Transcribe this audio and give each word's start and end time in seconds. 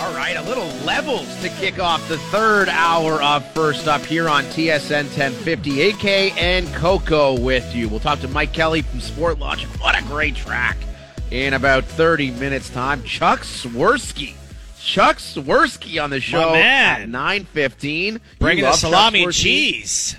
All 0.00 0.12
right, 0.12 0.36
a 0.36 0.42
little 0.42 0.66
levels 0.84 1.26
to 1.40 1.48
kick 1.48 1.78
off 1.78 2.06
the 2.08 2.18
third 2.18 2.68
hour 2.68 3.22
of 3.22 3.46
First 3.52 3.88
Up 3.88 4.02
here 4.02 4.28
on 4.28 4.44
TSN 4.44 5.04
1050. 5.04 5.90
AK 5.90 6.04
and 6.36 6.66
Coco 6.74 7.38
with 7.40 7.74
you. 7.74 7.88
We'll 7.88 8.00
talk 8.00 8.18
to 8.20 8.28
Mike 8.28 8.52
Kelly 8.52 8.82
from 8.82 8.98
Sportlogiq. 8.98 9.80
What 9.80 9.98
a 9.98 10.02
great 10.04 10.34
track. 10.34 10.76
In 11.30 11.54
about 11.54 11.84
30 11.84 12.32
minutes' 12.32 12.68
time, 12.70 13.02
Chuck 13.04 13.40
Swirsky. 13.40 14.34
Chuck 14.78 15.16
Swirsky 15.16 16.02
on 16.02 16.10
the 16.10 16.20
show 16.20 16.52
man. 16.52 17.02
at 17.02 17.08
9.15. 17.08 18.20
Bringing 18.38 18.64
the 18.64 18.72
salami 18.72 19.24
and 19.24 19.32
cheese. 19.32 20.16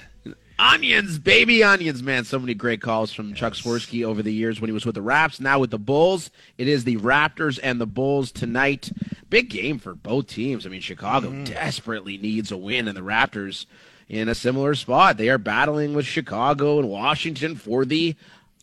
Onions, 0.58 1.20
baby 1.20 1.64
onions, 1.64 2.02
man. 2.02 2.24
So 2.24 2.40
many 2.40 2.54
great 2.54 2.82
calls 2.82 3.12
from 3.12 3.34
Chuck 3.34 3.54
Swirsky 3.54 4.06
over 4.06 4.24
the 4.24 4.32
years 4.32 4.62
when 4.62 4.70
he 4.70 4.74
was 4.74 4.86
with 4.86 4.96
the 4.96 5.02
Raps. 5.02 5.42
Now 5.42 5.60
with 5.60 5.70
the 5.70 5.78
Bulls, 5.78 6.32
it 6.58 6.70
is 6.70 6.86
the 6.86 6.96
Raptors 6.98 7.60
and 7.62 7.80
the 7.80 7.86
Bulls 7.86 8.32
tonight. 8.32 8.90
Big 9.30 9.50
game 9.50 9.80
for 9.80 9.94
both 9.96 10.28
teams. 10.28 10.66
I 10.66 10.70
mean, 10.70 10.82
Chicago 10.82 11.30
Mm-hmm. 11.30 11.44
desperately 11.46 12.18
needs 12.18 12.52
a 12.52 12.58
win, 12.58 12.88
and 12.88 12.96
the 12.96 13.02
Raptors 13.02 13.66
in 14.08 14.30
a 14.30 14.36
similar 14.36 14.76
spot. 14.76 15.18
They 15.18 15.30
are 15.30 15.38
battling 15.40 15.94
with 15.96 16.06
Chicago 16.06 16.78
and 16.80 16.90
Washington 16.90 17.56
for 17.56 17.86
the 17.86 18.16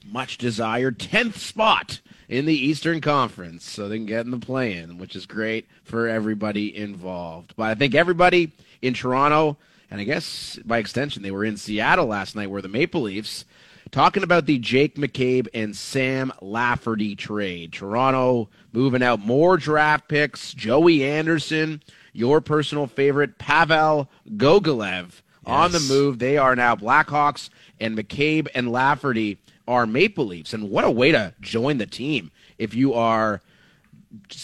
much 0.06 0.38
desired 0.38 0.98
10th 0.98 1.34
spot 1.34 2.00
in 2.28 2.44
the 2.46 2.54
Eastern 2.54 3.00
Conference. 3.00 3.68
So 3.68 3.88
they 3.88 3.96
can 3.96 4.06
get 4.06 4.24
in 4.24 4.30
the 4.30 4.38
play 4.38 4.76
in, 4.76 4.98
which 4.98 5.16
is 5.16 5.26
great 5.26 5.66
for 5.84 6.08
everybody 6.08 6.74
involved. 6.76 7.54
But 7.56 7.64
I 7.70 7.74
think 7.74 7.94
everybody 7.94 8.52
in 8.80 8.94
Toronto, 8.94 9.56
and 9.90 10.00
I 10.00 10.04
guess 10.04 10.58
by 10.64 10.78
extension, 10.78 11.22
they 11.22 11.30
were 11.32 11.44
in 11.44 11.56
Seattle 11.56 12.06
last 12.06 12.34
night 12.36 12.50
where 12.50 12.62
the 12.62 12.68
Maple 12.68 13.02
Leafs 13.02 13.44
talking 13.90 14.22
about 14.22 14.46
the 14.46 14.58
Jake 14.58 14.94
McCabe 14.94 15.48
and 15.52 15.76
Sam 15.76 16.32
Lafferty 16.40 17.14
trade. 17.14 17.72
Toronto 17.72 18.48
moving 18.72 19.02
out 19.02 19.20
more 19.20 19.56
draft 19.56 20.08
picks, 20.08 20.54
Joey 20.54 21.04
Anderson, 21.04 21.82
your 22.12 22.40
personal 22.40 22.86
favorite, 22.86 23.38
Pavel 23.38 24.08
Gogolev 24.30 25.22
on 25.44 25.72
the 25.72 25.80
move. 25.80 26.18
They 26.18 26.38
are 26.38 26.56
now 26.56 26.76
Blackhawks, 26.76 27.50
and 27.80 27.96
McCabe 27.96 28.48
and 28.54 28.70
Lafferty 28.70 29.38
are 29.66 29.86
Maple 29.86 30.26
Leafs. 30.26 30.52
And 30.52 30.70
what 30.70 30.84
a 30.84 30.90
way 30.90 31.12
to 31.12 31.34
join 31.40 31.78
the 31.78 31.86
team 31.86 32.30
if 32.58 32.74
you 32.74 32.94
are 32.94 33.40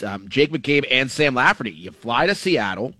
um, 0.04 0.28
Jake 0.28 0.50
McCabe 0.50 0.86
and 0.90 1.10
Sam 1.10 1.34
Lafferty. 1.34 1.72
You 1.72 1.90
fly 1.90 2.26
to 2.26 2.34
Seattle. 2.34 2.94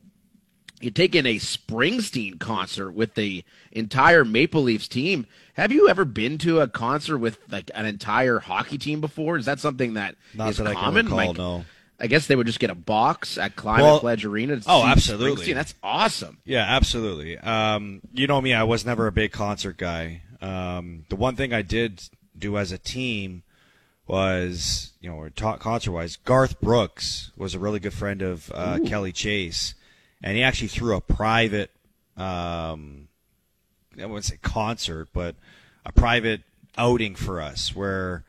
You 0.81 0.91
take 0.93 1.17
in 1.17 1.27
a 1.27 1.37
Springsteen 1.37 2.39
concert 2.39 2.93
with 2.93 3.15
the 3.15 3.45
entire 3.73 4.25
Maple 4.25 4.63
Leafs 4.63 4.87
team. 4.87 5.27
Have 5.59 5.73
you 5.73 5.89
ever 5.89 6.05
been 6.05 6.39
to 6.39 6.61
a 6.61 6.69
concert 6.69 7.19
with 7.19 7.39
like 7.51 7.71
an 7.75 7.85
entire 7.85 8.39
hockey 8.39 8.79
team 8.79 9.01
before? 9.01 9.37
Is 9.37 9.47
that 9.47 9.59
something 9.59 9.95
that 9.95 10.15
is 10.33 10.39
Not 10.39 10.55
that 10.55 10.67
I 10.69 10.75
can 10.75 10.83
common? 10.85 11.07
recall, 11.07 11.19
Like, 11.19 11.37
no. 11.37 11.65
I 12.01 12.07
guess 12.07 12.29
they 12.29 12.37
would 12.37 12.47
just 12.47 12.61
get 12.61 12.71
a 12.71 12.77
box 12.77 13.37
at 13.39 13.57
Climate 13.57 13.85
Well- 13.85 13.99
Pledge 14.01 14.25
Arena. 14.25 14.57
To 14.61 14.63
Oh, 14.69 14.87
absolutely. 14.87 15.53
That's 15.53 15.75
awesome. 15.83 16.39
Yeah, 16.45 16.65
absolutely. 16.65 17.37
Um, 17.39 18.03
you 18.13 18.29
know 18.29 18.41
me, 18.41 18.55
I 18.55 18.63
was 18.63 18.87
never 18.87 19.09
a 19.09 19.13
big 19.13 19.33
concert 19.33 19.77
guy. 19.79 20.23
Um, 20.41 21.05
the 21.09 21.17
one 21.17 21.35
thing 21.35 21.53
I 21.53 21.63
did 21.63 22.03
do 22.39 22.57
as 22.57 22.71
a 22.71 22.79
team 22.79 23.43
was, 24.07 24.93
you 25.01 25.11
know, 25.11 25.29
talk 25.31 25.59
concert 25.59 25.91
wise, 25.91 26.15
Garth 26.15 26.61
Brooks 26.61 27.33
was 27.37 27.55
a 27.55 27.59
really 27.59 27.81
good 27.81 27.93
friend 27.95 28.23
of 28.23 28.51
uh, 28.55 28.79
Kelly 28.87 29.11
Chase, 29.11 29.75
and 30.23 30.37
he 30.37 30.43
actually 30.45 30.69
threw 30.69 30.95
a 30.95 31.01
private, 31.01 31.73
um, 32.17 33.08
I 34.01 34.07
wouldn't 34.07 34.25
say 34.25 34.39
concert, 34.43 35.09
but 35.13 35.37
a 35.85 35.93
private 35.93 36.43
outing 36.77 37.15
for 37.15 37.41
us 37.41 37.75
where 37.75 38.25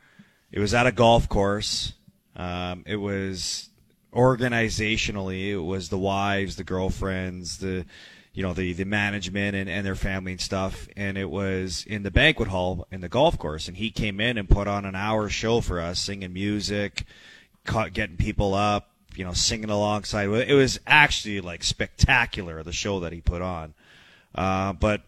it 0.52 0.58
was 0.58 0.74
at 0.74 0.86
a 0.86 0.92
golf 0.92 1.28
course. 1.28 1.94
Um, 2.36 2.84
it 2.86 2.96
was 2.96 3.70
organizationally, 4.12 5.50
it 5.50 5.58
was 5.58 5.88
the 5.88 5.98
wives, 5.98 6.56
the 6.56 6.64
girlfriends, 6.64 7.58
the 7.58 7.86
you 8.32 8.42
know 8.44 8.52
the 8.52 8.72
the 8.72 8.84
management 8.84 9.56
and, 9.56 9.68
and 9.68 9.84
their 9.84 9.94
family 9.94 10.32
and 10.32 10.40
stuff, 10.40 10.88
and 10.96 11.18
it 11.18 11.30
was 11.30 11.84
in 11.86 12.02
the 12.02 12.10
banquet 12.10 12.48
hall 12.48 12.86
in 12.90 13.00
the 13.00 13.08
golf 13.08 13.38
course, 13.38 13.68
and 13.68 13.76
he 13.76 13.90
came 13.90 14.20
in 14.20 14.38
and 14.38 14.48
put 14.48 14.68
on 14.68 14.84
an 14.84 14.94
hour 14.94 15.28
show 15.28 15.60
for 15.60 15.80
us, 15.80 16.00
singing 16.00 16.32
music, 16.32 17.04
getting 17.92 18.16
people 18.16 18.54
up, 18.54 18.90
you 19.16 19.24
know, 19.24 19.32
singing 19.32 19.70
alongside. 19.70 20.28
It 20.28 20.54
was 20.54 20.78
actually 20.86 21.40
like 21.40 21.64
spectacular 21.64 22.62
the 22.62 22.72
show 22.72 23.00
that 23.00 23.12
he 23.12 23.20
put 23.20 23.42
on, 23.42 23.74
uh, 24.34 24.72
but 24.74 25.02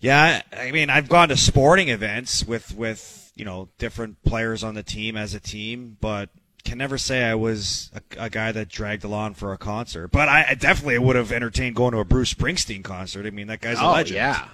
yeah, 0.00 0.42
I 0.56 0.70
mean, 0.72 0.90
I've 0.90 1.08
gone 1.08 1.28
to 1.30 1.36
sporting 1.36 1.88
events 1.88 2.44
with 2.44 2.74
with 2.74 3.32
you 3.34 3.44
know 3.44 3.68
different 3.78 4.22
players 4.24 4.64
on 4.64 4.74
the 4.74 4.82
team 4.82 5.16
as 5.16 5.34
a 5.34 5.40
team, 5.40 5.96
but 6.00 6.30
can 6.64 6.78
never 6.78 6.98
say 6.98 7.24
I 7.24 7.34
was 7.34 7.90
a, 7.94 8.24
a 8.24 8.30
guy 8.30 8.52
that 8.52 8.68
dragged 8.68 9.04
along 9.04 9.34
for 9.34 9.52
a 9.52 9.58
concert. 9.58 10.08
But 10.08 10.28
I, 10.28 10.46
I 10.50 10.54
definitely 10.54 10.98
would 10.98 11.16
have 11.16 11.32
entertained 11.32 11.76
going 11.76 11.92
to 11.92 11.98
a 11.98 12.04
Bruce 12.04 12.34
Springsteen 12.34 12.82
concert. 12.82 13.24
I 13.24 13.30
mean, 13.30 13.46
that 13.46 13.60
guy's 13.60 13.78
a 13.78 13.84
oh 13.84 13.92
legend. 13.92 14.16
yeah. 14.16 14.48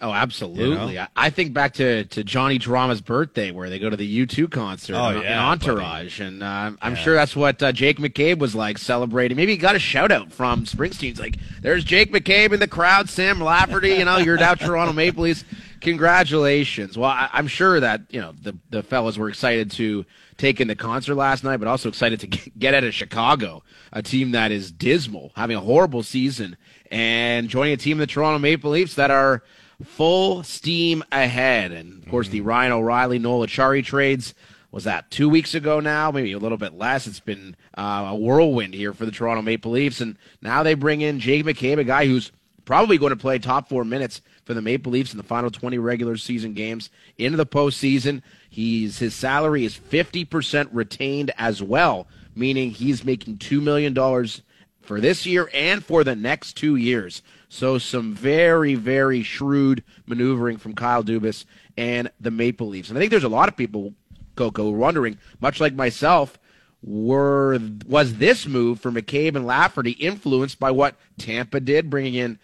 Oh, 0.00 0.12
absolutely. 0.12 0.94
You 0.94 1.00
I, 1.00 1.08
I 1.16 1.30
think 1.30 1.52
back 1.52 1.74
to, 1.74 2.04
to 2.04 2.22
Johnny 2.22 2.58
Drama's 2.58 3.00
birthday 3.00 3.50
where 3.50 3.68
they 3.68 3.78
go 3.78 3.90
to 3.90 3.96
the 3.96 4.26
U2 4.26 4.50
concert 4.50 4.94
Oh, 4.96 5.08
in, 5.10 5.16
in 5.18 5.22
yeah, 5.24 5.48
Entourage. 5.50 6.20
And 6.20 6.42
uh, 6.42 6.72
I'm 6.80 6.94
sure 6.94 7.14
that's 7.14 7.34
what 7.34 7.62
uh, 7.62 7.72
Jake 7.72 7.98
McCabe 7.98 8.38
was 8.38 8.54
like 8.54 8.78
celebrating. 8.78 9.36
Maybe 9.36 9.52
he 9.52 9.58
got 9.58 9.74
a 9.74 9.80
shout 9.80 10.12
out 10.12 10.32
from 10.32 10.64
Springsteen's 10.64 11.18
like, 11.18 11.38
there's 11.60 11.82
Jake 11.84 12.12
McCabe 12.12 12.52
in 12.52 12.60
the 12.60 12.68
crowd, 12.68 13.08
Sam 13.08 13.40
Lafferty, 13.40 13.90
you 13.90 14.04
know, 14.04 14.18
you're 14.18 14.36
now 14.36 14.54
Toronto 14.54 14.92
Maple 14.92 15.24
Leafs. 15.24 15.44
Congratulations. 15.80 16.96
Well, 16.96 17.10
I, 17.10 17.28
I'm 17.32 17.46
sure 17.46 17.80
that, 17.80 18.02
you 18.10 18.20
know, 18.20 18.32
the, 18.40 18.56
the 18.70 18.82
fellas 18.82 19.18
were 19.18 19.28
excited 19.28 19.70
to 19.72 20.04
take 20.36 20.60
in 20.60 20.68
the 20.68 20.76
concert 20.76 21.14
last 21.14 21.44
night, 21.44 21.56
but 21.58 21.68
also 21.68 21.88
excited 21.88 22.20
to 22.20 22.26
get, 22.26 22.58
get 22.58 22.74
out 22.74 22.84
of 22.84 22.94
Chicago, 22.94 23.62
a 23.92 24.02
team 24.02 24.32
that 24.32 24.52
is 24.52 24.70
dismal, 24.72 25.32
having 25.36 25.56
a 25.56 25.60
horrible 25.60 26.02
season, 26.02 26.56
and 26.90 27.48
joining 27.48 27.72
a 27.74 27.76
team, 27.76 27.98
the 27.98 28.06
Toronto 28.06 28.38
Maple 28.38 28.70
Leafs, 28.70 28.94
that 28.94 29.10
are 29.10 29.42
full 29.84 30.42
steam 30.42 31.02
ahead. 31.12 31.72
And 31.72 32.02
of 32.02 32.08
course, 32.10 32.28
the 32.28 32.40
Ryan 32.40 32.72
O'Reilly, 32.72 33.18
Noel 33.18 33.46
Acciari 33.46 33.84
trades 33.84 34.34
was 34.72 34.84
that 34.84 35.10
two 35.10 35.28
weeks 35.28 35.54
ago 35.54 35.80
now, 35.80 36.10
maybe 36.10 36.32
a 36.32 36.38
little 36.38 36.58
bit 36.58 36.74
less. 36.74 37.06
It's 37.06 37.20
been 37.20 37.56
uh, 37.76 38.06
a 38.10 38.14
whirlwind 38.14 38.74
here 38.74 38.92
for 38.92 39.04
the 39.04 39.10
Toronto 39.10 39.42
Maple 39.42 39.72
Leafs, 39.72 40.00
and 40.00 40.16
now 40.42 40.62
they 40.62 40.74
bring 40.74 41.00
in 41.00 41.18
Jake 41.18 41.44
McCabe, 41.44 41.78
a 41.78 41.84
guy 41.84 42.06
who's 42.06 42.30
probably 42.64 42.98
going 42.98 43.10
to 43.10 43.16
play 43.16 43.38
top 43.38 43.68
four 43.68 43.84
minutes 43.84 44.20
for 44.44 44.54
the 44.54 44.62
Maple 44.62 44.92
Leafs 44.92 45.12
in 45.12 45.16
the 45.16 45.24
final 45.24 45.50
20 45.50 45.78
regular 45.78 46.16
season 46.16 46.54
games 46.54 46.88
into 47.18 47.36
the 47.36 47.46
postseason. 47.46 48.22
He's 48.48 48.98
his 48.98 49.14
salary 49.14 49.64
is 49.64 49.76
50% 49.76 50.68
retained 50.70 51.32
as 51.36 51.62
well, 51.62 52.06
meaning 52.36 52.70
he's 52.70 53.04
making 53.04 53.38
two 53.38 53.60
million 53.60 53.92
dollars 53.92 54.42
for 54.82 55.00
this 55.00 55.26
year 55.26 55.50
and 55.52 55.84
for 55.84 56.04
the 56.04 56.14
next 56.14 56.54
two 56.54 56.76
years. 56.76 57.22
So 57.52 57.78
some 57.78 58.14
very, 58.14 58.76
very 58.76 59.24
shrewd 59.24 59.82
maneuvering 60.06 60.56
from 60.56 60.76
Kyle 60.76 61.02
Dubas 61.02 61.44
and 61.76 62.08
the 62.20 62.30
Maple 62.30 62.68
Leafs. 62.68 62.88
And 62.88 62.96
I 62.96 63.00
think 63.00 63.10
there's 63.10 63.24
a 63.24 63.28
lot 63.28 63.48
of 63.48 63.56
people, 63.56 63.92
Coco, 64.36 64.70
wondering, 64.70 65.18
much 65.40 65.60
like 65.60 65.74
myself, 65.74 66.38
were 66.80 67.58
was 67.86 68.14
this 68.14 68.46
move 68.46 68.80
for 68.80 68.92
McCabe 68.92 69.34
and 69.34 69.46
Lafferty 69.46 69.90
influenced 69.90 70.60
by 70.60 70.70
what 70.70 70.94
Tampa 71.18 71.58
did, 71.58 71.90
bringing 71.90 72.14
in 72.14 72.38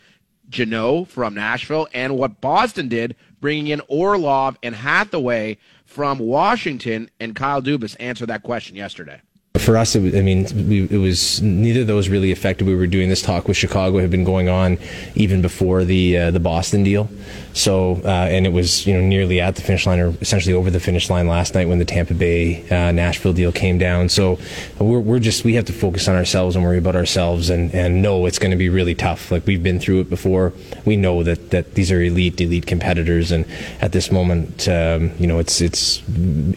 Jeannot 0.49 1.09
from 1.09 1.34
Nashville, 1.34 1.87
and 1.94 2.19
what 2.19 2.41
Boston 2.41 2.88
did, 2.88 3.15
bringing 3.41 3.69
in 3.69 3.81
Orlov 3.87 4.59
and 4.61 4.75
Hathaway 4.75 5.59
from 5.84 6.19
Washington? 6.19 7.11
And 7.21 7.37
Kyle 7.37 7.62
Dubas 7.62 7.94
answered 8.00 8.28
that 8.28 8.43
question 8.43 8.75
yesterday. 8.75 9.21
For 9.59 9.77
us, 9.77 9.94
it 9.94 10.17
I 10.17 10.22
mean, 10.22 10.47
we, 10.69 10.84
it 10.84 10.99
was 10.99 11.41
neither 11.43 11.81
of 11.81 11.87
those 11.87 12.09
really 12.09 12.33
affected. 12.33 12.67
We 12.67 12.75
were 12.75 12.87
doing 12.87 13.09
this 13.09 13.22
talk 13.22 13.49
with 13.49 13.56
Chicago 13.56 13.99
had 13.99 14.11
been 14.11 14.25
going 14.25 14.49
on 14.49 14.78
even 15.15 15.43
before 15.43 15.84
the 15.84 16.19
uh, 16.19 16.31
the 16.31 16.41
Boston 16.41 16.83
deal. 16.83 17.09
So, 17.56 18.00
uh, 18.05 18.09
and 18.09 18.47
it 18.47 18.53
was 18.53 18.87
you 18.87 18.94
know 18.94 19.00
nearly 19.00 19.41
at 19.41 19.56
the 19.56 19.62
finish 19.62 19.87
line 19.87 19.99
or 19.99 20.15
essentially 20.21 20.55
over 20.55 20.71
the 20.71 20.78
finish 20.78 21.09
line 21.09 21.27
last 21.27 21.55
night 21.55 21.69
when 21.69 21.78
the 21.78 21.84
Tampa 21.84 22.15
Bay 22.15 22.69
uh, 22.69 22.93
Nashville 22.93 23.33
deal 23.33 23.50
came 23.50 23.78
down. 23.78 24.09
So, 24.11 24.39
we're 24.78 25.00
we're 25.00 25.19
just 25.19 25.44
we 25.44 25.55
have 25.55 25.65
to 25.65 25.72
focus 25.72 26.06
on 26.06 26.17
ourselves 26.17 26.55
and 26.55 26.64
worry 26.64 26.79
about 26.79 26.94
ourselves 26.94 27.49
and 27.49 27.75
and 27.75 28.03
know 28.03 28.26
it's 28.26 28.38
going 28.38 28.50
to 28.50 28.56
be 28.56 28.69
really 28.69 28.94
tough. 28.94 29.31
Like 29.31 29.47
we've 29.47 29.62
been 29.62 29.81
through 29.81 30.00
it 30.00 30.11
before. 30.11 30.53
We 30.85 30.97
know 30.97 31.23
that 31.23 31.50
that 31.50 31.75
these 31.75 31.91
are 31.91 32.03
elite 32.03 32.41
elite 32.41 32.67
competitors, 32.67 33.32
and 33.32 33.47
at 33.81 33.93
this 33.93 34.12
moment, 34.12 34.69
um, 34.69 35.12
you 35.19 35.26
know, 35.26 35.38
it's 35.38 35.61
it's 35.61 36.02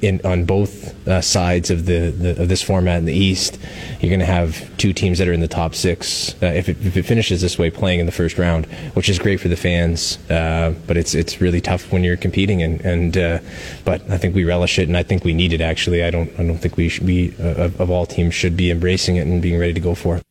in 0.01 0.19
on 0.25 0.45
both 0.45 1.07
uh, 1.07 1.21
sides 1.21 1.69
of 1.71 1.85
the, 1.85 2.11
the 2.11 2.41
of 2.41 2.49
this 2.49 2.61
format 2.61 2.97
in 2.97 3.05
the 3.05 3.13
East. 3.13 3.57
You're 3.99 4.09
going 4.09 4.19
to 4.19 4.25
have 4.25 4.69
two 4.77 4.93
teams 4.93 5.17
that 5.19 5.27
are 5.27 5.33
in 5.33 5.39
the 5.39 5.47
top 5.47 5.75
six 5.75 6.33
uh, 6.41 6.47
if, 6.47 6.69
it, 6.69 6.77
if 6.85 6.95
it 6.97 7.03
finishes 7.03 7.41
this 7.41 7.57
way, 7.57 7.69
playing 7.69 7.99
in 7.99 8.05
the 8.05 8.11
first 8.11 8.37
round, 8.37 8.65
which 8.93 9.09
is 9.09 9.19
great 9.19 9.39
for 9.39 9.47
the 9.47 9.57
fans. 9.57 10.17
Uh, 10.29 10.73
but 10.89 10.97
it's 10.97 11.13
it's 11.13 11.39
really 11.39 11.61
tough 11.61 11.91
when 11.91 12.03
you're 12.03 12.17
competing, 12.17 12.63
and 12.63 12.81
and 12.81 13.15
uh, 13.15 13.39
but 13.85 14.01
I 14.09 14.17
think 14.17 14.33
we 14.33 14.43
relish 14.43 14.79
it, 14.79 14.87
and 14.87 14.97
I 14.97 15.03
think 15.03 15.23
we 15.23 15.33
need 15.33 15.53
it. 15.53 15.61
Actually, 15.61 16.03
I 16.03 16.09
don't 16.09 16.31
I 16.39 16.43
don't 16.43 16.57
think 16.57 16.77
we 16.77 16.89
should 16.89 17.05
be 17.05 17.31
uh, 17.39 17.65
of, 17.65 17.79
of 17.79 17.91
all 17.91 18.07
teams 18.07 18.33
should 18.33 18.57
be 18.57 18.71
embracing 18.71 19.17
it 19.17 19.27
and 19.27 19.39
being 19.39 19.59
ready 19.59 19.73
to 19.73 19.79
go 19.79 19.93
for 19.93 20.17
it. 20.17 20.23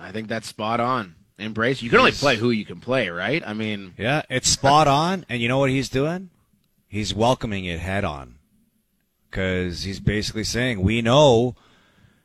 I 0.00 0.10
think 0.10 0.26
that's 0.26 0.48
spot 0.48 0.80
on. 0.80 1.14
Embrace. 1.38 1.80
You 1.80 1.90
can 1.90 2.00
only 2.00 2.10
play 2.10 2.36
who 2.36 2.50
you 2.50 2.64
can 2.64 2.80
play, 2.80 3.08
right? 3.08 3.40
I 3.46 3.52
mean, 3.52 3.94
Yeah, 3.96 4.22
it's 4.28 4.48
spot 4.48 4.88
on. 4.88 5.24
And 5.28 5.40
you 5.40 5.46
know 5.46 5.58
what 5.58 5.70
he's 5.70 5.88
doing? 5.88 6.30
He's 6.88 7.14
welcoming 7.14 7.64
it 7.64 7.78
head 7.78 8.04
on. 8.04 8.34
Because 9.30 9.84
he's 9.84 10.00
basically 10.00 10.44
saying, 10.44 10.82
we 10.82 11.02
know 11.02 11.54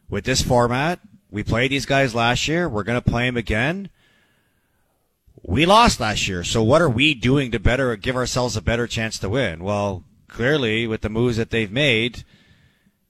with 0.09 0.25
this 0.25 0.41
format, 0.41 0.99
We 1.29 1.43
played 1.43 1.71
these 1.71 1.85
guys 1.85 2.15
last 2.15 2.47
year. 2.47 2.67
We're 2.67 2.83
going 2.83 3.01
to 3.01 3.09
play 3.09 3.25
them 3.25 3.37
again. 3.37 3.89
We 5.43 5.65
lost 5.65 5.99
last 5.99 6.27
year. 6.27 6.43
So 6.43 6.63
what 6.63 6.81
are 6.81 6.89
we 6.89 7.13
doing 7.13 7.51
to 7.51 7.59
better 7.59 7.95
give 7.95 8.15
ourselves 8.15 8.57
a 8.57 8.61
better 8.61 8.87
chance 8.87 9.19
to 9.19 9.29
win? 9.29 9.63
Well, 9.63 10.03
clearly 10.27 10.87
with 10.87 11.01
the 11.01 11.09
moves 11.09 11.37
that 11.37 11.51
they've 11.51 11.71
made, 11.71 12.23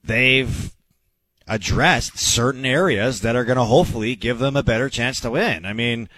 they've 0.04 0.72
addressed 1.46 2.18
certain 2.18 2.66
areas 2.66 3.22
that 3.22 3.34
are 3.34 3.44
going 3.44 3.58
to 3.58 3.64
hopefully 3.64 4.14
give 4.14 4.38
them 4.38 4.56
a 4.56 4.62
better 4.62 4.88
chance 4.88 5.20
to 5.20 5.30
win. 5.30 5.64
I 5.64 5.72
mean, 5.72 6.08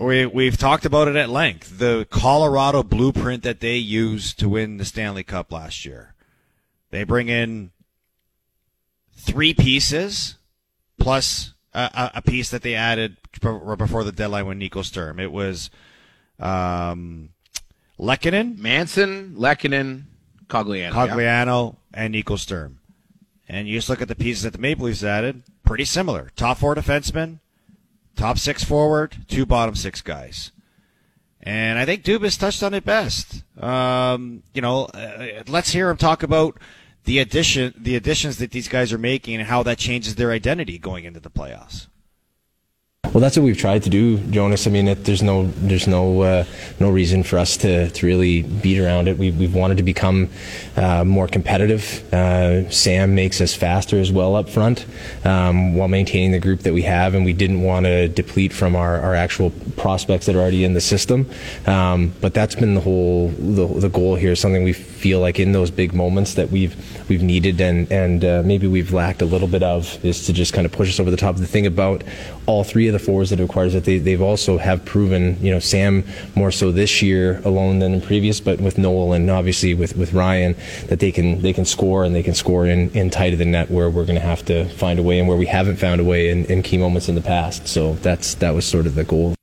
we 0.00 0.26
we've 0.26 0.56
talked 0.56 0.84
about 0.84 1.08
it 1.08 1.16
at 1.16 1.30
length. 1.30 1.78
The 1.78 2.06
Colorado 2.10 2.82
blueprint 2.82 3.42
that 3.42 3.60
they 3.60 3.76
used 3.76 4.38
to 4.38 4.48
win 4.48 4.76
the 4.76 4.84
Stanley 4.84 5.22
Cup 5.22 5.52
last 5.52 5.84
year. 5.84 6.14
They 6.90 7.04
bring 7.04 7.28
in 7.28 7.72
three 9.14 9.54
pieces 9.54 10.36
plus 10.98 11.54
a, 11.74 12.10
a 12.16 12.22
piece 12.22 12.50
that 12.50 12.62
they 12.62 12.74
added 12.74 13.16
before 13.40 14.04
the 14.04 14.12
deadline 14.12 14.46
when 14.46 14.58
Nico 14.58 14.82
Sturm. 14.82 15.18
It 15.18 15.32
was 15.32 15.70
um, 16.38 17.30
Manson, 17.98 19.34
Lehkonen, 19.36 20.04
Cogliano, 20.48 20.92
Cogliano, 20.92 21.76
yeah. 21.94 22.04
and 22.04 22.12
Nico 22.12 22.36
Sturm. 22.36 22.78
And 23.48 23.68
you 23.68 23.78
just 23.78 23.88
look 23.88 24.02
at 24.02 24.08
the 24.08 24.14
pieces 24.14 24.44
that 24.44 24.52
the 24.52 24.58
Maple 24.58 24.86
Leafs 24.86 25.04
added, 25.04 25.42
pretty 25.64 25.84
similar. 25.84 26.30
Top 26.36 26.58
four 26.58 26.74
defensemen, 26.74 27.38
top 28.16 28.38
six 28.38 28.64
forward, 28.64 29.16
two 29.28 29.44
bottom 29.44 29.74
six 29.74 30.00
guys. 30.00 30.52
And 31.42 31.78
I 31.78 31.84
think 31.84 32.04
Dubas 32.04 32.38
touched 32.38 32.62
on 32.62 32.72
it 32.72 32.84
best. 32.84 33.42
Um, 33.60 34.44
you 34.54 34.62
know, 34.62 34.84
uh, 34.86 35.42
let's 35.48 35.72
hear 35.72 35.90
him 35.90 35.96
talk 35.96 36.22
about 36.22 36.58
the 37.04 37.18
addition, 37.18 37.74
the 37.76 37.96
additions 37.96 38.38
that 38.38 38.50
these 38.50 38.68
guys 38.68 38.92
are 38.92 38.98
making, 38.98 39.36
and 39.36 39.48
how 39.48 39.62
that 39.64 39.78
changes 39.78 40.14
their 40.14 40.30
identity 40.30 40.78
going 40.78 41.04
into 41.04 41.20
the 41.20 41.30
playoffs. 41.30 41.88
Well, 43.12 43.20
that's 43.20 43.36
what 43.36 43.42
we've 43.42 43.58
tried 43.58 43.82
to 43.82 43.90
do, 43.90 44.16
Jonas. 44.30 44.66
I 44.66 44.70
mean, 44.70 44.88
it, 44.88 45.04
there's 45.04 45.22
no 45.22 45.44
there's 45.58 45.86
no 45.86 46.22
uh, 46.22 46.44
no 46.80 46.88
reason 46.90 47.22
for 47.22 47.38
us 47.38 47.58
to, 47.58 47.90
to 47.90 48.06
really 48.06 48.40
beat 48.40 48.78
around 48.78 49.06
it. 49.06 49.18
We, 49.18 49.30
we've 49.30 49.54
wanted 49.54 49.76
to 49.76 49.82
become 49.82 50.30
uh, 50.78 51.04
more 51.04 51.28
competitive. 51.28 52.10
Uh, 52.10 52.70
Sam 52.70 53.14
makes 53.14 53.42
us 53.42 53.54
faster 53.54 54.00
as 54.00 54.10
well 54.10 54.34
up 54.34 54.48
front 54.48 54.86
um, 55.26 55.74
while 55.74 55.88
maintaining 55.88 56.32
the 56.32 56.38
group 56.38 56.60
that 56.60 56.72
we 56.72 56.80
have, 56.82 57.14
and 57.14 57.22
we 57.22 57.34
didn't 57.34 57.60
want 57.60 57.84
to 57.84 58.08
deplete 58.08 58.50
from 58.50 58.74
our, 58.74 58.98
our 59.02 59.14
actual 59.14 59.50
prospects 59.76 60.24
that 60.24 60.34
are 60.34 60.40
already 60.40 60.64
in 60.64 60.72
the 60.72 60.80
system. 60.80 61.28
Um, 61.66 62.14
but 62.22 62.32
that's 62.32 62.54
been 62.54 62.74
the 62.74 62.80
whole 62.80 63.28
the, 63.28 63.66
the 63.66 63.90
goal 63.90 64.16
here. 64.16 64.34
Something 64.34 64.62
we 64.62 64.72
feel 64.72 65.20
like 65.20 65.38
in 65.38 65.52
those 65.52 65.70
big 65.70 65.92
moments 65.92 66.32
that 66.34 66.50
we've 66.50 66.74
we've 67.10 67.22
needed 67.22 67.60
and 67.60 67.92
and 67.92 68.24
uh, 68.24 68.42
maybe 68.42 68.66
we've 68.66 68.94
lacked 68.94 69.20
a 69.20 69.26
little 69.26 69.48
bit 69.48 69.62
of 69.62 70.02
is 70.02 70.24
to 70.24 70.32
just 70.32 70.54
kind 70.54 70.64
of 70.64 70.72
push 70.72 70.88
us 70.88 70.98
over 70.98 71.10
the 71.10 71.16
top. 71.18 71.36
The 71.36 71.46
thing 71.46 71.66
about 71.66 72.02
all 72.46 72.64
three 72.64 72.88
of 72.88 72.94
the 72.94 73.01
forwards 73.02 73.30
that 73.30 73.40
it 73.40 73.42
requires 73.42 73.72
that 73.72 73.84
they, 73.84 73.98
they've 73.98 74.22
also 74.22 74.58
have 74.58 74.84
proven, 74.84 75.36
you 75.44 75.50
know, 75.50 75.58
Sam 75.58 76.04
more 76.34 76.50
so 76.50 76.72
this 76.72 77.02
year 77.02 77.40
alone 77.44 77.80
than 77.80 77.94
in 77.94 78.00
previous, 78.00 78.40
but 78.40 78.60
with 78.60 78.78
Noel 78.78 79.12
and 79.12 79.30
obviously 79.30 79.74
with, 79.74 79.96
with 79.96 80.12
Ryan, 80.12 80.56
that 80.88 81.00
they 81.00 81.12
can 81.12 81.42
they 81.42 81.52
can 81.52 81.64
score 81.64 82.04
and 82.04 82.14
they 82.14 82.22
can 82.22 82.34
score 82.34 82.66
in, 82.66 82.90
in 82.90 83.10
tight 83.10 83.32
of 83.32 83.38
the 83.38 83.44
net 83.44 83.70
where 83.70 83.90
we're 83.90 84.04
going 84.04 84.18
to 84.18 84.24
have 84.24 84.44
to 84.46 84.66
find 84.70 84.98
a 84.98 85.02
way 85.02 85.18
and 85.18 85.28
where 85.28 85.36
we 85.36 85.46
haven't 85.46 85.76
found 85.76 86.00
a 86.00 86.04
way 86.04 86.28
in, 86.28 86.44
in 86.46 86.62
key 86.62 86.78
moments 86.78 87.08
in 87.08 87.14
the 87.14 87.20
past. 87.20 87.68
So 87.68 87.94
that's 87.96 88.34
that 88.36 88.54
was 88.54 88.64
sort 88.64 88.86
of 88.86 88.94
the 88.94 89.04
goal. 89.04 89.34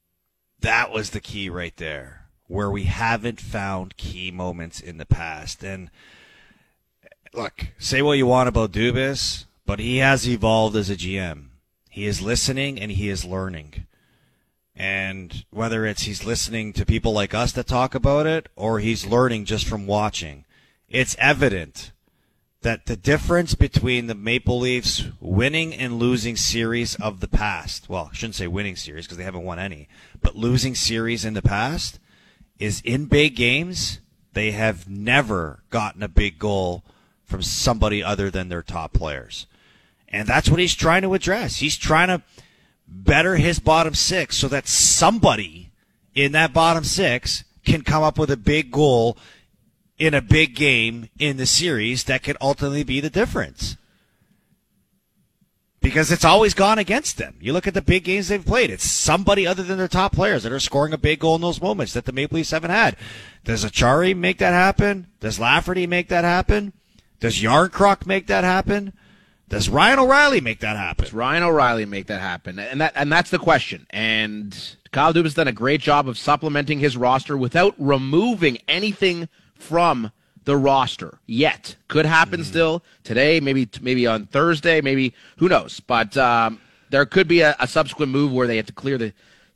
That 0.62 0.92
was 0.92 1.12
the 1.12 1.22
key 1.22 1.50
right 1.50 1.76
there, 1.78 2.26
where 2.48 2.70
we 2.70 2.84
haven't 2.84 3.40
found 3.40 3.98
key 3.98 4.32
moments 4.32 4.80
in 4.80 4.98
the 4.98 5.06
past. 5.06 5.64
And 5.64 5.90
look, 7.34 7.68
say 7.78 8.02
what 8.02 8.18
you 8.18 8.26
want 8.26 8.50
about 8.50 8.72
Dubas, 8.72 9.46
but 9.66 9.80
he 9.80 9.98
has 9.98 10.28
evolved 10.28 10.76
as 10.76 10.90
a 10.90 10.96
GM 10.96 11.49
he 11.90 12.06
is 12.06 12.22
listening 12.22 12.80
and 12.80 12.92
he 12.92 13.10
is 13.10 13.26
learning. 13.26 13.86
And 14.76 15.44
whether 15.50 15.86
it's 15.86 16.04
he's 16.04 16.24
listening 16.24 16.72
to 16.74 16.86
people 16.86 17.12
like 17.12 17.34
us 17.34 17.52
that 17.52 17.68
talk 17.68 17.96
about 17.96 18.26
it 18.26 18.48
or 18.56 18.80
he's 18.80 19.06
learning 19.06 19.46
just 19.46 19.68
from 19.68 19.88
watching, 19.88 20.46
it's 20.88 21.18
evident 21.20 21.92
that 22.62 22.86
the 22.86 22.96
difference 22.96 23.56
between 23.56 24.08
the 24.08 24.16
Maple 24.16 24.60
Leafs 24.60 25.06
winning 25.20 25.74
and 25.74 26.00
losing 26.00 26.36
series 26.36 26.96
of 26.96 27.20
the 27.20 27.28
past, 27.28 27.90
well, 27.90 28.10
I 28.12 28.16
shouldn't 28.16 28.36
say 28.36 28.48
winning 28.48 28.76
series 28.76 29.06
because 29.06 29.18
they 29.18 29.24
haven't 29.24 29.44
won 29.44 29.60
any, 29.60 29.88
but 30.22 30.36
losing 30.36 30.76
series 30.76 31.26
in 31.26 31.34
the 31.34 31.42
past 31.42 32.00
is 32.60 32.82
in 32.82 33.06
big 33.06 33.36
games, 33.36 34.00
they 34.34 34.52
have 34.52 34.90
never 34.90 35.64
gotten 35.70 36.04
a 36.04 36.10
big 36.10 36.38
goal 36.38 36.84
from 37.24 37.42
somebody 37.42 38.04
other 38.04 38.30
than 38.30 38.50
their 38.50 38.64
top 38.64 38.94
players. 38.94 39.48
And 40.10 40.28
that's 40.28 40.50
what 40.50 40.60
he's 40.60 40.76
trying 40.76 41.04
to 41.04 41.14
address. 41.14 41.58
He's 41.58 41.78
trying 41.78 42.08
to 42.08 42.24
better 42.88 43.36
his 43.36 43.60
bottom 43.60 43.94
six 43.94 44.38
so 44.38 44.48
that 44.48 44.68
somebody 44.68 45.72
in 46.16 46.32
that 46.32 46.52
bottom 46.54 46.84
six 46.84 47.44
can 47.64 47.84
come 47.84 48.04
up 48.04 48.18
with 48.18 48.32
a 48.32 48.38
big 48.38 48.72
goal 48.72 49.18
in 50.00 50.14
a 50.14 50.22
big 50.22 50.56
game 50.56 51.10
in 51.20 51.38
the 51.38 51.46
series 51.46 52.06
that 52.06 52.24
could 52.24 52.38
ultimately 52.42 52.84
be 52.84 53.00
the 53.00 53.10
difference. 53.10 53.78
Because 55.82 56.12
it's 56.12 56.26
always 56.26 56.54
gone 56.54 56.80
against 56.80 57.18
them. 57.18 57.36
You 57.40 57.54
look 57.54 57.68
at 57.68 57.74
the 57.74 57.82
big 57.82 58.04
games 58.04 58.28
they've 58.28 58.46
played. 58.46 58.70
It's 58.70 58.90
somebody 58.90 59.46
other 59.48 59.64
than 59.64 59.78
their 59.78 59.88
top 59.88 60.14
players 60.14 60.44
that 60.44 60.52
are 60.52 60.60
scoring 60.60 60.92
a 60.92 60.98
big 60.98 61.20
goal 61.20 61.36
in 61.36 61.42
those 61.42 61.62
moments 61.62 61.94
that 61.94 62.06
the 62.06 62.12
Maple 62.12 62.36
Leafs 62.36 62.52
haven't 62.52 62.72
had. 62.72 62.98
Does 63.46 63.64
Acciari 63.64 64.16
make 64.16 64.40
that 64.40 64.52
happen? 64.52 65.08
Does 65.20 65.40
Lafferty 65.40 65.88
make 65.88 66.10
that 66.10 66.26
happen? 66.26 66.74
Does 67.20 67.42
Järnkrok 67.42 68.06
make 68.06 68.28
that 68.28 68.44
happen? 68.44 68.94
Does 69.50 69.68
Ryan 69.68 70.00
O'Reilly 70.00 70.42
make 70.42 70.60
that 70.60 70.78
happen? 70.78 71.04
Does 71.04 71.14
Ryan 71.14 71.42
O'Reilly 71.42 71.86
make 71.86 72.06
that 72.08 72.22
happen? 72.22 72.60
And 72.60 72.80
that 72.82 72.94
and 72.96 73.12
that's 73.12 73.32
the 73.32 73.40
question. 73.40 73.88
And 73.90 74.56
Kyle 74.92 75.12
Dubas 75.12 75.34
done 75.34 75.48
a 75.48 75.52
great 75.52 75.82
job 75.82 76.08
of 76.08 76.18
supplementing 76.18 76.80
his 76.80 76.96
roster 76.96 77.36
without 77.36 77.74
removing 77.80 78.60
anything 78.68 79.28
from 79.56 80.12
the 80.46 80.56
roster 80.56 81.18
yet. 81.26 81.76
Could 81.88 82.06
happen 82.06 82.42
mm. 82.42 82.46
still 82.46 82.84
today, 83.04 83.40
maybe 83.40 83.68
maybe 83.82 84.06
on 84.06 84.28
Thursday, 84.28 84.82
maybe 84.82 85.16
who 85.38 85.50
knows. 85.50 85.80
But 85.80 86.16
um, 86.16 86.62
there 86.92 87.06
could 87.08 87.28
be 87.28 87.42
a, 87.42 87.56
a 87.60 87.68
subsequent 87.68 88.12
move 88.12 88.32
where 88.32 88.46
they 88.46 88.58
have 88.58 88.68
to 88.68 88.74
clear 88.74 89.00
the 89.00 89.14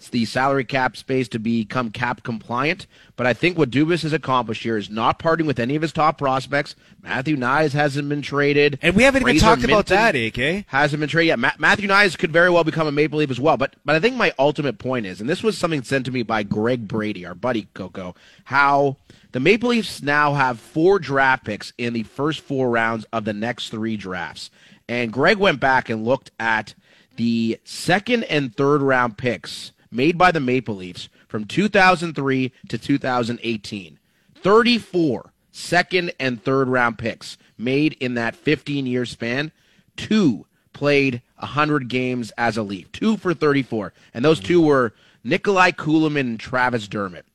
the 0.10 0.26
salary 0.26 0.64
cap 0.66 0.98
space 0.98 1.28
to 1.30 1.40
become 1.40 1.92
cap 1.92 2.24
compliant. 2.24 2.88
But 3.16 3.28
I 3.28 3.34
think 3.34 3.58
what 3.58 3.70
Dubas 3.70 4.04
has 4.04 4.14
accomplished 4.14 4.64
here 4.64 4.78
is 4.78 4.90
not 4.90 5.20
parting 5.20 5.46
with 5.46 5.60
any 5.60 5.76
of 5.76 5.82
his 5.82 5.92
top 5.92 6.18
prospects. 6.18 6.76
Matthew 7.02 7.36
Knies 7.38 7.74
hasn't 7.74 8.10
been 8.10 8.22
traded. 8.22 8.80
And 8.82 8.96
we 8.96 9.04
haven't 9.04 9.24
Fraser 9.24 9.36
even 9.36 9.48
talked 9.48 9.62
Minten 9.62 9.66
about 9.66 9.86
that, 9.88 10.16
AK. 10.16 10.66
Hasn't 10.68 11.00
been 11.00 11.10
traded 11.10 11.28
yet. 11.28 11.40
Ma- 11.40 11.52
Matthew 11.58 11.88
Knies 11.88 12.18
could 12.18 12.32
very 12.32 12.50
well 12.50 12.64
become 12.64 12.88
a 12.88 12.92
Maple 12.92 13.20
Leaf 13.20 13.32
as 13.32 13.40
well. 13.40 13.58
But 13.58 13.76
but 13.86 13.96
I 13.96 14.00
think 14.00 14.16
my 14.16 14.34
ultimate 14.40 14.80
point 14.80 15.06
is, 15.06 15.22
and 15.22 15.30
this 15.30 15.44
was 15.44 15.58
something 15.58 15.84
sent 15.84 16.06
to 16.06 16.12
me 16.12 16.24
by 16.24 16.44
Greg 16.44 16.88
Brady, 16.88 17.26
our 17.26 17.36
buddy 17.36 17.68
Coco, 17.74 18.16
how 18.46 18.98
the 19.32 19.40
Maple 19.40 19.70
Leafs 19.70 20.02
now 20.02 20.34
have 20.34 20.60
four 20.60 21.00
draft 21.00 21.46
picks 21.46 21.74
in 21.78 21.94
the 21.94 22.04
first 22.04 22.40
four 22.40 22.70
rounds 22.70 23.06
of 23.12 23.26
the 23.26 23.34
next 23.34 23.70
three 23.70 23.98
drafts. 23.98 24.50
And 24.88 25.12
Greg 25.12 25.38
went 25.38 25.60
back 25.60 25.90
and 25.90 26.06
looked 26.06 26.32
at 26.40 26.76
the 27.16 27.60
second 27.64 28.24
and 28.26 28.56
third 28.56 28.82
round 28.82 29.18
picks 29.18 29.72
made 29.94 30.18
by 30.18 30.32
the 30.32 30.40
Maple 30.40 30.76
Leafs 30.76 31.10
from 31.28 31.46
2003 31.46 32.52
to 32.68 32.78
2018. 32.78 34.00
34 34.36 35.34
second 35.52 36.12
and 36.20 36.44
third 36.44 36.68
round 36.68 36.98
picks 36.98 37.38
made 37.58 37.94
in 38.00 38.16
that 38.16 38.36
15 38.36 38.86
year 38.86 39.06
span. 39.06 39.52
Two 39.96 40.46
played 40.74 41.22
100 41.38 41.88
games 41.88 42.32
as 42.38 42.58
a 42.58 42.64
Leaf, 42.64 42.92
two 42.92 43.16
for 43.18 43.34
34. 43.34 43.94
And 44.14 44.26
those 44.26 44.40
two 44.40 44.62
mm. 44.62 44.66
were 44.66 44.94
Nikolai 45.24 45.72
Kulemin 45.72 46.22
and 46.22 46.40
Travis 46.40 46.88
Dermott. 46.88 47.26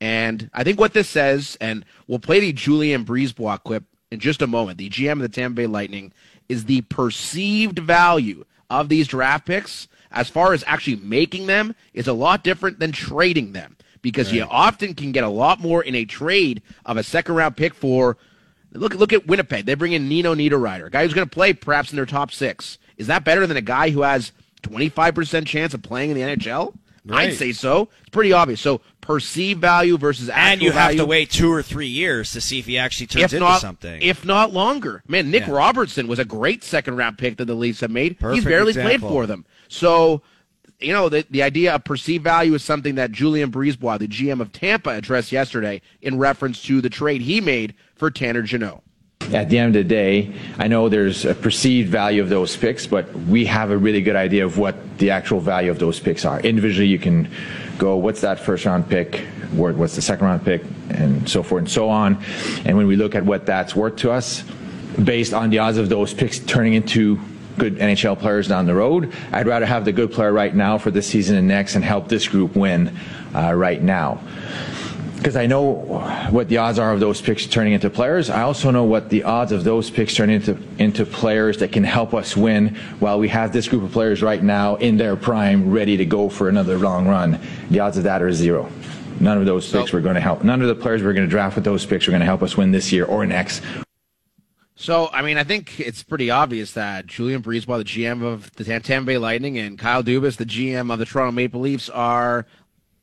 And 0.00 0.50
I 0.52 0.64
think 0.64 0.78
what 0.78 0.92
this 0.92 1.08
says, 1.08 1.56
and 1.60 1.84
we'll 2.06 2.18
play 2.18 2.40
the 2.40 2.52
Julien 2.52 3.04
BriseBois 3.04 3.62
clip 3.62 3.84
in 4.10 4.20
just 4.20 4.42
a 4.42 4.46
moment, 4.46 4.78
the 4.78 4.90
GM 4.90 5.12
of 5.12 5.18
the 5.20 5.28
Tampa 5.28 5.56
Bay 5.56 5.66
Lightning, 5.66 6.12
is 6.48 6.64
the 6.64 6.82
perceived 6.82 7.78
value 7.78 8.44
of 8.70 8.88
these 8.88 9.08
draft 9.08 9.46
picks 9.46 9.88
as 10.10 10.28
far 10.28 10.52
as 10.52 10.64
actually 10.66 10.96
making 10.96 11.46
them 11.46 11.74
is 11.92 12.08
a 12.08 12.12
lot 12.12 12.44
different 12.44 12.78
than 12.78 12.92
trading 12.92 13.52
them 13.52 13.76
because 14.02 14.28
right. 14.28 14.36
you 14.36 14.42
often 14.44 14.94
can 14.94 15.12
get 15.12 15.24
a 15.24 15.28
lot 15.28 15.60
more 15.60 15.82
in 15.82 15.94
a 15.94 16.04
trade 16.04 16.62
of 16.84 16.96
a 16.96 17.02
second 17.02 17.34
round 17.34 17.56
pick 17.56 17.74
for 17.74 18.16
look 18.72 18.94
look 18.94 19.12
at 19.12 19.26
Winnipeg. 19.26 19.66
They 19.66 19.74
bring 19.74 19.92
in 19.92 20.08
Nino 20.08 20.34
Niederreiter, 20.34 20.86
a 20.86 20.90
guy 20.90 21.04
who's 21.04 21.14
going 21.14 21.28
to 21.28 21.34
play 21.34 21.52
perhaps 21.52 21.90
in 21.90 21.96
their 21.96 22.06
top 22.06 22.32
six. 22.32 22.78
Is 22.96 23.06
that 23.06 23.24
better 23.24 23.46
than 23.46 23.56
a 23.56 23.62
guy 23.62 23.90
who 23.90 24.02
has 24.02 24.32
25% 24.62 25.46
chance 25.46 25.72
of 25.72 25.82
playing 25.82 26.10
in 26.10 26.16
the 26.16 26.22
NHL? 26.22 26.74
Right. 27.04 27.28
I'd 27.28 27.36
say 27.36 27.52
so. 27.52 27.88
It's 28.00 28.10
pretty 28.10 28.32
obvious. 28.32 28.60
So 28.60 28.80
perceived 29.08 29.58
value 29.58 29.96
versus 29.96 30.28
actual 30.28 30.42
value. 30.42 30.52
And 30.52 30.62
you 30.62 30.70
have 30.72 30.88
value. 30.88 30.98
to 30.98 31.06
wait 31.06 31.30
two 31.30 31.50
or 31.50 31.62
three 31.62 31.86
years 31.86 32.32
to 32.32 32.42
see 32.42 32.58
if 32.58 32.66
he 32.66 32.76
actually 32.76 33.06
turns 33.06 33.24
if 33.24 33.32
into 33.32 33.46
not, 33.46 33.62
something. 33.62 34.02
If 34.02 34.22
not 34.26 34.52
longer. 34.52 35.02
Man, 35.08 35.30
Nick 35.30 35.46
yeah. 35.46 35.52
Robertson 35.52 36.08
was 36.08 36.18
a 36.18 36.26
great 36.26 36.62
second 36.62 36.98
round 36.98 37.16
pick 37.16 37.38
that 37.38 37.46
the 37.46 37.54
Leafs 37.54 37.80
have 37.80 37.90
made. 37.90 38.18
Perfect 38.18 38.34
He's 38.34 38.44
barely 38.44 38.72
example. 38.72 39.08
played 39.08 39.10
for 39.10 39.26
them. 39.26 39.46
So 39.68 40.20
you 40.78 40.92
know, 40.92 41.08
the, 41.08 41.26
the 41.30 41.42
idea 41.42 41.74
of 41.74 41.84
perceived 41.84 42.22
value 42.22 42.52
is 42.52 42.62
something 42.62 42.96
that 42.96 43.10
Julien 43.10 43.50
BriseBois, 43.50 43.98
the 43.98 44.06
GM 44.06 44.42
of 44.42 44.52
Tampa, 44.52 44.90
addressed 44.90 45.32
yesterday 45.32 45.80
in 46.02 46.18
reference 46.18 46.62
to 46.64 46.82
the 46.82 46.90
trade 46.90 47.22
he 47.22 47.40
made 47.40 47.74
for 47.96 48.10
Tanner 48.10 48.42
Jeannot. 48.42 48.82
At 49.32 49.48
the 49.50 49.58
end 49.58 49.74
of 49.76 49.82
the 49.82 49.88
day, 49.88 50.32
I 50.58 50.68
know 50.68 50.88
there's 50.88 51.24
a 51.24 51.34
perceived 51.34 51.90
value 51.90 52.22
of 52.22 52.28
those 52.28 52.56
picks, 52.56 52.86
but 52.86 53.12
we 53.14 53.44
have 53.46 53.70
a 53.70 53.76
really 53.76 54.00
good 54.00 54.16
idea 54.16 54.44
of 54.44 54.58
what 54.58 54.98
the 54.98 55.10
actual 55.10 55.40
value 55.40 55.70
of 55.70 55.78
those 55.78 56.00
picks 56.00 56.24
are. 56.24 56.40
Individually, 56.40 56.88
you 56.88 56.98
can 56.98 57.30
go, 57.76 57.96
what's 57.96 58.20
that 58.22 58.40
first 58.40 58.64
round 58.64 58.88
pick? 58.88 59.20
What's 59.52 59.96
the 59.96 60.02
second 60.02 60.26
round 60.26 60.44
pick? 60.44 60.62
And 60.90 61.28
so 61.28 61.42
forth 61.42 61.60
and 61.60 61.70
so 61.70 61.88
on. 61.88 62.22
And 62.64 62.76
when 62.76 62.86
we 62.86 62.96
look 62.96 63.14
at 63.14 63.24
what 63.24 63.46
that's 63.46 63.74
worth 63.74 63.96
to 63.96 64.10
us, 64.10 64.44
based 65.02 65.32
on 65.32 65.50
the 65.50 65.58
odds 65.58 65.78
of 65.78 65.88
those 65.88 66.12
picks 66.12 66.38
turning 66.40 66.74
into 66.74 67.20
good 67.58 67.76
NHL 67.76 68.18
players 68.18 68.48
down 68.48 68.66
the 68.66 68.74
road. 68.74 69.12
I'd 69.32 69.46
rather 69.46 69.66
have 69.66 69.84
the 69.84 69.92
good 69.92 70.12
player 70.12 70.32
right 70.32 70.54
now 70.54 70.78
for 70.78 70.90
this 70.90 71.06
season 71.08 71.36
and 71.36 71.48
next 71.48 71.74
and 71.74 71.84
help 71.84 72.08
this 72.08 72.28
group 72.28 72.54
win 72.54 72.96
uh, 73.34 73.52
right 73.52 73.82
now. 73.82 74.20
Because 75.18 75.34
I 75.34 75.46
know 75.46 75.72
what 76.30 76.48
the 76.48 76.58
odds 76.58 76.78
are 76.78 76.92
of 76.92 77.00
those 77.00 77.20
picks 77.20 77.44
turning 77.46 77.72
into 77.72 77.90
players. 77.90 78.30
I 78.30 78.42
also 78.42 78.70
know 78.70 78.84
what 78.84 79.10
the 79.10 79.24
odds 79.24 79.50
of 79.50 79.64
those 79.64 79.90
picks 79.90 80.14
turning 80.14 80.36
into, 80.36 80.56
into 80.78 81.04
players 81.04 81.58
that 81.58 81.72
can 81.72 81.82
help 81.82 82.14
us 82.14 82.36
win 82.36 82.76
while 83.00 83.18
we 83.18 83.28
have 83.28 83.52
this 83.52 83.66
group 83.66 83.82
of 83.82 83.90
players 83.90 84.22
right 84.22 84.42
now 84.42 84.76
in 84.76 84.96
their 84.96 85.16
prime 85.16 85.70
ready 85.70 85.96
to 85.96 86.04
go 86.04 86.28
for 86.28 86.48
another 86.48 86.78
long 86.78 87.08
run. 87.08 87.40
The 87.70 87.80
odds 87.80 87.98
of 87.98 88.04
that 88.04 88.22
are 88.22 88.32
zero. 88.32 88.70
None 89.18 89.38
of 89.38 89.44
those 89.44 89.70
picks 89.70 89.90
so, 89.90 89.96
were 89.96 90.00
going 90.00 90.14
to 90.14 90.20
help. 90.20 90.44
None 90.44 90.62
of 90.62 90.68
the 90.68 90.76
players 90.76 91.02
we're 91.02 91.12
going 91.12 91.26
to 91.26 91.30
draft 91.30 91.56
with 91.56 91.64
those 91.64 91.84
picks 91.84 92.06
are 92.06 92.12
going 92.12 92.20
to 92.20 92.26
help 92.26 92.42
us 92.42 92.56
win 92.56 92.70
this 92.70 92.92
year 92.92 93.04
or 93.04 93.26
next 93.26 93.60
so, 94.80 95.10
I 95.12 95.22
mean, 95.22 95.38
I 95.38 95.42
think 95.42 95.80
it's 95.80 96.04
pretty 96.04 96.30
obvious 96.30 96.74
that 96.74 97.08
Julien 97.08 97.42
BriseBois, 97.42 97.78
the 97.78 97.84
GM 97.84 98.22
of 98.22 98.52
the 98.52 98.62
Tampa 98.62 99.06
Bay 99.06 99.18
Lightning, 99.18 99.58
and 99.58 99.76
Kyle 99.76 100.04
Dubas, 100.04 100.36
the 100.36 100.44
GM 100.46 100.92
of 100.92 101.00
the 101.00 101.04
Toronto 101.04 101.32
Maple 101.32 101.60
Leafs, 101.60 101.90
are 101.90 102.46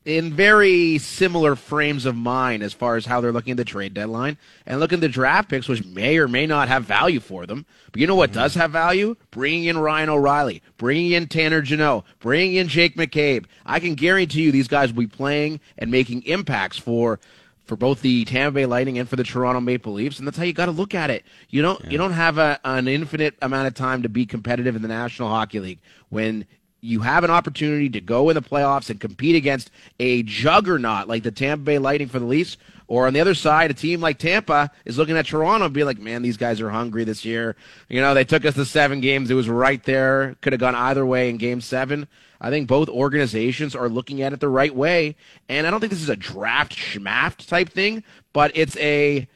in 0.05 0.31
very 0.33 0.99
similar 0.99 1.55
frames 1.55 2.05
of 2.05 2.15
mind 2.15 2.61
as 2.61 2.73
far 2.73 2.95
as 2.95 3.07
how 3.07 3.19
they're 3.19 3.31
looking 3.31 3.51
at 3.51 3.57
the 3.57 3.65
trade 3.65 3.93
deadline 3.93 4.37
and 4.67 4.79
looking 4.79 4.97
at 4.97 5.01
the 5.01 5.09
draft 5.09 5.49
picks, 5.49 5.67
which 5.67 5.83
may 5.83 6.17
or 6.17 6.27
may 6.27 6.45
not 6.45 6.67
have 6.67 6.85
value 6.85 7.19
for 7.19 7.47
them. 7.47 7.65
But 7.91 8.01
you 8.01 8.07
know 8.07 8.15
what 8.15 8.29
mm-hmm. 8.29 8.39
does 8.39 8.53
have 8.53 8.71
value? 8.71 9.15
Bringing 9.31 9.65
in 9.65 9.79
Ryan 9.79 10.09
O'Reilly, 10.09 10.61
bringing 10.77 11.11
in 11.11 11.27
Tanner 11.27 11.61
Jeannot, 11.61 12.05
bringing 12.19 12.55
in 12.55 12.67
Jake 12.67 12.95
McCabe. 12.95 13.45
I 13.65 13.79
can 13.79 13.95
guarantee 13.95 14.43
you 14.43 14.51
these 14.51 14.67
guys 14.67 14.93
will 14.93 15.01
be 15.01 15.07
playing 15.07 15.59
and 15.77 15.89
making 15.89 16.21
impacts 16.23 16.77
for 16.77 17.19
for 17.65 17.75
both 17.75 18.01
the 18.01 18.25
Tampa 18.25 18.53
Bay 18.53 18.65
Lightning 18.67 18.99
and 18.99 19.09
for 19.09 19.15
the 19.15 19.23
Toronto 19.23 19.59
Maple 19.59 19.93
Leafs, 19.93 20.19
and 20.19 20.27
that's 20.27 20.37
how 20.37 20.43
you 20.43 20.53
got 20.53 20.67
to 20.67 20.71
look 20.71 20.93
at 20.93 21.09
it. 21.09 21.25
You 21.49 21.63
don't 21.63 21.83
yeah. 21.83 21.89
you 21.89 21.97
don't 21.97 22.13
have 22.13 22.37
a, 22.37 22.59
an 22.63 22.87
infinite 22.87 23.35
amount 23.41 23.67
of 23.67 23.73
time 23.73 24.03
to 24.03 24.09
be 24.09 24.27
competitive 24.27 24.75
in 24.75 24.83
the 24.83 24.87
National 24.87 25.29
Hockey 25.29 25.59
League 25.59 25.79
when 26.09 26.45
you 26.85 27.01
have 27.01 27.23
an 27.23 27.31
opportunity 27.31 27.89
to 27.89 27.99
go 27.99 28.29
in 28.29 28.35
the 28.35 28.41
playoffs 28.41 28.89
and 28.89 28.99
compete 28.99 29.35
against 29.35 29.71
a 29.99 30.23
juggernaut 30.23 31.07
like 31.07 31.23
the 31.23 31.31
Tampa 31.31 31.63
Bay 31.63 31.79
Lightning 31.79 32.07
for 32.07 32.19
the 32.19 32.25
Leafs. 32.25 32.57
Or 32.87 33.07
on 33.07 33.13
the 33.13 33.19
other 33.19 33.33
side, 33.33 33.71
a 33.71 33.73
team 33.73 33.99
like 33.99 34.19
Tampa 34.19 34.69
is 34.85 34.99
looking 34.99 35.17
at 35.17 35.25
Toronto 35.25 35.65
and 35.65 35.73
be 35.73 35.83
like, 35.83 35.97
man, 35.97 36.21
these 36.21 36.37
guys 36.37 36.61
are 36.61 36.69
hungry 36.69 37.03
this 37.03 37.25
year. 37.25 37.55
You 37.89 37.99
know, 37.99 38.13
they 38.13 38.23
took 38.23 38.45
us 38.45 38.53
to 38.53 38.65
seven 38.65 39.01
games. 39.01 39.31
It 39.31 39.33
was 39.33 39.49
right 39.49 39.83
there. 39.83 40.35
Could 40.41 40.53
have 40.53 40.59
gone 40.59 40.75
either 40.75 41.03
way 41.03 41.31
in 41.31 41.37
game 41.37 41.61
seven. 41.61 42.07
I 42.39 42.51
think 42.51 42.67
both 42.67 42.87
organizations 42.87 43.75
are 43.75 43.89
looking 43.89 44.21
at 44.21 44.33
it 44.33 44.39
the 44.39 44.49
right 44.49 44.73
way. 44.75 45.15
And 45.49 45.65
I 45.65 45.71
don't 45.71 45.79
think 45.79 45.91
this 45.91 46.03
is 46.03 46.09
a 46.09 46.15
draft 46.15 46.75
schmaft 46.75 47.47
type 47.47 47.69
thing, 47.69 48.03
but 48.33 48.51
it's 48.53 48.77
a, 48.77 49.27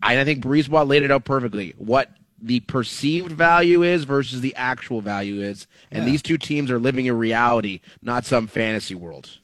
I 0.00 0.22
think 0.22 0.44
BriseBois 0.44 0.86
laid 0.86 1.02
it 1.02 1.10
out 1.10 1.24
perfectly. 1.24 1.74
What 1.78 2.08
the 2.42 2.60
perceived 2.60 3.32
value 3.32 3.82
is 3.82 4.04
versus 4.04 4.40
the 4.40 4.54
actual 4.56 5.00
value 5.00 5.40
is. 5.40 5.66
And 5.90 6.04
yeah. 6.04 6.10
these 6.10 6.22
two 6.22 6.38
teams 6.38 6.70
are 6.70 6.78
living 6.78 7.06
in 7.06 7.16
reality, 7.16 7.80
not 8.02 8.24
some 8.24 8.46
fantasy 8.46 8.94
world. 8.94 9.38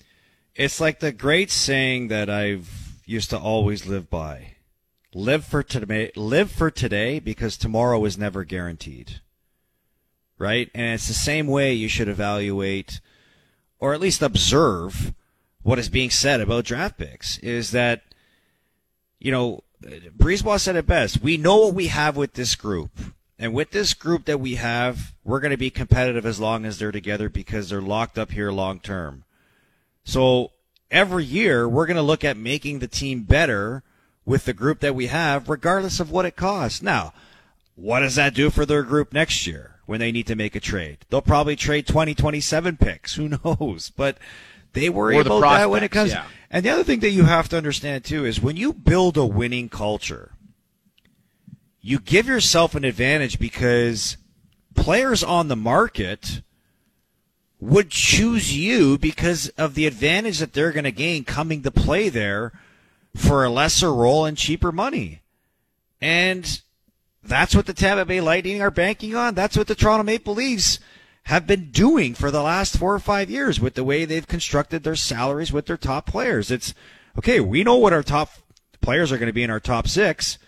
It's 0.54 0.80
like 0.80 1.00
the 1.00 1.12
great 1.12 1.50
saying 1.50 2.08
that 2.08 2.28
I've 2.28 3.00
used 3.06 3.30
to 3.30 3.38
always 3.38 3.86
live 3.86 4.10
by. 4.10 4.54
Live 5.14 5.44
for 5.44 5.62
today, 5.62 6.10
live 6.16 6.50
for 6.50 6.70
today 6.70 7.18
because 7.18 7.56
tomorrow 7.56 8.04
is 8.04 8.18
never 8.18 8.44
guaranteed 8.44 9.20
right? 10.38 10.70
And 10.74 10.94
it's 10.94 11.08
the 11.08 11.14
same 11.14 11.46
way 11.46 11.72
you 11.72 11.88
should 11.88 12.08
evaluate 12.08 13.00
or 13.78 13.92
at 13.92 14.00
least 14.00 14.22
observe 14.22 15.12
what 15.62 15.78
is 15.78 15.88
being 15.88 16.10
said 16.10 16.40
about 16.40 16.64
draft 16.64 16.98
picks 16.98 17.38
is 17.38 17.72
that, 17.72 18.02
you 19.18 19.30
know, 19.30 19.62
BriseBois 19.82 20.60
said 20.60 20.76
it 20.76 20.86
best. 20.86 21.20
We 21.20 21.36
know 21.36 21.58
what 21.58 21.74
we 21.74 21.88
have 21.88 22.16
with 22.16 22.34
this 22.34 22.54
group. 22.54 22.90
And 23.38 23.54
with 23.54 23.70
this 23.70 23.94
group 23.94 24.24
that 24.24 24.40
we 24.40 24.56
have, 24.56 25.14
we're 25.22 25.40
going 25.40 25.52
to 25.52 25.56
be 25.56 25.70
competitive 25.70 26.26
as 26.26 26.40
long 26.40 26.64
as 26.64 26.78
they're 26.78 26.90
together 26.90 27.28
because 27.28 27.68
they're 27.68 27.80
locked 27.80 28.18
up 28.18 28.32
here 28.32 28.50
long 28.50 28.80
term. 28.80 29.24
So 30.04 30.52
every 30.90 31.24
year, 31.24 31.68
we're 31.68 31.86
going 31.86 31.96
to 31.96 32.02
look 32.02 32.24
at 32.24 32.36
making 32.36 32.80
the 32.80 32.88
team 32.88 33.22
better 33.22 33.84
with 34.24 34.44
the 34.44 34.52
group 34.52 34.80
that 34.80 34.94
we 34.94 35.06
have, 35.06 35.48
regardless 35.48 36.00
of 36.00 36.10
what 36.10 36.26
it 36.26 36.34
costs. 36.34 36.82
Now, 36.82 37.12
what 37.76 38.00
does 38.00 38.16
that 38.16 38.34
do 38.34 38.50
for 38.50 38.66
their 38.66 38.82
group 38.82 39.12
next 39.12 39.46
year? 39.46 39.78
when 39.88 40.00
they 40.00 40.12
need 40.12 40.26
to 40.26 40.36
make 40.36 40.54
a 40.54 40.60
trade. 40.60 40.98
They'll 41.08 41.22
probably 41.22 41.56
trade 41.56 41.86
2027 41.86 42.76
picks. 42.76 43.14
Who 43.14 43.30
knows? 43.44 43.88
But 43.88 44.18
they 44.72 44.88
worry 44.88 45.16
or 45.16 45.22
about 45.22 45.40
that 45.40 45.70
when 45.70 45.84
it 45.84 45.90
comes. 45.90 46.12
Yeah. 46.12 46.26
And 46.50 46.64
the 46.64 46.70
other 46.70 46.84
thing 46.84 47.00
that 47.00 47.10
you 47.10 47.24
have 47.24 47.48
to 47.50 47.56
understand 47.56 48.04
too 48.04 48.24
is 48.24 48.40
when 48.40 48.56
you 48.56 48.72
build 48.72 49.16
a 49.16 49.26
winning 49.26 49.68
culture, 49.68 50.32
you 51.80 51.98
give 51.98 52.26
yourself 52.26 52.74
an 52.74 52.84
advantage 52.84 53.38
because 53.38 54.16
players 54.74 55.22
on 55.22 55.48
the 55.48 55.56
market 55.56 56.42
would 57.60 57.90
choose 57.90 58.56
you 58.56 58.96
because 58.98 59.48
of 59.50 59.74
the 59.74 59.86
advantage 59.86 60.38
that 60.38 60.52
they're 60.52 60.72
going 60.72 60.84
to 60.84 60.92
gain 60.92 61.24
coming 61.24 61.62
to 61.62 61.70
play 61.70 62.08
there 62.08 62.52
for 63.14 63.44
a 63.44 63.50
lesser 63.50 63.92
role 63.92 64.24
and 64.24 64.38
cheaper 64.38 64.70
money. 64.70 65.22
And 66.00 66.60
that's 67.22 67.54
what 67.54 67.66
the 67.66 67.74
Tampa 67.74 68.04
Bay 68.04 68.20
Lightning 68.20 68.62
are 68.62 68.70
banking 68.70 69.14
on. 69.14 69.34
That's 69.34 69.56
what 69.56 69.66
the 69.66 69.74
Toronto 69.74 70.04
Maple 70.04 70.34
Leafs 70.34 70.78
have 71.28 71.46
been 71.46 71.70
doing 71.70 72.14
for 72.14 72.30
the 72.30 72.42
last 72.42 72.78
four 72.78 72.94
or 72.94 72.98
five 72.98 73.28
years 73.28 73.60
with 73.60 73.74
the 73.74 73.84
way 73.84 74.06
they've 74.06 74.26
constructed 74.26 74.82
their 74.82 74.96
salaries 74.96 75.52
with 75.52 75.66
their 75.66 75.76
top 75.76 76.06
players. 76.06 76.50
It's 76.50 76.72
okay. 77.18 77.38
We 77.38 77.62
know 77.62 77.76
what 77.76 77.92
our 77.92 78.02
top 78.02 78.30
players 78.80 79.12
are 79.12 79.18
going 79.18 79.26
to 79.26 79.34
be 79.34 79.42
in 79.42 79.50
our 79.50 79.60
top 79.60 79.88
six. 79.88 80.38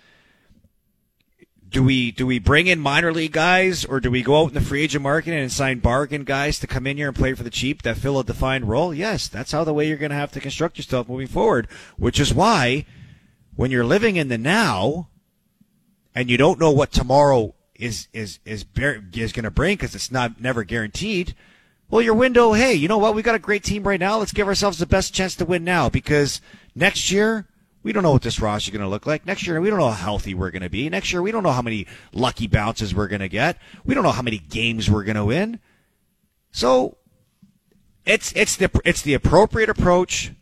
Do 1.69 1.85
we 1.85 2.11
do 2.11 2.27
we 2.27 2.39
bring 2.39 2.67
in 2.67 2.81
minor 2.81 3.13
league 3.13 3.33
guys 3.33 3.85
or 3.85 4.01
do 4.01 4.11
we 4.11 4.23
go 4.23 4.41
out 4.41 4.49
in 4.49 4.55
the 4.55 4.61
free 4.63 4.83
agent 4.83 5.03
market 5.03 5.35
and 5.35 5.53
sign 5.53 5.81
bargain 5.81 6.25
guys 6.25 6.59
to 6.61 6.67
come 6.67 6.87
in 6.87 6.97
here 6.97 7.09
and 7.09 7.17
play 7.17 7.35
for 7.35 7.43
the 7.43 7.51
cheap 7.51 7.83
that 7.83 7.99
fill 7.99 8.19
a 8.19 8.25
defined 8.25 8.67
role? 8.67 8.95
Yes, 8.95 9.29
that's 9.29 9.53
how 9.53 9.65
the 9.65 9.75
way 9.75 9.87
you're 9.87 9.99
going 9.99 10.11
to 10.11 10.17
have 10.17 10.33
to 10.33 10.41
construct 10.41 10.79
yourself 10.79 11.11
moving 11.11 11.27
forward. 11.27 11.69
Which 11.99 12.19
is 12.19 12.33
why 12.33 12.87
when 13.55 13.71
you're 13.71 13.85
living 13.85 14.17
in 14.17 14.29
the 14.29 14.39
now, 14.39 15.11
and 16.15 16.31
you 16.31 16.39
don't 16.39 16.59
know 16.59 16.71
what 16.71 16.91
tomorrow 16.91 17.55
is 17.81 18.09
is 18.13 18.39
is 18.45 18.65
is 18.77 19.33
going 19.33 19.45
to 19.45 19.51
bring 19.51 19.77
because 19.77 19.95
it's 19.95 20.11
not 20.11 20.41
never 20.41 20.63
guaranteed. 20.65 21.35
Well, 21.89 22.03
your 22.03 22.15
window, 22.15 22.53
hey, 22.53 22.75
you 22.75 22.87
know 22.87 22.99
what? 22.99 23.17
We 23.17 23.23
got 23.23 23.35
a 23.35 23.41
great 23.41 23.65
team 23.65 23.83
right 23.83 23.99
now. 23.99 24.19
Let's 24.19 24.33
give 24.33 24.47
ourselves 24.47 24.79
the 24.79 24.87
best 24.87 25.13
chance 25.13 25.35
to 25.37 25.45
win 25.45 25.65
now 25.65 25.89
because 25.89 26.41
next 26.75 27.11
year 27.11 27.49
we 27.83 27.93
don't 27.93 28.05
know 28.05 28.13
what 28.13 28.23
this 28.23 28.41
roster 28.41 28.69
is 28.69 28.73
going 28.73 28.85
to 28.85 28.89
look 28.89 29.07
like. 29.07 29.27
Next 29.27 29.47
year 29.47 29.61
we 29.61 29.71
don't 29.71 29.81
know 29.81 29.91
how 29.91 30.05
healthy 30.05 30.35
we're 30.35 30.53
going 30.53 30.63
to 30.63 30.71
be. 30.71 30.89
Next 30.89 31.13
year 31.13 31.21
we 31.21 31.33
don't 31.33 31.43
know 31.43 31.51
how 31.51 31.63
many 31.63 31.89
lucky 32.13 32.47
bounces 32.47 32.95
we're 32.95 33.09
going 33.09 33.23
to 33.23 33.29
get. 33.29 33.59
We 33.85 33.95
don't 33.95 34.05
know 34.05 34.13
how 34.13 34.23
many 34.23 34.39
games 34.39 34.89
we're 34.89 35.03
going 35.03 35.17
to 35.17 35.25
win. 35.25 35.59
So 36.53 36.99
it's 38.05 38.33
it's 38.37 38.57
the 38.57 38.71
it's 38.85 39.03
the 39.03 39.15
appropriate 39.15 39.71
approach. 39.71 40.33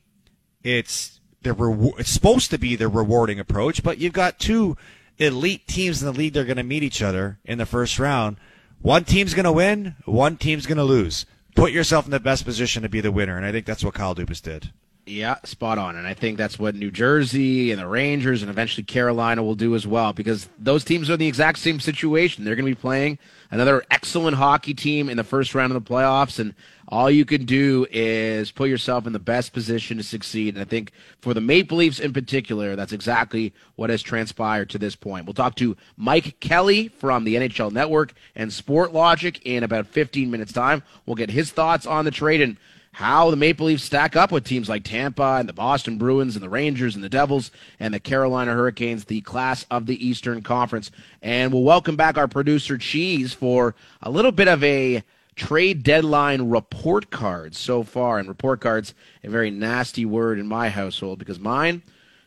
It's 0.63 1.21
the. 1.43 1.95
It's 1.99 2.11
supposed 2.11 2.51
to 2.51 2.59
be 2.59 2.77
the 2.77 2.89
rewarding 2.89 3.39
approach, 3.39 3.83
but 3.83 3.99
you've 3.99 4.13
got 4.13 4.39
two 4.39 4.77
elite 5.19 5.67
teams 5.67 6.03
in 6.03 6.07
the 6.07 6.19
league 6.19 6.33
they 6.33 6.41
are 6.41 6.45
going 6.45 6.57
to 6.57 6.63
meet 6.63 6.83
each 6.83 7.03
other 7.03 7.39
in 7.45 7.59
the 7.59 7.67
first 7.67 7.99
round. 7.99 8.37
One 8.81 9.05
team's 9.05 9.35
going 9.35 9.45
to 9.45 9.53
win, 9.53 9.97
one 10.05 10.37
team's 10.37 10.67
going 10.67 10.79
to 10.79 10.85
lose. 10.85 11.27
Put 11.57 11.73
yourself 11.73 12.05
in 12.05 12.13
the 12.13 12.21
best 12.21 12.45
position 12.45 12.83
to 12.83 12.89
be 12.89 13.01
the 13.01 13.11
winner, 13.11 13.37
and 13.37 13.45
I 13.45 13.51
think 13.51 13.67
that's 13.67 13.83
what 13.83 13.95
Kyle 13.95 14.15
Dubas 14.15 14.41
did. 14.41 14.73
Yeah, 15.09 15.37
spot 15.45 15.79
on. 15.79 15.97
And 15.97 16.07
I 16.07 16.13
think 16.13 16.37
that's 16.37 16.59
what 16.59 16.75
New 16.75 16.91
Jersey 16.91 17.73
and 17.73 17.81
the 17.81 17.87
Rangers 17.87 18.43
and 18.43 18.51
eventually 18.51 18.85
Carolina 18.85 19.43
will 19.43 19.55
do 19.55 19.75
as 19.75 19.87
well 19.87 20.13
because 20.13 20.51
those 20.59 20.85
teams 20.85 21.09
are 21.09 21.15
in 21.15 21.19
the 21.19 21.27
exact 21.27 21.61
same 21.61 21.81
situation. 21.81 22.45
They're 22.45 22.57
going 22.57 22.67
to 22.67 22.71
be 22.71 22.81
playing 22.81 23.19
another 23.51 23.83
excellent 23.91 24.37
hockey 24.37 24.75
team 24.75 25.09
in 25.09 25.17
the 25.17 25.25
first 25.25 25.55
round 25.55 25.73
of 25.73 25.83
the 25.83 25.91
playoffs. 25.91 26.39
And 26.39 26.55
all 26.89 27.11
you 27.11 27.25
can 27.25 27.47
do 27.47 27.87
is 27.91 28.51
put 28.51 28.69
yourself 28.69 29.07
in 29.07 29.15
the 29.15 29.19
best 29.19 29.55
position 29.55 29.97
to 29.97 30.03
succeed. 30.03 30.55
And 30.55 30.63
I 30.63 30.67
think 30.67 30.93
for 31.21 31.33
the 31.33 31.41
Maple 31.41 31.79
Leafs 31.79 32.01
in 32.01 32.13
particular, 32.13 32.77
that's 32.77 32.93
exactly 32.93 33.55
what 33.77 33.89
has 33.89 34.03
transpired 34.03 34.69
to 34.71 34.79
this 34.79 34.95
point. 34.95 35.25
We'll 35.25 35.33
talk 35.33 35.55
to 35.57 35.75
Mike 35.97 36.39
Kelly 36.41 36.89
from 36.89 37.25
the 37.25 37.37
NHL 37.37 37.73
Network 37.73 38.13
and 38.37 38.51
Sportlogiq 38.51 39.41
in 39.45 39.63
about 39.63 39.87
15 39.87 40.31
minutes' 40.31 40.53
time. 40.53 40.83
We'll 41.07 41.17
get 41.17 41.31
his 41.31 41.51
thoughts 41.51 41.87
on 41.87 42.05
the 42.05 42.11
trade 42.11 42.43
and 42.43 42.59
how 42.99 43.31
the 43.31 43.37
Maple 43.37 43.67
Leafs 43.67 43.85
stack 43.85 44.17
up 44.17 44.33
with 44.33 44.43
teams 44.43 44.69
like 44.69 44.83
Tampa 44.83 45.37
and 45.39 45.49
the 45.49 45.53
Boston 45.53 45.99
Bruins 45.99 46.35
and 46.35 46.43
the 46.43 46.49
Rangers 46.49 46.97
and 46.97 47.05
the 47.05 47.09
Devils 47.09 47.53
and 47.79 47.95
the 47.95 48.01
Carolina 48.01 48.53
Hurricanes, 48.53 49.05
the 49.05 49.21
class 49.21 49.65
of 49.71 49.87
the 49.87 50.05
Eastern 50.05 50.43
Conference. 50.43 50.91
And 51.23 51.53
we'll 51.53 51.63
welcome 51.63 51.95
back 51.95 52.19
our 52.19 52.27
producer 52.27 52.77
Cheese 52.77 53.33
for 53.33 53.77
a 54.03 54.11
little 54.11 54.33
bit 54.33 54.49
of 54.49 54.65
a 54.65 55.05
trade 55.37 55.85
deadline 55.85 56.51
report 56.51 57.09
card 57.11 57.55
so 57.55 57.85
far. 57.85 58.19
And 58.19 58.29
report 58.29 58.61
cards, 58.61 58.95
a 59.23 59.31
very 59.31 59.53
nasty 59.53 60.05
word 60.05 60.41
in 60.41 60.49
my 60.49 60.69
household 60.69 61.21
because 61.21 61.39
mine 61.39 61.83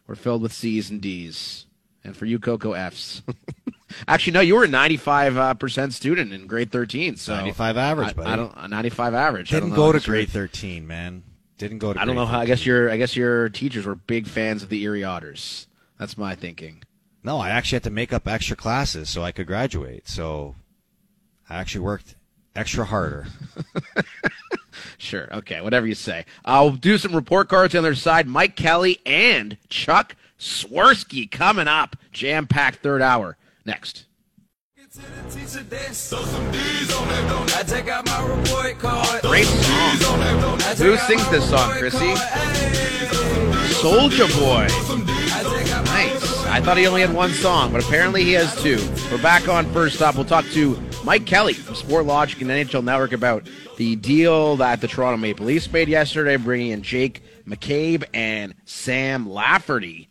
were 0.08 0.16
filled 0.16 0.42
with 0.42 0.54
C's 0.54 0.90
and 0.90 1.02
D's. 1.02 1.66
And 2.04 2.16
for 2.18 2.26
you, 2.26 2.40
Coco 2.40 2.74
Fs. 2.74 3.22
Actually, 4.08 4.34
no, 4.34 4.40
you 4.40 4.56
were 4.56 4.64
a 4.64 4.68
95 4.68 5.38
uh, 5.38 5.54
percent 5.54 5.94
student 5.94 6.34
in 6.34 6.48
grade 6.48 6.72
13. 6.72 7.18
So 7.18 7.36
95 7.36 7.78
average, 7.78 8.10
I, 8.10 8.14
buddy. 8.14 8.30
I 8.30 8.36
don't. 8.36 8.70
95 8.70 9.14
average. 9.14 9.54
I 9.54 9.60
Didn't 9.60 9.76
go 9.76 9.92
to 9.92 10.00
grade 10.00 10.30
13, 10.30 10.88
man. 10.88 11.24
Didn't 11.58 11.80
go 11.80 11.94
to. 11.94 12.02
I 12.02 12.06
don't 12.06 12.16
know 12.16 12.26
how. 12.26 12.40
I 12.40 12.46
guess 12.46 12.66
your. 12.66 12.90
I 12.90 12.98
guess 12.98 13.16
your 13.16 13.50
teachers 13.50 13.86
were 13.86 13.96
big 13.96 14.28
fans 14.28 14.64
of 14.64 14.70
the 14.70 14.82
Erie 14.84 15.04
Otters. 15.04 15.68
That's 16.00 16.18
my 16.18 16.36
thinking. 16.36 16.84
No, 17.24 17.38
I 17.38 17.50
actually 17.50 17.76
had 17.76 17.84
to 17.84 17.92
make 17.92 18.12
up 18.12 18.28
extra 18.28 18.56
classes 18.56 19.10
so 19.10 19.24
I 19.24 19.32
could 19.32 19.46
graduate. 19.46 20.08
So 20.08 20.56
I 21.48 21.58
actually 21.58 21.82
worked 21.82 22.16
extra 22.56 22.86
harder. 22.86 23.28
Sure. 24.98 25.28
Okay. 25.34 25.62
Whatever 25.62 25.88
you 25.88 25.96
say. 25.96 26.26
I'll 26.46 26.72
do 26.72 26.98
some 26.98 27.16
report 27.16 27.50
cards 27.50 27.76
on 27.76 27.84
their 27.84 27.96
side. 27.96 28.28
Mike 28.28 28.56
Kelly 28.56 29.00
and 29.06 29.58
Chuck 29.70 30.16
Swirsky 30.42 31.30
coming 31.30 31.68
up. 31.68 31.96
Jam 32.12 32.48
packed 32.48 32.80
third 32.82 33.04
hour. 33.04 33.38
Next. 33.64 34.06
Great 39.22 39.46
song. 39.46 40.60
Who 40.78 40.98
sings 40.98 41.30
this 41.30 41.48
song, 41.48 41.72
Chrissy? 41.74 42.16
Soldier 43.76 44.28
Boy. 44.40 44.68
Nice. 45.86 46.46
I 46.48 46.60
thought 46.60 46.78
he 46.78 46.88
only 46.88 47.02
had 47.02 47.14
one 47.14 47.32
song, 47.32 47.72
but 47.72 47.86
apparently 47.86 48.24
he 48.24 48.34
has 48.34 48.60
two. 48.64 48.80
We're 49.12 49.22
back 49.22 49.48
on 49.48 49.72
first 49.72 50.02
up. 50.02 50.16
We'll 50.16 50.26
talk 50.26 50.46
to 50.48 50.76
Mike 51.04 51.28
Kelly 51.28 51.54
from 51.54 51.76
Sportlogiq 51.76 52.42
and 52.42 52.50
NHL 52.50 52.84
Network 52.84 53.14
about 53.14 53.48
the 53.78 53.96
deal 53.96 54.56
that 54.58 54.82
the 54.82 54.88
Toronto 54.88 55.18
Maple 55.18 55.46
Leafs 55.46 55.72
made 55.72 55.88
yesterday, 55.88 56.36
bringing 56.36 56.72
in 56.72 56.82
Jake 56.82 57.22
McCabe 57.46 58.04
and 58.14 58.56
Sam 58.66 59.30
Lafferty 59.30 60.10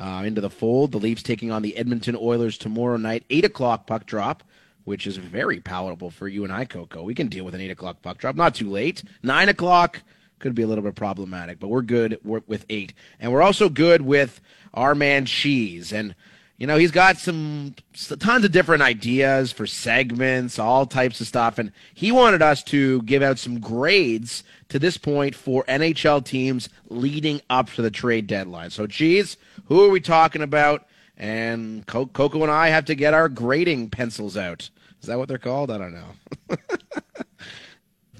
uh, 0.00 0.22
into 0.24 0.40
the 0.40 0.50
fold. 0.50 0.92
The 0.92 0.98
Leafs 0.98 1.22
taking 1.22 1.52
on 1.52 1.62
the 1.62 1.76
Edmonton 1.76 2.16
Oilers 2.16 2.58
tomorrow 2.58 2.96
night, 2.96 3.24
8 3.30 3.44
o'clock 3.44 3.86
puck 3.86 4.06
drop, 4.06 4.42
which 4.84 5.06
is 5.06 5.18
very 5.18 5.60
palatable 5.60 6.10
for 6.10 6.26
you 6.26 6.42
and 6.42 6.52
I, 6.52 6.64
Coco. 6.64 7.02
We 7.02 7.14
can 7.14 7.28
deal 7.28 7.44
with 7.44 7.54
an 7.54 7.60
8 7.60 7.70
o'clock 7.70 8.02
puck 8.02 8.18
drop. 8.18 8.34
Not 8.34 8.54
too 8.54 8.70
late. 8.70 9.04
9 9.22 9.48
o'clock 9.50 10.02
could 10.38 10.54
be 10.54 10.62
a 10.62 10.66
little 10.66 10.82
bit 10.82 10.94
problematic, 10.94 11.60
but 11.60 11.68
we're 11.68 11.82
good 11.82 12.18
with 12.24 12.64
8. 12.68 12.94
And 13.20 13.30
we're 13.30 13.42
also 13.42 13.68
good 13.68 14.02
with 14.02 14.40
our 14.72 14.94
man 14.94 15.26
Cheese. 15.26 15.92
And, 15.92 16.14
you 16.60 16.66
know, 16.66 16.76
he's 16.76 16.90
got 16.90 17.16
some 17.16 17.74
tons 18.18 18.44
of 18.44 18.52
different 18.52 18.82
ideas 18.82 19.50
for 19.50 19.66
segments, 19.66 20.58
all 20.58 20.84
types 20.84 21.20
of 21.20 21.26
stuff. 21.26 21.58
And 21.58 21.72
he 21.94 22.12
wanted 22.12 22.42
us 22.42 22.62
to 22.64 23.00
give 23.02 23.22
out 23.22 23.38
some 23.38 23.60
grades 23.60 24.44
to 24.68 24.78
this 24.78 24.98
point 24.98 25.34
for 25.34 25.64
NHL 25.64 26.22
teams 26.22 26.68
leading 26.90 27.40
up 27.48 27.70
to 27.70 27.82
the 27.82 27.90
trade 27.90 28.26
deadline. 28.26 28.68
So, 28.68 28.86
Cheese, 28.86 29.38
who 29.64 29.82
are 29.82 29.88
we 29.88 30.00
talking 30.00 30.42
about? 30.42 30.86
And 31.16 31.86
Co- 31.86 32.06
Coco 32.06 32.42
and 32.42 32.52
I 32.52 32.68
have 32.68 32.84
to 32.84 32.94
get 32.94 33.14
our 33.14 33.30
grading 33.30 33.90
pencils 33.90 34.36
out. 34.36 34.68
Is 35.00 35.08
that 35.08 35.18
what 35.18 35.28
they're 35.28 35.38
called? 35.38 35.70
I 35.70 35.78
don't 35.78 35.94
know. 35.94 36.56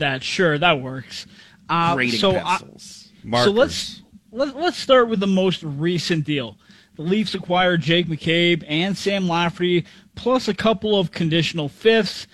That 0.01 0.23
sure 0.23 0.57
that 0.57 0.81
works. 0.81 1.27
Uh, 1.69 1.95
grading 1.95 2.21
so 2.21 2.35
I, 2.35 2.57
pencils. 2.57 3.13
Markers. 3.23 3.45
So 3.45 3.53
let's 3.53 4.03
let, 4.33 4.57
let's 4.57 4.79
start 4.79 5.09
with 5.09 5.21
the 5.21 5.27
most 5.27 5.63
recent 5.63 6.25
deal. 6.25 6.57
The 7.01 7.07
Leafs 7.07 7.35
acquired 7.35 7.81
Jake 7.81 8.09
McCabe 8.09 8.63
and 8.69 8.95
Sam 8.95 9.27
Lafferty, 9.27 9.87
plus 10.17 10.49
a 10.49 10.55
couple 10.55 11.01
of 11.01 11.11
conditional 11.11 11.71
fifths. 11.71 12.27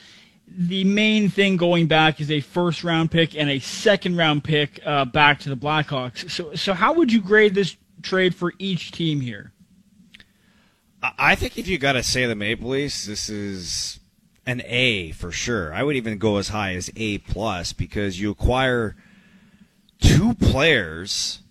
The 0.49 0.83
main 0.83 1.29
thing 1.29 1.57
going 1.57 1.87
back 1.87 2.21
is 2.21 2.33
a 2.33 2.41
first 2.41 2.83
round 2.83 3.13
pick 3.13 3.37
and 3.37 3.49
a 3.49 3.61
second 3.61 4.17
round 4.17 4.43
pick 4.43 4.81
uh, 4.85 5.05
back 5.05 5.39
to 5.41 5.51
the 5.51 5.57
Blackhawks. 5.57 6.29
So, 6.33 6.57
so 6.57 6.75
how 6.75 6.95
would 6.95 7.13
you 7.13 7.21
grade 7.21 7.55
this 7.55 7.77
trade 8.03 8.35
for 8.35 8.55
each 8.59 8.91
team 8.91 9.21
here? 9.21 9.53
I- 11.01 11.37
think 11.37 11.57
if 11.57 11.69
you 11.69 11.79
got 11.79 11.93
to 11.93 12.03
say 12.03 12.27
the 12.27 12.35
Maple 12.35 12.71
Leafs, 12.71 13.07
this 13.07 13.29
is 13.29 14.01
an 14.47 14.63
A 14.65 15.13
for 15.13 15.31
sure. 15.31 15.73
I 15.73 15.85
would 15.85 15.95
even 15.95 16.19
go 16.19 16.39
as 16.39 16.49
high 16.49 16.75
as 16.75 16.91
A 16.97 17.19
plus 17.19 17.73
because 17.73 18.21
you 18.21 18.33
acquire 18.33 18.97
two 20.01 20.35
players 20.35 21.43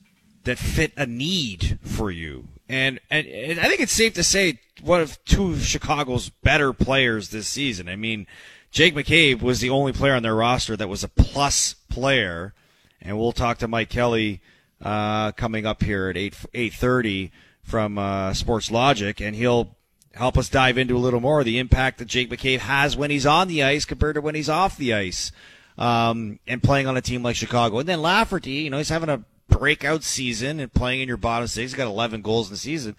that 0.44 0.58
fit 0.58 0.92
a 0.98 1.06
need 1.06 1.80
for 1.82 2.12
you, 2.12 2.50
and 2.70 3.00
and, 3.10 3.28
and 3.28 3.60
I 3.60 3.68
think 3.68 3.82
it's 3.82 3.92
safe 3.92 4.14
to 4.16 4.24
say 4.24 4.60
one 4.82 5.02
of 5.02 5.24
two 5.26 5.52
of 5.52 5.64
Chicago's 5.64 6.30
better 6.30 6.74
players 6.74 7.30
this 7.30 7.48
season. 7.48 7.88
I 7.88 7.96
mean, 7.96 8.28
Jake 8.72 8.96
McCabe 8.96 9.42
was 9.42 9.60
the 9.60 9.70
only 9.70 9.94
player 9.94 10.14
on 10.14 10.24
their 10.24 10.36
roster 10.36 10.76
that 10.76 10.90
was 10.90 11.04
a 11.04 11.08
plus 11.08 11.76
player, 11.90 12.54
and 13.02 13.18
we'll 13.18 13.32
talk 13.32 13.58
to 13.60 13.68
Mike 13.68 13.90
Kelly 13.90 14.42
uh, 14.82 15.32
coming 15.34 15.66
up 15.66 15.84
here 15.84 16.10
at 16.10 16.18
eight 16.18 16.36
eight 16.54 16.74
thirty 16.74 17.32
from 17.64 17.98
uh, 17.98 18.32
Sportlogiq, 18.32 19.26
and 19.26 19.36
he'll 19.36 19.76
help 20.14 20.38
us 20.38 20.50
dive 20.50 20.78
into 20.78 20.96
a 20.96 21.00
little 21.00 21.20
more 21.20 21.44
the 21.44 21.60
impact 21.60 21.98
that 21.98 22.06
Jake 22.06 22.30
McCabe 22.30 22.60
has 22.60 22.96
when 22.96 23.12
he's 23.12 23.26
on 23.26 23.48
the 23.48 23.64
ice 23.64 23.86
compared 23.86 24.16
to 24.16 24.22
when 24.22 24.36
he's 24.36 24.50
off 24.50 24.78
the 24.78 24.94
ice, 24.94 25.32
um, 25.78 26.40
and 26.48 26.62
playing 26.62 26.88
on 26.88 26.98
a 26.98 27.02
team 27.02 27.24
like 27.24 27.36
Chicago. 27.36 27.80
And 27.80 27.90
then 27.90 28.02
Lafferty, 28.02 28.52
you 28.52 28.70
know, 28.70 28.78
he's 28.78 28.90
having 28.90 29.10
a 29.10 29.24
breakout 29.58 30.04
season 30.04 30.60
and 30.60 30.74
playing 30.74 31.02
in 31.02 31.08
your 31.08 31.18
bottom 31.18 31.48
six. 31.48 31.72
He's 31.72 31.78
got 31.78 31.88
11 31.88 32.22
goals 32.22 32.48
in 32.48 32.54
the 32.54 32.58
season. 32.58 32.96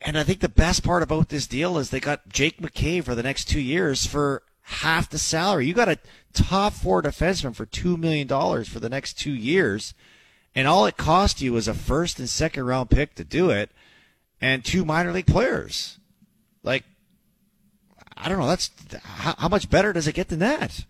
And 0.00 0.18
I 0.18 0.22
think 0.22 0.40
the 0.40 0.48
best 0.48 0.84
part 0.84 1.02
about 1.02 1.28
this 1.28 1.46
deal 1.46 1.76
is 1.78 1.90
they 1.90 2.00
got 2.00 2.28
Jake 2.28 2.60
McCabe 2.60 3.04
for 3.04 3.14
the 3.14 3.22
next 3.22 3.46
two 3.46 3.60
years 3.60 4.06
for 4.06 4.42
half 4.62 5.10
the 5.10 5.18
salary. 5.18 5.66
You 5.66 5.74
got 5.74 5.88
a 5.88 5.98
top 6.32 6.72
four 6.72 7.02
defenseman 7.02 7.54
for 7.54 7.66
two 7.66 7.96
million 7.96 8.26
dollars 8.26 8.68
for 8.68 8.80
the 8.80 8.88
next 8.88 9.14
two 9.14 9.32
years, 9.32 9.94
and 10.54 10.68
all 10.68 10.86
it 10.86 10.96
cost 10.96 11.40
you 11.40 11.52
was 11.52 11.66
a 11.66 11.74
first 11.74 12.18
and 12.18 12.28
second 12.28 12.64
round 12.64 12.90
pick 12.90 13.14
to 13.16 13.24
do 13.24 13.50
it, 13.50 13.70
and 14.40 14.64
two 14.64 14.84
minor 14.84 15.12
league 15.12 15.26
players. 15.26 15.98
Like, 16.62 16.84
I 18.16 18.28
don't 18.28 18.38
know. 18.38 18.46
That's 18.46 18.70
how, 19.02 19.34
how 19.38 19.48
much 19.48 19.70
better 19.70 19.92
does 19.92 20.06
it 20.06 20.14
get 20.14 20.28
than 20.28 20.38
that? 20.40 20.84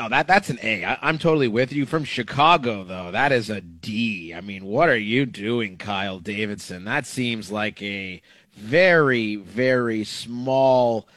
Oh, 0.00 0.08
that 0.08 0.28
that's 0.28 0.48
an 0.48 0.60
A. 0.62 0.84
I, 0.84 0.98
I'm 1.02 1.18
totally 1.18 1.48
with 1.48 1.72
you. 1.72 1.84
From 1.84 2.04
Chicago, 2.04 2.84
though, 2.84 3.10
that 3.10 3.32
is 3.32 3.50
a 3.50 3.60
D. 3.60 4.32
I 4.32 4.40
mean, 4.40 4.64
what 4.64 4.88
are 4.88 4.96
you 4.96 5.26
doing, 5.26 5.76
Kyle 5.76 6.20
Davidson? 6.20 6.84
That 6.84 7.04
seems 7.04 7.50
like 7.50 7.82
a 7.82 8.22
very, 8.54 9.36
very 9.36 10.04
small 10.04 11.08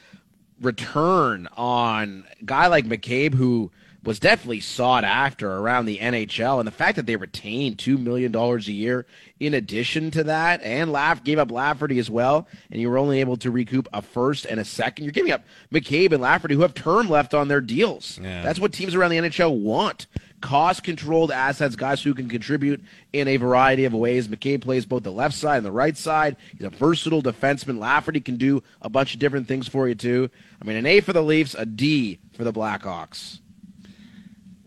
return 0.60 1.48
on 1.56 2.26
a 2.40 2.44
guy 2.44 2.68
like 2.68 2.86
McCabe, 2.86 3.36
who 3.36 3.72
was 4.04 4.20
definitely 4.20 4.60
sought 4.60 5.04
after 5.04 5.52
around 5.52 5.86
the 5.86 6.00
NHL, 6.00 6.60
and 6.60 6.68
the 6.68 6.72
fact 6.72 6.96
that 6.96 7.06
they 7.06 7.16
retained 7.16 7.78
two 7.78 7.98
million 7.98 8.32
dollars 8.32 8.68
a 8.68 8.72
year 8.72 9.06
in 9.40 9.54
addition 9.54 10.12
to 10.12 10.24
that, 10.24 10.62
and 10.64 10.92
Laugh 10.92 11.24
gave 11.24 11.40
up 11.40 11.52
Lafferty 11.52 12.00
as 12.00 12.10
well, 12.10 12.48
and 12.72 12.82
you 12.82 12.90
were 12.90 12.98
only 12.98 13.20
able 13.20 13.38
to 13.38 13.52
recoup 13.52 13.88
a 13.94 14.02
first 14.02 14.46
and 14.46 14.60
a 14.60 14.66
second. 14.66 15.06
You're 15.06 15.12
giving 15.12 15.32
up 15.32 15.44
McCabe 15.72 16.12
and 16.12 16.22
Lafferty, 16.22 16.56
who 16.56 16.62
have 16.62 16.74
term 16.74 17.10
left 17.10 17.34
on 17.34 17.48
their 17.48 17.62
deals. 17.62 18.20
Yeah. 18.22 18.44
That's 18.44 18.60
what 18.60 18.74
teams 18.74 18.96
around 18.96 19.12
the 19.12 19.18
NHL 19.18 19.60
want. 19.60 20.08
Cost 20.42 20.84
controlled 20.84 21.32
assets, 21.32 21.76
guys 21.76 22.02
who 22.02 22.16
can 22.16 22.28
contribute 22.28 22.84
in 23.14 23.28
a 23.28 23.38
variety 23.38 23.86
of 23.86 23.94
ways. 23.94 24.28
McCabe 24.28 24.62
plays 24.62 24.88
both 24.88 25.04
the 25.04 25.12
left 25.12 25.36
side 25.36 25.58
and 25.58 25.66
the 25.66 25.72
right 25.72 25.96
side. 25.96 26.36
He's 26.58 26.66
a 26.66 26.72
versatile 26.72 27.22
defenseman. 27.22 27.78
Lafferty 27.78 28.22
can 28.22 28.38
do 28.38 28.64
a 28.82 28.90
bunch 28.90 29.14
of 29.14 29.20
different 29.20 29.48
things 29.48 29.68
for 29.68 29.88
you, 29.88 29.94
too. 29.94 30.32
I 30.60 30.66
mean, 30.66 30.78
an 30.78 30.88
A 30.88 31.02
for 31.02 31.14
the 31.14 31.22
Leafs, 31.22 31.54
a 31.54 31.66
D 31.66 32.20
for 32.34 32.44
the 32.44 32.54
Blackhawks. 32.54 33.40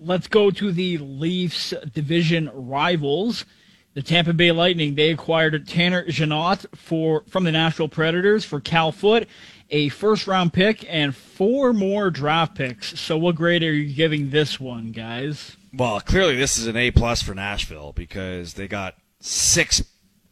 Let's 0.04 0.28
go 0.28 0.50
to 0.50 0.70
the 0.70 0.98
Leafs 0.98 1.72
division 1.92 2.50
rivals. 2.52 3.46
The 3.94 4.02
Tampa 4.02 4.34
Bay 4.34 4.52
Lightning, 4.52 4.96
they 4.96 5.10
acquired 5.10 5.66
Tanner 5.66 6.04
Jeannot 6.08 6.66
for 6.74 7.22
from 7.28 7.44
the 7.44 7.52
Nashville 7.52 7.88
Predators 7.88 8.44
for 8.44 8.60
Cal 8.60 8.92
Foote, 8.92 9.26
a 9.70 9.88
first 9.88 10.26
round 10.26 10.52
pick 10.52 10.84
and 10.92 11.16
four 11.16 11.72
more 11.72 12.10
draft 12.10 12.54
picks. 12.54 13.00
So 13.00 13.16
what 13.16 13.36
grade 13.36 13.62
are 13.62 13.72
you 13.72 13.94
giving 13.94 14.28
this 14.28 14.60
one, 14.60 14.92
guys? 14.92 15.56
Well, 15.72 16.00
clearly 16.00 16.36
this 16.36 16.58
is 16.58 16.66
an 16.66 16.76
A 16.76 16.90
plus 16.90 17.22
for 17.22 17.34
Nashville 17.34 17.92
because 17.92 18.54
they 18.54 18.68
got 18.68 18.96
six 19.20 19.82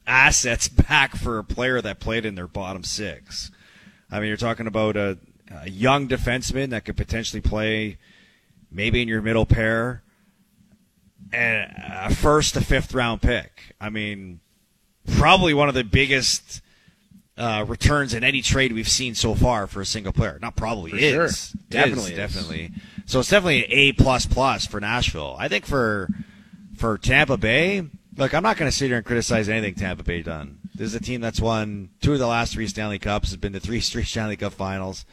assets 0.06 0.68
back 0.88 1.16
for 1.16 1.38
a 1.38 1.44
player 1.44 1.80
that 1.80 1.98
played 1.98 2.26
in 2.26 2.34
their 2.34 2.48
bottom 2.48 2.84
six. 2.84 3.50
I 4.10 4.20
mean, 4.20 4.28
you're 4.28 4.36
talking 4.36 4.66
about 4.66 4.96
a, 4.96 5.18
a 5.50 5.70
young 5.70 6.08
defenseman 6.08 6.70
that 6.70 6.84
could 6.84 6.96
potentially 6.96 7.40
play 7.40 7.96
maybe 8.72 9.02
in 9.02 9.08
your 9.08 9.22
middle 9.22 9.46
pair, 9.46 10.02
and 11.32 11.72
a 11.76 12.14
first 12.14 12.54
to 12.54 12.60
fifth 12.60 12.94
round 12.94 13.22
pick. 13.22 13.74
I 13.80 13.90
mean, 13.90 14.40
probably 15.16 15.54
one 15.54 15.68
of 15.68 15.74
the 15.74 15.84
biggest 15.84 16.60
uh, 17.36 17.64
returns 17.66 18.14
in 18.14 18.22
any 18.22 18.42
trade 18.42 18.72
we've 18.72 18.88
seen 18.88 19.14
so 19.14 19.34
far 19.34 19.66
for 19.66 19.80
a 19.80 19.86
single 19.86 20.12
player. 20.12 20.38
Not 20.40 20.56
probably 20.56 20.90
For 20.90 20.96
is 20.98 21.12
sure. 21.12 21.24
Is, 21.24 21.52
Definitely 21.70 22.12
is. 22.12 22.16
definitely. 22.16 22.70
So 23.06 23.20
it's 23.20 23.30
definitely 23.30 23.64
an 23.64 23.70
A 23.70 23.92
plus 23.92 24.26
plus 24.26 24.66
for 24.66 24.80
Nashville. 24.80 25.36
I 25.38 25.48
think 25.48 25.66
for 25.66 26.08
for 26.76 26.98
Tampa 26.98 27.36
Bay, 27.36 27.84
look, 28.16 28.34
I'm 28.34 28.42
not 28.42 28.56
going 28.56 28.70
to 28.70 28.76
sit 28.76 28.86
here 28.88 28.96
and 28.96 29.06
criticize 29.06 29.48
anything 29.48 29.74
Tampa 29.74 30.02
Bay 30.02 30.22
done. 30.22 30.58
This 30.74 30.88
is 30.88 30.94
a 30.94 31.00
team 31.00 31.20
that's 31.20 31.40
won 31.40 31.90
two 32.00 32.12
of 32.12 32.18
the 32.18 32.26
last 32.26 32.54
three 32.54 32.66
Stanley 32.66 32.98
Cups, 32.98 33.30
has 33.30 33.36
been 33.36 33.52
to 33.52 33.60
three 33.60 33.80
straight 33.80 34.06
Stanley 34.06 34.36
Cup 34.36 34.52
Finals. 34.52 35.04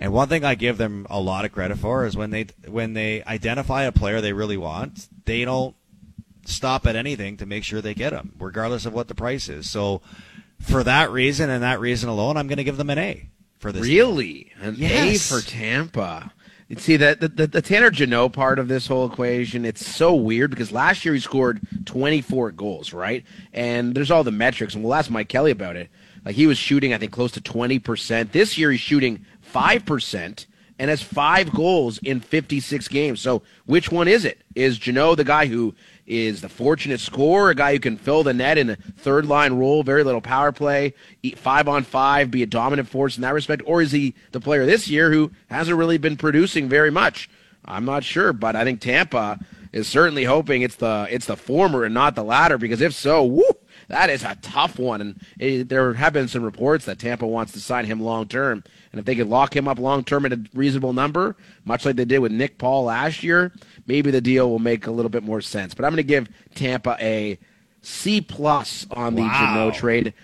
And 0.00 0.14
one 0.14 0.28
thing 0.28 0.44
I 0.44 0.54
give 0.54 0.78
them 0.78 1.06
a 1.10 1.20
lot 1.20 1.44
of 1.44 1.52
credit 1.52 1.76
for 1.78 2.06
is 2.06 2.16
when 2.16 2.30
they 2.30 2.46
when 2.66 2.94
they 2.94 3.22
identify 3.24 3.82
a 3.82 3.92
player 3.92 4.22
they 4.22 4.32
really 4.32 4.56
want, 4.56 5.08
they 5.26 5.44
don't 5.44 5.76
stop 6.46 6.86
at 6.86 6.96
anything 6.96 7.36
to 7.36 7.46
make 7.46 7.64
sure 7.64 7.82
they 7.82 7.94
get 7.94 8.10
them, 8.10 8.34
regardless 8.38 8.86
of 8.86 8.94
what 8.94 9.08
the 9.08 9.14
price 9.14 9.50
is. 9.50 9.68
So 9.68 10.00
for 10.58 10.82
that 10.84 11.10
reason 11.10 11.50
and 11.50 11.62
that 11.62 11.80
reason 11.80 12.08
alone, 12.08 12.38
I'm 12.38 12.48
going 12.48 12.56
to 12.56 12.64
give 12.64 12.78
them 12.78 12.88
an 12.88 12.98
A 12.98 13.28
for 13.58 13.72
this. 13.72 13.82
Really, 13.82 14.52
an 14.60 14.74
Yes. 14.78 15.30
A 15.30 15.34
for 15.34 15.46
Tampa. 15.46 16.32
See 16.76 16.96
that 16.98 17.20
the, 17.20 17.26
the, 17.26 17.46
the 17.48 17.62
Tanner 17.62 17.90
Jeannot 17.90 18.32
part 18.32 18.60
of 18.60 18.68
this 18.68 18.86
whole 18.86 19.10
equation, 19.10 19.64
it's 19.64 19.84
so 19.84 20.14
weird 20.14 20.50
because 20.50 20.70
last 20.70 21.04
year 21.04 21.14
he 21.14 21.20
scored 21.20 21.60
24 21.84 22.52
goals, 22.52 22.92
right? 22.92 23.24
And 23.52 23.92
there's 23.92 24.10
all 24.10 24.22
the 24.22 24.30
metrics, 24.30 24.74
and 24.76 24.84
we'll 24.84 24.94
ask 24.94 25.10
Mike 25.10 25.28
Kelly 25.28 25.50
about 25.50 25.74
it. 25.74 25.90
Like 26.24 26.36
he 26.36 26.46
was 26.46 26.58
shooting, 26.58 26.94
I 26.94 26.98
think, 26.98 27.10
close 27.10 27.32
to 27.32 27.40
20%. 27.40 28.30
This 28.30 28.56
year 28.56 28.70
he's 28.70 28.80
shooting 28.80 29.26
5% 29.52 30.46
and 30.78 30.88
has 30.88 31.02
five 31.02 31.52
goals 31.52 31.98
in 31.98 32.20
56 32.20 32.88
games. 32.88 33.20
So 33.20 33.42
which 33.66 33.92
one 33.92 34.08
is 34.08 34.24
it? 34.24 34.40
Is 34.54 34.78
Jeannot 34.78 35.16
the 35.16 35.24
guy 35.24 35.46
who 35.46 35.74
is 36.06 36.40
the 36.40 36.48
fortunate 36.48 37.00
scorer, 37.00 37.50
a 37.50 37.54
guy 37.54 37.74
who 37.74 37.78
can 37.78 37.98
fill 37.98 38.22
the 38.22 38.32
net 38.32 38.58
in 38.58 38.70
a 38.70 38.76
third 38.76 39.26
line 39.26 39.52
role, 39.52 39.82
very 39.82 40.02
little 40.02 40.22
power 40.22 40.52
play, 40.52 40.94
eat 41.22 41.38
five 41.38 41.68
on 41.68 41.84
five, 41.84 42.30
be 42.30 42.42
a 42.42 42.46
dominant 42.46 42.88
force 42.88 43.16
in 43.16 43.22
that 43.22 43.34
respect? 43.34 43.62
Or 43.66 43.82
is 43.82 43.92
he 43.92 44.14
the 44.32 44.40
player 44.40 44.64
this 44.64 44.88
year 44.88 45.12
who 45.12 45.30
hasn't 45.50 45.76
really 45.76 45.98
been 45.98 46.16
producing 46.16 46.68
very 46.68 46.90
much? 46.90 47.28
I'm 47.64 47.84
not 47.84 48.02
sure, 48.02 48.32
but 48.32 48.56
I 48.56 48.64
think 48.64 48.80
Tampa 48.80 49.38
is 49.72 49.86
certainly 49.86 50.24
hoping 50.24 50.62
it's 50.62 50.76
the 50.76 51.06
it's 51.10 51.26
the 51.26 51.36
former 51.36 51.84
and 51.84 51.94
not 51.94 52.14
the 52.14 52.24
latter 52.24 52.58
because 52.58 52.80
if 52.80 52.92
so, 52.92 53.42
that 53.88 54.10
is 54.10 54.24
a 54.24 54.36
tough 54.42 54.78
one. 54.78 55.00
And 55.00 55.20
it, 55.38 55.68
there 55.68 55.94
have 55.94 56.12
been 56.12 56.28
some 56.28 56.42
reports 56.42 56.86
that 56.86 56.98
Tampa 56.98 57.26
wants 57.26 57.52
to 57.52 57.60
sign 57.60 57.84
him 57.84 58.00
long 58.00 58.26
term. 58.26 58.64
And 58.92 58.98
if 58.98 59.04
they 59.04 59.14
could 59.14 59.28
lock 59.28 59.54
him 59.54 59.68
up 59.68 59.78
long 59.78 60.02
term 60.02 60.26
at 60.26 60.32
a 60.32 60.44
reasonable 60.52 60.92
number, 60.92 61.36
much 61.64 61.84
like 61.84 61.96
they 61.96 62.04
did 62.04 62.18
with 62.18 62.32
Nick 62.32 62.58
Paul 62.58 62.84
last 62.84 63.22
year, 63.22 63.52
maybe 63.86 64.10
the 64.10 64.20
deal 64.20 64.50
will 64.50 64.58
make 64.58 64.86
a 64.86 64.90
little 64.90 65.10
bit 65.10 65.22
more 65.22 65.40
sense. 65.40 65.74
But 65.74 65.84
I'm 65.84 65.92
going 65.92 65.98
to 65.98 66.02
give 66.02 66.28
Tampa 66.54 66.96
a 67.00 67.38
C 67.82 68.20
plus 68.20 68.86
on 68.90 69.14
the 69.14 69.22
Wow. 69.22 69.38
Jeannot 69.38 69.74
trade. 69.74 70.14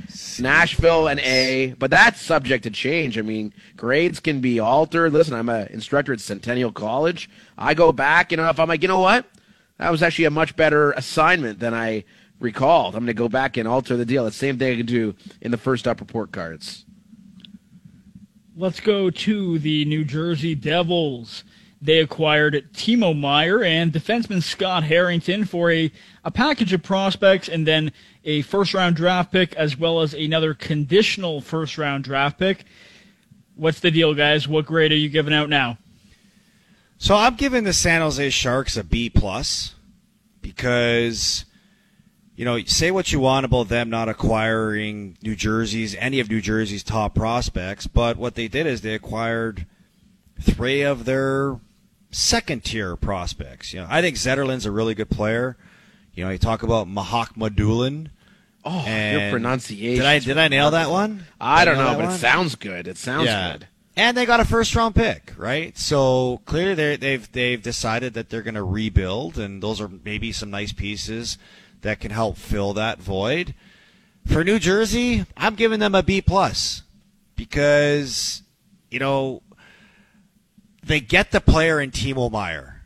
Nashville 0.40 1.08
an 1.08 1.20
A, 1.20 1.74
but 1.78 1.90
that's 1.90 2.20
subject 2.20 2.64
to 2.64 2.70
change. 2.70 3.18
I 3.18 3.22
mean, 3.22 3.54
grades 3.76 4.20
can 4.20 4.40
be 4.40 4.58
altered. 4.58 5.12
Listen, 5.12 5.34
I'm 5.34 5.48
an 5.48 5.68
instructor 5.68 6.12
at 6.12 6.20
Centennial 6.20 6.72
College. 6.72 7.30
I 7.56 7.74
go 7.74 7.92
back, 7.92 8.32
and 8.32 8.40
if 8.40 8.58
I'm 8.58 8.68
like, 8.68 8.82
you 8.82 8.88
know 8.88 9.00
what? 9.00 9.26
That 9.78 9.90
was 9.90 10.02
actually 10.02 10.24
a 10.24 10.30
much 10.30 10.56
better 10.56 10.92
assignment 10.92 11.58
than 11.58 11.74
I 11.74 12.04
recalled. 12.40 12.94
I'm 12.94 13.00
going 13.04 13.08
to 13.08 13.14
go 13.14 13.28
back 13.28 13.56
and 13.56 13.68
alter 13.68 13.96
the 13.96 14.06
deal. 14.06 14.24
The 14.24 14.32
same 14.32 14.58
thing 14.58 14.72
I 14.72 14.76
can 14.76 14.86
do 14.86 15.14
in 15.40 15.50
the 15.50 15.58
first 15.58 15.86
up 15.86 16.00
report 16.00 16.32
cards. 16.32 16.85
Let's 18.58 18.80
go 18.80 19.10
to 19.10 19.58
the 19.58 19.84
New 19.84 20.02
Jersey 20.02 20.54
Devils. 20.54 21.44
They 21.82 21.98
acquired 21.98 22.72
Timo 22.72 23.14
Meier 23.14 23.62
and 23.62 23.92
defenseman 23.92 24.42
Scott 24.42 24.82
Harrington 24.82 25.44
for 25.44 25.70
a, 25.70 25.92
a 26.24 26.30
package 26.30 26.72
of 26.72 26.82
prospects 26.82 27.50
and 27.50 27.66
then 27.66 27.92
a 28.24 28.40
first 28.40 28.72
round 28.72 28.96
draft 28.96 29.30
pick 29.30 29.54
as 29.56 29.76
well 29.76 30.00
as 30.00 30.14
another 30.14 30.54
conditional 30.54 31.42
first 31.42 31.76
round 31.76 32.04
draft 32.04 32.38
pick. 32.38 32.64
What's 33.56 33.80
the 33.80 33.90
deal, 33.90 34.14
guys? 34.14 34.48
What 34.48 34.64
grade 34.64 34.90
are 34.90 34.96
you 34.96 35.10
giving 35.10 35.34
out 35.34 35.50
now? 35.50 35.76
So 36.96 37.14
I'm 37.14 37.34
giving 37.34 37.64
the 37.64 37.74
San 37.74 38.00
Jose 38.00 38.30
Sharks 38.30 38.78
a 38.78 38.84
B 38.84 39.10
plus 39.10 39.74
because 40.40 41.44
you 42.36 42.44
know 42.44 42.62
say 42.64 42.90
what 42.90 43.12
you 43.12 43.18
want 43.20 43.44
about 43.46 43.68
them 43.68 43.90
not 43.90 44.08
acquiring 44.08 45.16
New 45.22 45.34
Jersey's 45.34 45.94
any 45.96 46.20
of 46.20 46.30
New 46.30 46.40
Jersey's 46.40 46.82
top 46.84 47.14
prospects, 47.14 47.86
but 47.86 48.16
what 48.16 48.34
they 48.34 48.46
did 48.48 48.66
is 48.66 48.82
they 48.82 48.94
acquired 48.94 49.66
three 50.40 50.82
of 50.82 51.04
their 51.06 51.58
second 52.10 52.64
tier 52.64 52.96
prospects. 52.96 53.72
You 53.72 53.80
know, 53.80 53.86
I 53.90 54.00
think 54.02 54.16
Zetterlund's 54.16 54.66
a 54.66 54.70
really 54.70 54.94
good 54.94 55.10
player. 55.10 55.56
You 56.14 56.24
know, 56.24 56.30
you 56.30 56.38
talk 56.38 56.62
about 56.62 56.86
Mahak 56.86 57.34
Madulin. 57.36 58.08
Oh, 58.64 58.84
your 58.86 59.30
pronunciation. 59.30 59.96
Did 60.02 60.06
I 60.06 60.18
did 60.18 60.38
I 60.38 60.48
nail 60.48 60.72
that 60.72 60.90
one? 60.90 61.24
I 61.40 61.64
don't 61.64 61.76
know, 61.78 61.94
but 61.94 62.06
one? 62.06 62.14
it 62.14 62.18
sounds 62.18 62.54
good. 62.56 62.88
It 62.88 62.98
sounds 62.98 63.26
Yeah. 63.26 63.52
good. 63.52 63.68
And 63.98 64.14
they 64.16 64.26
got 64.26 64.40
a 64.40 64.44
first 64.44 64.74
round 64.74 64.94
pick, 64.94 65.32
right? 65.38 65.76
So 65.78 66.42
clearly 66.44 66.96
they've 66.96 67.30
they've 67.32 67.62
decided 67.62 68.12
that 68.14 68.28
they're 68.28 68.42
going 68.42 68.54
to 68.54 68.62
rebuild, 68.64 69.38
and 69.38 69.62
those 69.62 69.80
are 69.80 69.88
maybe 70.04 70.32
some 70.32 70.50
nice 70.50 70.72
pieces 70.72 71.38
that 71.86 72.00
can 72.00 72.10
help 72.10 72.36
fill 72.36 72.72
that 72.74 72.98
void. 73.00 73.54
For 74.26 74.42
New 74.44 74.58
Jersey, 74.58 75.24
I'm 75.36 75.54
giving 75.54 75.78
them 75.80 75.94
a 75.94 76.02
B 76.02 76.20
plus 76.20 76.82
because 77.36 78.42
you 78.90 78.98
know 78.98 79.42
they 80.82 81.00
get 81.00 81.30
the 81.30 81.40
player 81.40 81.80
in 81.80 81.90
Timo 81.92 82.30
Meier, 82.30 82.82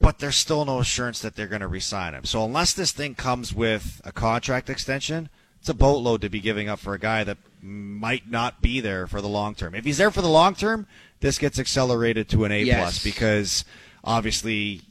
but 0.00 0.18
there's 0.18 0.36
still 0.36 0.64
no 0.64 0.78
assurance 0.78 1.20
that 1.20 1.36
they're 1.36 1.46
going 1.46 1.60
to 1.60 1.68
re-sign 1.68 2.14
him. 2.14 2.24
So 2.24 2.44
unless 2.44 2.72
this 2.74 2.92
thing 2.92 3.14
comes 3.14 3.54
with 3.54 4.00
a 4.04 4.12
contract 4.12 4.68
extension, 4.68 5.30
it's 5.58 5.68
a 5.68 5.74
boatload 5.74 6.20
to 6.22 6.28
be 6.28 6.40
giving 6.40 6.68
up 6.68 6.78
for 6.80 6.92
a 6.92 6.98
guy 6.98 7.24
that 7.24 7.38
might 7.62 8.30
not 8.30 8.60
be 8.60 8.80
there 8.80 9.06
for 9.06 9.20
the 9.20 9.28
long 9.28 9.54
term. 9.54 9.74
If 9.74 9.84
he's 9.84 9.98
there 9.98 10.10
for 10.10 10.20
the 10.22 10.28
long 10.28 10.54
term, 10.54 10.86
this 11.20 11.38
gets 11.38 11.58
accelerated 11.58 12.28
to 12.30 12.44
an 12.44 12.52
A 12.52 12.62
Yes. 12.62 12.78
plus 12.78 13.04
because 13.04 13.64
obviously, 14.04 14.82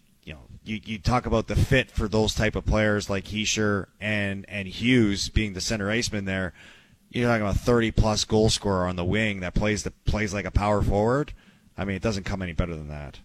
you 0.63 0.79
you, 0.83 0.99
talk 0.99 1.25
about 1.25 1.47
the 1.47 1.55
fit 1.55 1.89
for 1.91 2.07
those 2.07 2.35
type 2.35 2.55
of 2.55 2.65
players 2.65 3.09
like 3.09 3.25
Hischier 3.25 3.87
and 3.99 4.45
and 4.47 4.67
Hughes 4.67 5.29
being 5.29 5.53
the 5.53 5.61
center 5.61 5.87
aceman 5.87 6.25
there. 6.25 6.53
You're 7.09 7.27
talking 7.27 7.41
about 7.41 7.57
30 7.57 7.91
plus 7.91 8.23
goal 8.23 8.49
scorer 8.49 8.87
on 8.87 8.95
the 8.95 9.03
wing 9.03 9.41
that 9.41 9.53
plays 9.53 9.83
the 9.83 9.91
plays 9.91 10.33
like 10.33 10.45
a 10.45 10.51
power 10.51 10.81
forward. 10.81 11.33
I 11.77 11.85
mean, 11.85 11.95
it 11.95 12.01
doesn't 12.01 12.23
come 12.23 12.41
any 12.41 12.53
better 12.53 12.75
than 12.75 12.89
that. 12.89 13.19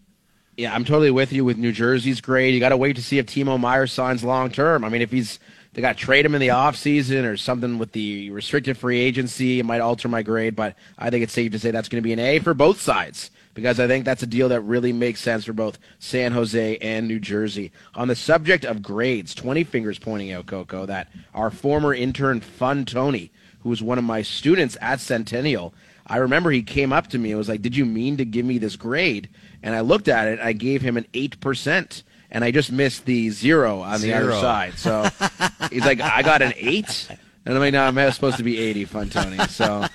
Yeah, 0.56 0.74
I'm 0.74 0.84
totally 0.84 1.10
with 1.10 1.32
you 1.32 1.44
with 1.44 1.58
New 1.58 1.72
Jersey's 1.72 2.20
grade. 2.22 2.54
You 2.54 2.60
got 2.60 2.70
to 2.70 2.78
wait 2.78 2.96
to 2.96 3.02
see 3.02 3.18
if 3.18 3.26
Timo 3.26 3.60
Meier 3.60 3.86
signs 3.86 4.24
long 4.24 4.50
term. 4.50 4.84
I 4.84 4.88
mean, 4.88 5.02
if 5.02 5.10
he's 5.10 5.38
they 5.74 5.82
got 5.82 5.98
to 5.98 6.02
trade 6.02 6.24
him 6.24 6.34
in 6.34 6.40
the 6.40 6.48
offseason 6.48 7.30
or 7.30 7.36
something 7.36 7.78
with 7.78 7.92
the 7.92 8.30
restricted 8.30 8.78
free 8.78 8.98
agency, 8.98 9.60
it 9.60 9.66
might 9.66 9.82
alter 9.82 10.08
my 10.08 10.22
grade, 10.22 10.56
but 10.56 10.74
I 10.96 11.10
think 11.10 11.22
it's 11.22 11.34
safe 11.34 11.52
to 11.52 11.58
say 11.58 11.70
that's 11.70 11.90
going 11.90 12.02
to 12.02 12.06
be 12.06 12.14
an 12.14 12.18
A 12.18 12.38
for 12.38 12.54
both 12.54 12.80
sides 12.80 13.30
because 13.56 13.80
I 13.80 13.86
think 13.88 14.04
that's 14.04 14.22
a 14.22 14.26
deal 14.26 14.50
that 14.50 14.60
really 14.60 14.92
makes 14.92 15.18
sense 15.18 15.46
for 15.46 15.54
both 15.54 15.78
San 15.98 16.32
Jose 16.32 16.76
and 16.76 17.08
New 17.08 17.18
Jersey. 17.18 17.72
On 17.94 18.06
the 18.06 18.14
subject 18.14 18.66
of 18.66 18.82
grades, 18.82 19.34
20 19.34 19.64
fingers 19.64 19.98
pointing 19.98 20.30
out, 20.30 20.44
Coco, 20.44 20.84
that 20.84 21.08
our 21.34 21.50
former 21.50 21.94
intern 21.94 22.40
Fun 22.40 22.84
Tony, 22.84 23.32
who 23.60 23.70
was 23.70 23.82
one 23.82 23.96
of 23.96 24.04
my 24.04 24.20
students 24.20 24.76
at 24.82 25.00
Centennial, 25.00 25.72
I 26.06 26.18
remember 26.18 26.50
he 26.50 26.62
came 26.62 26.92
up 26.92 27.06
to 27.08 27.18
me 27.18 27.30
and 27.30 27.38
was 27.38 27.48
like, 27.48 27.62
Did 27.62 27.74
you 27.74 27.86
mean 27.86 28.18
to 28.18 28.26
give 28.26 28.44
me 28.44 28.58
this 28.58 28.76
grade? 28.76 29.30
And 29.62 29.74
I 29.74 29.80
looked 29.80 30.06
at 30.06 30.28
it, 30.28 30.38
I 30.38 30.52
gave 30.52 30.82
him 30.82 30.98
an 30.98 31.06
8%, 31.14 32.02
and 32.30 32.44
I 32.44 32.50
just 32.50 32.70
missed 32.70 33.06
the 33.06 33.30
zero 33.30 33.80
on 33.80 34.02
the 34.02 34.12
other 34.12 34.32
side. 34.32 34.74
So 34.74 35.08
he's 35.72 35.84
like, 35.84 36.00
I 36.00 36.20
got 36.20 36.42
an 36.42 36.52
8? 36.56 37.08
And 37.46 37.58
like, 37.58 37.72
No, 37.72 37.84
I'm 37.84 38.12
supposed 38.12 38.36
to 38.38 38.42
be 38.42 38.58
80, 38.58 38.84
Fun 38.86 39.08
Tony. 39.08 39.38
So, 39.48 39.86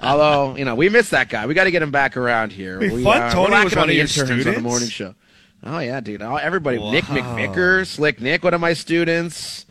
although, 0.00 0.56
you 0.56 0.64
know, 0.64 0.74
we 0.74 0.88
miss 0.88 1.10
that 1.10 1.28
guy. 1.28 1.46
We 1.46 1.54
got 1.54 1.64
to 1.64 1.70
get 1.70 1.80
him 1.82 1.90
back 1.92 2.16
around 2.16 2.52
here. 2.52 2.80
Wait, 2.80 2.92
we, 2.92 3.06
uh, 3.06 3.30
Tony 3.32 3.52
we're 3.52 3.64
was 3.64 3.72
on 3.74 3.80
one 3.80 3.88
of 3.90 3.94
your 3.94 4.02
interns 4.04 4.46
on 4.46 4.54
the 4.54 4.60
morning 4.60 4.88
show. 4.88 5.14
Oh, 5.64 5.78
yeah, 5.78 6.00
dude. 6.00 6.22
Oh, 6.22 6.36
everybody. 6.36 6.78
Nick. 6.90 7.04
McVicker, 7.04 7.86
Slick 7.86 8.20
Nick, 8.20 8.44
one 8.44 8.54
of 8.54 8.60
my 8.60 8.72
students. 8.74 9.64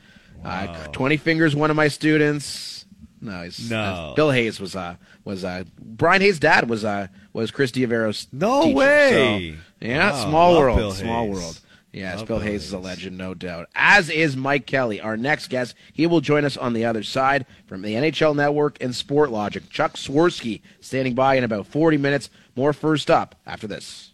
Uh, 0.43 0.87
20 0.87 1.17
Fingers, 1.17 1.55
one 1.55 1.69
of 1.69 1.75
my 1.75 1.87
students. 1.89 2.85
No, 3.19 3.43
he's, 3.43 3.69
No. 3.69 3.79
uh, 3.81 4.13
Bill 4.13 4.29
Hayes 4.31 4.59
was 4.59 4.75
uh 4.75 4.95
was 5.25 5.43
uh 5.43 5.63
Brian 5.81 6.21
Hayes' 6.21 6.39
dad 6.39 6.69
was 6.69 6.85
uh 6.85 7.07
was 7.33 7.49
Chris 7.49 7.71
Avero's 7.71 8.27
No 8.31 8.63
teacher. 8.63 8.75
way. 8.75 9.55
So, 9.81 9.85
yeah, 9.87 10.11
Wow, 10.11 10.29
small 10.29 10.59
world, 10.59 10.77
Bill 10.77 10.91
small 10.91 11.25
Hayes. 11.25 11.35
world. 11.35 11.59
Yes, 11.97 12.19
Love 12.19 12.27
Bill 12.27 12.39
Hayes 12.39 12.65
is 12.65 12.73
a 12.73 12.79
legend, 12.79 13.17
no 13.17 13.33
doubt. 13.33 13.69
As 13.73 14.09
is 14.09 14.35
Mike 14.35 14.67
Kelly, 14.67 15.01
our 15.01 15.17
next 15.17 15.47
guest. 15.47 15.73
He 15.93 16.05
will 16.05 16.21
join 16.21 16.45
us 16.45 16.55
on 16.55 16.73
the 16.73 16.85
other 16.85 17.01
side 17.01 17.45
from 17.65 17.81
the 17.81 17.95
NHL 17.95 18.35
Network 18.35 18.77
and 18.81 18.93
Sportlogiq. 18.93 19.69
Chuck 19.69 19.95
Swirsky 19.95 20.61
standing 20.79 21.15
by 21.15 21.35
in 21.35 21.43
about 21.43 21.65
40 21.65 21.97
minutes. 21.97 22.29
More 22.55 22.71
first 22.71 23.09
up 23.09 23.35
after 23.45 23.65
this. 23.65 24.13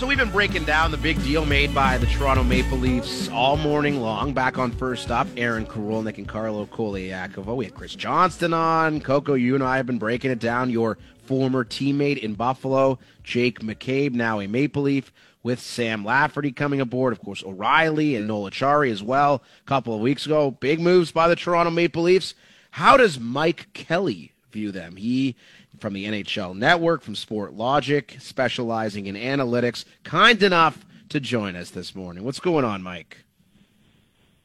So 0.00 0.06
we've 0.06 0.16
been 0.16 0.30
breaking 0.30 0.64
down 0.64 0.92
the 0.92 0.96
big 0.96 1.22
deal 1.24 1.44
made 1.44 1.74
by 1.74 1.98
the 1.98 2.06
Toronto 2.06 2.42
Maple 2.42 2.78
Leafs 2.78 3.28
all 3.28 3.58
morning 3.58 4.00
long. 4.00 4.32
Back 4.32 4.56
on 4.56 4.70
first 4.70 5.10
up, 5.10 5.28
Aaron 5.36 5.66
Karolnik 5.66 6.16
and 6.16 6.26
Carlo 6.26 6.64
Colaiacovo. 6.64 7.54
We 7.54 7.66
had 7.66 7.74
Chris 7.74 7.94
Johnston 7.96 8.54
on. 8.54 9.02
Coco, 9.02 9.34
you 9.34 9.54
and 9.54 9.62
I 9.62 9.76
have 9.76 9.84
been 9.84 9.98
breaking 9.98 10.30
it 10.30 10.38
down. 10.38 10.70
Your 10.70 10.96
former 11.30 11.64
teammate 11.64 12.18
in 12.18 12.34
Buffalo, 12.34 12.98
Jake 13.22 13.60
McCabe, 13.60 14.12
now 14.14 14.40
a 14.40 14.48
Maple 14.48 14.82
Leaf, 14.82 15.12
with 15.44 15.60
Sam 15.60 16.04
Lafferty 16.04 16.50
coming 16.50 16.80
aboard. 16.80 17.12
Of 17.12 17.20
course, 17.20 17.44
O'Reilly 17.44 18.16
and 18.16 18.26
Noel 18.26 18.50
Acciari 18.50 18.90
as 18.90 19.00
well. 19.00 19.40
A 19.60 19.68
couple 19.68 19.94
of 19.94 20.00
weeks 20.00 20.26
ago, 20.26 20.50
big 20.50 20.80
moves 20.80 21.12
by 21.12 21.28
the 21.28 21.36
Toronto 21.36 21.70
Maple 21.70 22.02
Leafs. 22.02 22.34
How 22.72 22.96
does 22.96 23.20
Mike 23.20 23.68
Kelly 23.74 24.32
view 24.50 24.72
them? 24.72 24.96
He 24.96 25.36
from 25.78 25.92
the 25.92 26.04
NHL 26.04 26.56
Network, 26.56 27.00
from 27.02 27.14
Sportlogiq, 27.14 28.20
specializing 28.20 29.06
in 29.06 29.14
analytics, 29.14 29.84
kind 30.02 30.42
enough 30.42 30.84
to 31.10 31.20
join 31.20 31.54
us 31.54 31.70
this 31.70 31.94
morning. 31.94 32.24
What's 32.24 32.40
going 32.40 32.64
on, 32.64 32.82
Mike? 32.82 33.18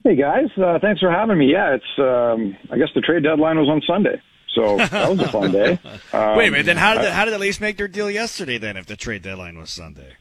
Hey 0.04 0.16
guys, 0.16 0.50
uh, 0.64 0.78
thanks 0.80 1.02
for 1.02 1.10
having 1.10 1.40
me. 1.40 1.52
Yeah, 1.52 1.74
it's 1.74 1.98
um, 1.98 2.56
I 2.72 2.78
guess 2.78 2.90
the 2.94 3.02
trade 3.02 3.24
deadline 3.24 3.58
was 3.58 3.70
on 3.70 3.82
Sunday, 3.88 4.22
so 4.56 4.78
that 4.78 5.10
was 5.10 5.20
a 5.20 5.28
fun 5.28 5.52
day. 5.52 5.80
Um, 6.14 6.38
Wait 6.38 6.48
a 6.48 6.52
minute, 6.52 6.66
then 6.66 6.78
how 6.78 6.96
did 6.96 7.04
the, 7.04 7.12
how 7.12 7.26
did 7.26 7.34
the 7.34 7.40
Leafs 7.40 7.60
make 7.60 7.78
their 7.78 7.88
deal 7.88 8.10
yesterday? 8.10 8.58
Then, 8.58 8.78
if 8.78 8.86
the 8.86 8.96
trade 8.96 9.22
deadline 9.22 9.58
was 9.58 9.70
Sunday, 9.70 10.14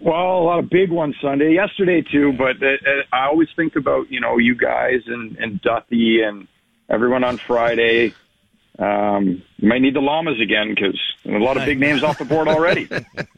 Well, 0.00 0.14
a 0.14 0.44
lot 0.44 0.58
of 0.58 0.68
big 0.68 0.90
ones 0.90 1.14
Sunday, 1.22 1.54
yesterday 1.54 2.02
too. 2.02 2.32
But 2.36 2.62
uh, 2.62 2.66
uh, 2.66 3.02
I 3.12 3.26
always 3.26 3.48
think 3.56 3.76
about 3.76 4.10
you 4.10 4.20
know 4.20 4.36
you 4.38 4.54
guys 4.54 5.00
and 5.06 5.36
and 5.38 5.62
Duthie 5.62 6.22
and 6.22 6.48
everyone 6.90 7.24
on 7.24 7.38
Friday. 7.38 8.14
Um, 8.78 9.42
you 9.56 9.68
might 9.68 9.82
need 9.82 9.94
the 9.94 10.00
llamas 10.00 10.40
again 10.40 10.72
because 10.72 10.98
a 11.24 11.30
lot 11.30 11.56
of 11.56 11.64
big 11.64 11.80
names 11.80 12.04
off 12.04 12.18
the 12.18 12.24
board 12.24 12.46
already. 12.46 12.88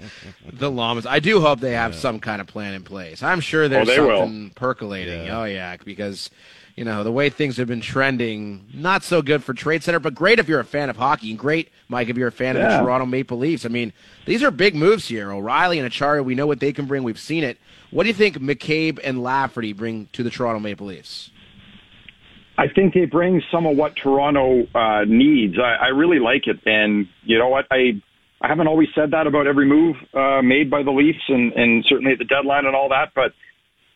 the 0.53 0.71
llamas. 0.71 1.07
I 1.07 1.19
do 1.19 1.41
hope 1.41 1.61
they 1.61 1.73
have 1.73 1.95
yeah. 1.95 2.01
some 2.01 2.21
kind 2.21 2.43
of 2.43 2.47
plan 2.47 2.75
in 2.75 2.83
place. 2.83 3.23
I'm 3.23 3.41
sure 3.41 3.67
there's 3.67 3.89
oh, 3.89 3.95
something 3.95 4.45
will. 4.45 4.51
percolating. 4.55 5.27
Yeah. 5.27 5.41
Oh 5.41 5.45
yeah, 5.45 5.77
because 5.83 6.31
you 6.77 6.85
know, 6.85 7.05
the 7.05 7.13
way 7.13 7.31
things 7.31 7.57
have 7.57 7.69
been 7.69 7.81
trending, 7.81 8.67
not 8.73 9.03
so 9.03 9.23
good 9.23 9.45
for 9.45 9.53
Trade 9.53 9.83
Center, 9.83 9.99
but 9.99 10.15
great 10.15 10.39
if 10.39 10.49
you're 10.49 10.61
a 10.61 10.65
fan 10.65 10.89
of 10.89 10.97
hockey, 10.97 11.31
and 11.31 11.39
great, 11.39 11.71
Mike, 11.89 12.09
if 12.09 12.17
you're 12.17 12.29
a 12.29 12.33
fan 12.33 12.57
yeah. 12.57 12.63
of 12.63 12.73
the 12.73 12.79
Toronto 12.79 13.07
Maple 13.07 13.39
Leafs. 13.39 13.67
I 13.67 13.69
mean, 13.69 13.93
these 14.25 14.43
are 14.43 14.51
big 14.51 14.75
moves 14.75 15.09
here. 15.09 15.33
O'Reilly 15.33 15.79
and 15.79 15.91
Acciari, 15.91 16.25
we 16.25 16.35
know 16.35 16.47
what 16.47 16.61
they 16.61 16.73
can 16.73 16.87
bring. 16.87 17.03
We've 17.03 17.19
seen 17.19 17.45
it. 17.45 17.59
What 17.91 18.05
do 18.05 18.09
you 18.09 18.15
think 18.15 18.37
McCabe 18.39 18.99
and 19.03 19.23
Lafferty 19.23 19.73
bring 19.73 20.09
to 20.13 20.23
the 20.23 20.31
Toronto 20.31 20.61
Maple 20.61 20.87
Leafs? 20.87 21.31
I 22.61 22.69
think 22.69 22.93
they 22.93 23.07
bring 23.07 23.43
some 23.51 23.65
of 23.65 23.75
what 23.75 23.97
Toronto 23.97 24.67
uh, 24.75 25.05
needs. 25.07 25.59
I, 25.59 25.87
I 25.87 25.89
really 25.89 26.19
like 26.19 26.47
it, 26.47 26.61
and 26.67 27.09
you 27.23 27.39
know 27.39 27.49
what? 27.49 27.67
I 27.71 28.03
I 28.43 28.49
haven't 28.49 28.69
always 28.69 28.89
said 28.95 29.13
that 29.13 29.27
about 29.27 29.47
every 29.47 29.65
move 29.65 29.97
uh, 30.13 30.43
made 30.43 30.71
by 30.71 30.83
the 30.83 30.91
Leafs, 30.91 31.25
and, 31.29 31.55
and 31.55 31.85
certainly 31.87 32.13
at 32.13 32.19
the 32.19 32.27
deadline 32.27 32.67
and 32.67 32.77
all 32.77 32.91
that, 32.91 33.13
but 33.15 33.33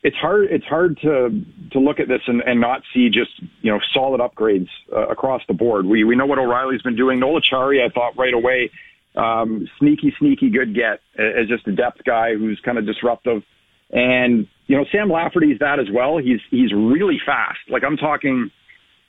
it's 0.03 0.17
hard 0.17 0.49
it's 0.51 0.65
hard 0.65 0.99
to 1.03 1.45
to 1.73 1.79
look 1.79 2.01
at 2.01 2.09
this 2.09 2.23
and, 2.27 2.43
and 2.47 2.59
not 2.59 2.81
see 2.95 3.11
just 3.11 3.33
you 3.61 3.71
know 3.71 3.81
solid 3.93 4.23
upgrades 4.23 4.69
uh, 4.91 5.09
across 5.09 5.43
the 5.47 5.55
board. 5.55 5.85
We 5.85 6.05
we 6.05 6.17
know 6.17 6.25
what 6.25 6.39
O'Reilly's 6.39 6.83
been 6.83 6.97
doing. 6.97 7.21
Noel 7.21 7.43
Acciari, 7.43 7.85
I 7.85 7.91
thought 7.91 8.17
right 8.17 8.33
away, 8.33 8.71
um, 9.15 9.69
sneaky 9.79 10.15
sneaky 10.19 10.49
good 10.49 10.75
get 10.75 11.01
as 11.19 11.49
just 11.49 11.69
a 11.69 11.73
depth 11.73 12.03
guy 12.05 12.35
who's 12.35 12.61
kind 12.65 12.79
of 12.79 12.87
disruptive. 12.87 13.43
And 13.91 14.49
you 14.67 14.77
know 14.77 14.85
Sam 14.91 15.11
Lafferty's 15.11 15.59
that 15.61 15.79
as 15.79 15.87
well. 15.93 16.19
He's 16.19 16.41
he's 16.51 16.73
really 16.73 17.19
fast. 17.25 17.59
Like 17.69 17.83
I'm 17.85 17.97
talking 17.97 18.51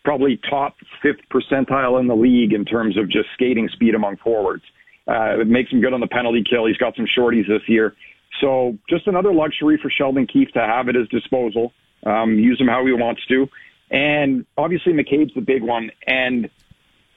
probably 0.03 0.39
top 0.49 0.75
fifth 1.01 1.21
percentile 1.33 1.99
in 1.99 2.07
the 2.07 2.15
league 2.15 2.53
in 2.53 2.63
terms 2.63 2.97
of 2.97 3.09
just 3.09 3.27
skating 3.33 3.67
speed 3.73 3.95
among 3.95 4.17
forwards. 4.17 4.63
Uh, 5.07 5.41
it 5.41 5.47
makes 5.47 5.71
him 5.71 5.81
good 5.81 5.93
on 5.93 5.99
the 5.99 6.07
penalty 6.07 6.43
kill. 6.47 6.65
He's 6.65 6.77
got 6.77 6.95
some 6.95 7.05
shorties 7.05 7.47
this 7.47 7.61
year. 7.67 7.95
So 8.41 8.77
just 8.89 9.07
another 9.07 9.33
luxury 9.33 9.79
for 9.81 9.89
Sheldon 9.89 10.27
Keefe 10.27 10.51
to 10.53 10.59
have 10.59 10.89
at 10.89 10.95
his 10.95 11.07
disposal, 11.09 11.73
um, 12.05 12.37
use 12.37 12.59
him 12.59 12.67
how 12.67 12.85
he 12.85 12.93
wants 12.93 13.21
to. 13.27 13.47
And 13.91 14.45
obviously 14.57 14.93
McCabe's 14.93 15.33
the 15.35 15.41
big 15.41 15.63
one. 15.63 15.91
And, 16.07 16.49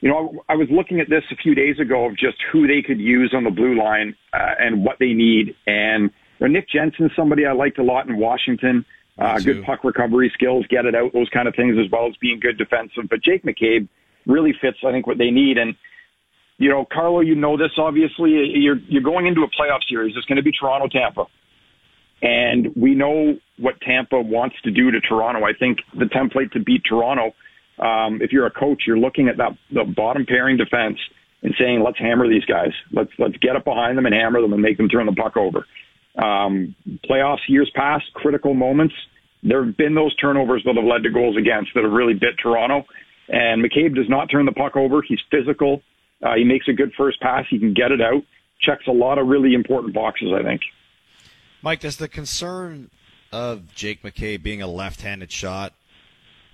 you 0.01 0.09
know, 0.09 0.43
I 0.47 0.55
was 0.55 0.67
looking 0.71 0.99
at 0.99 1.09
this 1.09 1.23
a 1.31 1.35
few 1.35 1.55
days 1.55 1.79
ago 1.79 2.05
of 2.05 2.17
just 2.17 2.37
who 2.51 2.67
they 2.67 2.81
could 2.81 2.99
use 2.99 3.33
on 3.35 3.43
the 3.43 3.49
blue 3.49 3.77
line 3.77 4.15
uh, 4.33 4.53
and 4.59 4.83
what 4.83 4.97
they 4.99 5.13
need. 5.13 5.55
And 5.67 6.11
you 6.39 6.47
know, 6.47 6.53
Nick 6.53 6.69
Jensen's 6.69 7.11
somebody 7.15 7.45
I 7.45 7.51
liked 7.51 7.77
a 7.79 7.83
lot 7.83 8.07
in 8.07 8.17
Washington. 8.17 8.85
Uh, 9.17 9.37
good 9.39 9.65
puck 9.65 9.83
recovery 9.83 10.31
skills, 10.33 10.65
get 10.69 10.85
it 10.85 10.95
out, 10.95 11.11
those 11.11 11.27
kind 11.29 11.49
of 11.49 11.55
things, 11.55 11.75
as 11.77 11.91
well 11.91 12.07
as 12.07 12.15
being 12.21 12.39
good 12.39 12.57
defensive. 12.57 13.03
But 13.09 13.21
Jake 13.21 13.43
McCabe 13.43 13.89
really 14.25 14.53
fits, 14.61 14.77
I 14.87 14.91
think, 14.91 15.07
what 15.07 15.17
they 15.17 15.29
need. 15.29 15.57
And 15.57 15.75
you 16.57 16.69
know, 16.69 16.85
Carlo, 16.89 17.19
you 17.19 17.35
know 17.35 17.57
this 17.57 17.71
obviously. 17.77 18.31
You're 18.31 18.79
you're 18.87 19.03
going 19.03 19.27
into 19.27 19.41
a 19.41 19.47
playoff 19.47 19.79
series. 19.89 20.15
It's 20.15 20.25
going 20.25 20.37
to 20.37 20.43
be 20.43 20.51
Toronto 20.51 20.87
Tampa. 20.87 21.25
And 22.21 22.75
we 22.75 22.95
know 22.95 23.37
what 23.57 23.79
Tampa 23.81 24.21
wants 24.21 24.55
to 24.63 24.71
do 24.71 24.91
to 24.91 24.99
Toronto. 24.99 25.45
I 25.45 25.53
think 25.57 25.79
the 25.97 26.05
template 26.05 26.51
to 26.51 26.59
beat 26.59 26.83
Toronto, 26.87 27.33
um, 27.79 28.21
if 28.21 28.33
you're 28.33 28.45
a 28.45 28.51
coach, 28.51 28.83
you're 28.85 28.97
looking 28.97 29.29
at 29.29 29.37
that 29.37 29.57
the 29.71 29.83
bottom 29.83 30.25
pairing 30.25 30.57
defense 30.57 30.97
and 31.41 31.53
saying, 31.57 31.81
let's 31.83 31.97
hammer 31.97 32.27
these 32.27 32.45
guys. 32.45 32.71
Let's 32.91 33.11
let's 33.17 33.37
get 33.37 33.55
up 33.55 33.65
behind 33.65 33.97
them 33.97 34.05
and 34.05 34.13
hammer 34.13 34.41
them 34.41 34.53
and 34.53 34.61
make 34.61 34.77
them 34.77 34.89
turn 34.89 35.05
the 35.05 35.13
puck 35.13 35.37
over. 35.37 35.65
Um, 36.21 36.75
playoffs 37.09 37.47
years 37.47 37.71
past, 37.75 38.05
critical 38.13 38.53
moments. 38.53 38.93
There 39.41 39.63
have 39.63 39.77
been 39.77 39.95
those 39.95 40.15
turnovers 40.17 40.63
that 40.65 40.75
have 40.75 40.83
led 40.83 41.03
to 41.03 41.09
goals 41.09 41.37
against 41.37 41.71
that 41.75 41.83
have 41.83 41.93
really 41.93 42.13
bit 42.13 42.35
Toronto. 42.41 42.85
And 43.29 43.63
McCabe 43.63 43.95
does 43.95 44.09
not 44.09 44.25
turn 44.29 44.45
the 44.45 44.51
puck 44.51 44.75
over. 44.75 45.01
He's 45.01 45.19
physical. 45.31 45.81
Uh, 46.21 46.35
he 46.35 46.43
makes 46.43 46.67
a 46.67 46.73
good 46.73 46.91
first 46.97 47.21
pass. 47.21 47.45
He 47.49 47.59
can 47.59 47.73
get 47.73 47.91
it 47.91 48.01
out. 48.01 48.23
Checks 48.59 48.87
a 48.87 48.91
lot 48.91 49.17
of 49.17 49.27
really 49.27 49.53
important 49.53 49.93
boxes, 49.93 50.29
I 50.37 50.43
think. 50.43 50.61
Mike, 51.61 51.79
does 51.79 51.97
the 51.97 52.09
concern 52.09 52.89
of 53.31 53.73
Jake 53.73 54.01
McCabe 54.03 54.43
being 54.43 54.61
a 54.61 54.67
left-handed 54.67 55.31
shot 55.31 55.73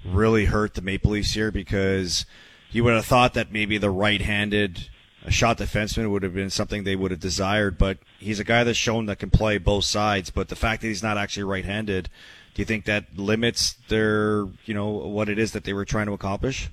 really 0.06 0.46
hurt 0.46 0.76
the 0.76 0.82
Maple 0.82 1.12
Leafs 1.12 1.34
here? 1.34 1.52
Because 1.52 2.28
you 2.72 2.84
would 2.84 2.94
have 2.94 3.06
thought 3.06 3.34
that 3.34 3.52
maybe 3.52 3.80
the 3.80 3.90
right-handed 3.90 4.90
shot 5.30 5.58
defenseman 5.58 6.10
would 6.12 6.24
have 6.24 6.34
been 6.34 6.50
something 6.50 6.84
they 6.84 6.96
would 6.96 7.12
have 7.12 7.20
desired, 7.20 7.78
but 7.78 7.98
he's 8.20 8.40
a 8.40 8.44
guy 8.44 8.64
that's 8.64 8.78
shown 8.78 9.06
that 9.08 9.20
can 9.20 9.30
play 9.30 9.58
both 9.58 9.84
sides. 9.86 10.30
But 10.30 10.50
the 10.50 10.56
fact 10.56 10.82
that 10.82 10.88
he's 10.88 11.04
not 11.04 11.18
actually 11.18 11.44
right-handed, 11.44 12.10
do 12.54 12.62
you 12.62 12.66
think 12.66 12.86
that 12.86 13.18
limits 13.18 13.76
their, 13.90 14.46
you 14.66 14.74
know, 14.74 14.88
what 14.88 15.30
it 15.30 15.40
is 15.40 15.52
that 15.54 15.64
they 15.64 15.74
were 15.74 15.86
trying 15.86 16.06
to 16.08 16.14
accomplish? 16.14 16.70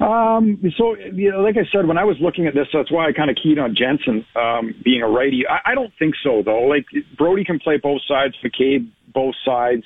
Um, 0.00 0.60
so, 0.76 0.96
you 0.96 1.30
know, 1.30 1.40
like 1.40 1.56
I 1.56 1.64
said, 1.70 1.86
when 1.86 1.98
I 1.98 2.04
was 2.04 2.16
looking 2.20 2.46
at 2.46 2.54
this, 2.54 2.66
that's 2.72 2.90
why 2.90 3.08
I 3.08 3.12
kind 3.12 3.30
of 3.30 3.36
keyed 3.40 3.58
on 3.58 3.76
Jensen 3.76 4.26
um, 4.34 4.74
being 4.84 5.02
a 5.02 5.08
righty. 5.08 5.44
I, 5.48 5.72
I 5.72 5.74
don't 5.74 5.92
think 5.98 6.14
so, 6.22 6.42
though. 6.44 6.62
Like 6.62 6.84
Brodie 7.16 7.44
can 7.44 7.58
play 7.60 7.76
both 7.76 8.02
sides, 8.06 8.34
McCabe 8.44 8.90
both 9.12 9.34
sides. 9.44 9.84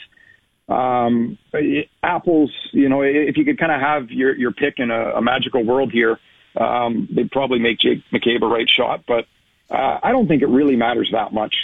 Um, 0.68 1.38
apples, 2.02 2.50
you 2.72 2.88
know, 2.88 3.02
if 3.02 3.36
you 3.36 3.44
could 3.44 3.58
kind 3.58 3.72
of 3.72 3.80
have 3.80 4.10
your 4.10 4.36
your 4.36 4.52
pick 4.52 4.74
in 4.78 4.90
a, 4.90 5.12
a 5.16 5.22
magical 5.22 5.64
world 5.64 5.92
here, 5.92 6.18
um, 6.56 7.08
they'd 7.10 7.30
probably 7.30 7.58
make 7.58 7.78
Jake 7.78 8.02
McCabe 8.12 8.42
a 8.42 8.46
right 8.46 8.68
shot. 8.68 9.04
But 9.06 9.26
uh, 9.70 9.98
I 10.02 10.12
don't 10.12 10.28
think 10.28 10.42
it 10.42 10.48
really 10.48 10.76
matters 10.76 11.10
that 11.12 11.32
much. 11.32 11.54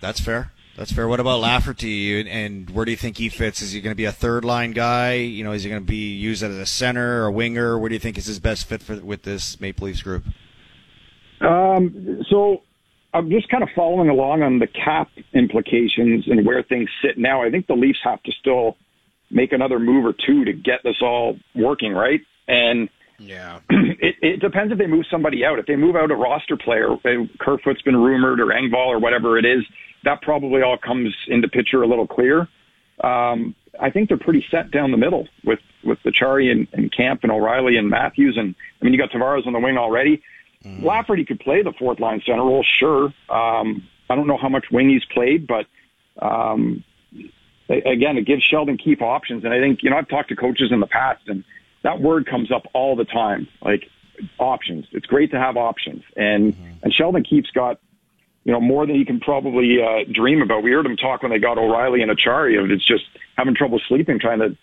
That's 0.00 0.20
fair. 0.20 0.52
That's 0.76 0.90
fair. 0.90 1.06
What 1.06 1.20
about 1.20 1.40
Lafferty? 1.40 2.28
And 2.28 2.70
where 2.70 2.84
do 2.84 2.90
you 2.90 2.96
think 2.96 3.18
he 3.18 3.28
fits? 3.28 3.60
Is 3.60 3.72
he 3.72 3.80
going 3.80 3.92
to 3.92 3.96
be 3.96 4.06
a 4.06 4.12
third 4.12 4.44
line 4.44 4.72
guy? 4.72 5.14
You 5.14 5.44
know, 5.44 5.52
is 5.52 5.62
he 5.62 5.70
going 5.70 5.82
to 5.82 5.86
be 5.86 6.14
used 6.14 6.42
as 6.42 6.54
a 6.54 6.66
center 6.66 7.22
or 7.22 7.26
a 7.26 7.32
winger? 7.32 7.78
Where 7.78 7.88
do 7.88 7.94
you 7.94 8.00
think 8.00 8.16
is 8.16 8.26
his 8.26 8.40
best 8.40 8.66
fit 8.66 8.82
for, 8.82 8.96
with 8.96 9.22
this 9.22 9.60
Maple 9.60 9.86
Leafs 9.86 10.02
group? 10.02 10.24
Um, 11.42 12.24
so 12.30 12.62
I'm 13.12 13.28
just 13.30 13.48
kind 13.50 13.62
of 13.62 13.68
following 13.76 14.08
along 14.08 14.42
on 14.42 14.58
the 14.58 14.66
cap 14.66 15.10
implications 15.34 16.24
and 16.26 16.46
where 16.46 16.62
things 16.62 16.88
sit 17.04 17.18
now. 17.18 17.42
I 17.42 17.50
think 17.50 17.66
the 17.66 17.74
Leafs 17.74 17.98
have 18.04 18.22
to 18.22 18.32
still 18.32 18.76
make 19.30 19.52
another 19.52 19.78
move 19.78 20.06
or 20.06 20.14
two 20.14 20.44
to 20.46 20.52
get 20.52 20.82
this 20.84 20.96
all 21.02 21.38
working, 21.54 21.92
right? 21.92 22.20
And 22.48 22.88
yeah, 23.18 23.60
it, 23.70 24.16
it 24.20 24.40
depends 24.40 24.72
if 24.72 24.78
they 24.78 24.86
move 24.86 25.04
somebody 25.10 25.44
out. 25.44 25.58
If 25.58 25.66
they 25.66 25.76
move 25.76 25.96
out 25.96 26.10
a 26.10 26.16
roster 26.16 26.56
player, 26.56 26.96
Kerfoot's 27.38 27.82
been 27.82 27.96
rumored 27.96 28.40
or 28.40 28.46
Engvall 28.46 28.88
or 28.88 28.98
whatever 28.98 29.38
it 29.38 29.44
is 29.44 29.64
that 30.04 30.22
probably 30.22 30.62
all 30.62 30.78
comes 30.78 31.14
into 31.28 31.48
picture 31.48 31.82
a 31.82 31.86
little 31.86 32.06
clear. 32.06 32.48
Um, 33.02 33.54
I 33.80 33.90
think 33.90 34.08
they're 34.08 34.18
pretty 34.18 34.44
set 34.50 34.70
down 34.70 34.90
the 34.90 34.96
middle 34.96 35.28
with 35.44 35.60
with 35.84 35.98
the 36.04 36.10
Chari 36.10 36.50
and, 36.50 36.68
and 36.72 36.92
Kampf 36.94 37.22
and 37.24 37.32
O'Reilly 37.32 37.76
and 37.76 37.88
Matthews, 37.88 38.36
and 38.38 38.54
I 38.80 38.84
mean 38.84 38.92
you 38.92 38.98
got 38.98 39.10
Tavares 39.10 39.46
on 39.46 39.52
the 39.52 39.58
wing 39.58 39.78
already. 39.78 40.22
Mm. 40.64 40.82
Lafferty 40.82 41.24
could 41.24 41.40
play 41.40 41.62
the 41.62 41.72
fourth 41.78 41.98
line 41.98 42.22
center 42.24 42.44
role, 42.44 42.64
sure. 42.78 43.06
Um, 43.28 43.88
I 44.08 44.14
don't 44.14 44.26
know 44.26 44.36
how 44.36 44.48
much 44.48 44.66
wing 44.70 44.90
he's 44.90 45.04
played, 45.06 45.46
but 45.46 45.66
um, 46.24 46.84
again, 47.68 48.18
it 48.18 48.26
gives 48.26 48.44
Sheldon 48.44 48.76
Keefe 48.76 49.02
options. 49.02 49.44
And 49.44 49.52
I 49.52 49.58
think 49.58 49.82
you 49.82 49.90
know 49.90 49.96
I've 49.96 50.08
talked 50.08 50.28
to 50.28 50.36
coaches 50.36 50.70
in 50.70 50.80
the 50.80 50.86
past, 50.86 51.22
and 51.28 51.44
that 51.82 52.00
word 52.00 52.26
comes 52.26 52.50
up 52.52 52.66
all 52.72 52.96
the 52.96 53.04
time, 53.04 53.48
like 53.62 53.88
options. 54.38 54.86
It's 54.92 55.06
great 55.06 55.30
to 55.32 55.38
have 55.38 55.56
options, 55.56 56.02
and 56.16 56.54
mm-hmm. 56.54 56.72
and 56.82 56.94
Sheldon 56.94 57.24
Keefe's 57.24 57.50
got 57.50 57.78
you 58.44 58.52
know, 58.52 58.60
more 58.60 58.86
than 58.86 58.96
you 58.96 59.04
can 59.04 59.20
probably 59.20 59.78
uh, 59.82 60.04
dream 60.12 60.42
about. 60.42 60.62
We 60.62 60.72
heard 60.72 60.86
him 60.86 60.96
talk 60.96 61.22
when 61.22 61.30
they 61.30 61.38
got 61.38 61.58
O'Reilly 61.58 62.02
and 62.02 62.10
Acciari 62.10 62.62
of 62.62 62.70
it's 62.70 62.86
just 62.86 63.04
having 63.36 63.54
trouble 63.54 63.80
sleeping, 63.86 64.18
trying 64.18 64.40
to 64.40 64.56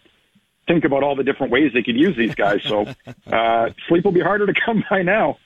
think 0.67 0.83
about 0.83 1.03
all 1.03 1.15
the 1.15 1.23
different 1.23 1.51
ways 1.51 1.71
they 1.73 1.81
could 1.81 1.95
use 1.95 2.15
these 2.17 2.35
guys. 2.35 2.61
So 2.63 2.87
uh, 3.31 3.69
sleep 3.87 4.03
will 4.03 4.11
be 4.11 4.19
harder 4.19 4.45
to 4.45 4.53
come 4.65 4.83
by 4.89 5.01
now. 5.01 5.37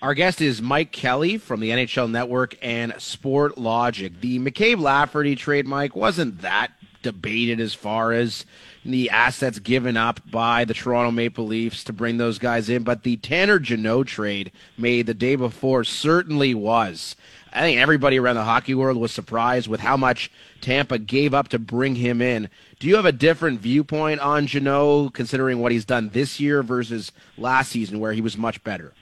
Our 0.00 0.14
guest 0.14 0.40
is 0.40 0.60
Mike 0.60 0.92
Kelly 0.92 1.38
from 1.38 1.60
the 1.60 1.70
NHL 1.70 2.10
Network 2.10 2.56
and 2.62 2.92
Sportlogiq. 2.94 4.20
The 4.20 4.38
McCabe 4.38 4.78
Lafferty 4.78 5.34
trade, 5.34 5.66
Mike, 5.66 5.96
wasn't 5.96 6.42
that 6.42 6.72
debated 7.04 7.60
as 7.60 7.72
far 7.72 8.12
as 8.12 8.44
the 8.84 9.10
assets 9.10 9.60
given 9.60 9.96
up 9.96 10.20
by 10.28 10.64
the 10.64 10.74
Toronto 10.74 11.12
Maple 11.12 11.46
Leafs 11.46 11.84
to 11.84 11.92
bring 11.92 12.16
those 12.16 12.38
guys 12.38 12.68
in, 12.68 12.82
but 12.82 13.04
the 13.04 13.16
Tanner 13.18 13.60
Jeannot 13.60 14.08
trade 14.08 14.50
made 14.76 15.06
the 15.06 15.14
day 15.14 15.36
before 15.36 15.84
certainly 15.84 16.54
was. 16.54 17.14
I 17.52 17.60
think 17.60 17.78
everybody 17.78 18.18
around 18.18 18.34
the 18.34 18.44
hockey 18.44 18.74
world 18.74 18.96
was 18.96 19.12
surprised 19.12 19.68
with 19.68 19.78
how 19.78 19.96
much 19.96 20.30
Tampa 20.60 20.98
gave 20.98 21.32
up 21.32 21.48
to 21.48 21.58
bring 21.60 21.94
him 21.94 22.20
in. 22.20 22.50
Do 22.80 22.88
you 22.88 22.96
have 22.96 23.06
a 23.06 23.12
different 23.12 23.60
viewpoint 23.60 24.18
on 24.20 24.48
Jeannot, 24.48 25.14
considering 25.14 25.60
what 25.60 25.70
he's 25.70 25.84
done 25.84 26.08
this 26.08 26.40
year 26.40 26.64
versus 26.64 27.12
last 27.38 27.70
season, 27.70 28.00
where 28.00 28.12
he 28.12 28.20
was 28.20 28.36
much 28.36 28.62
better? 28.64 28.92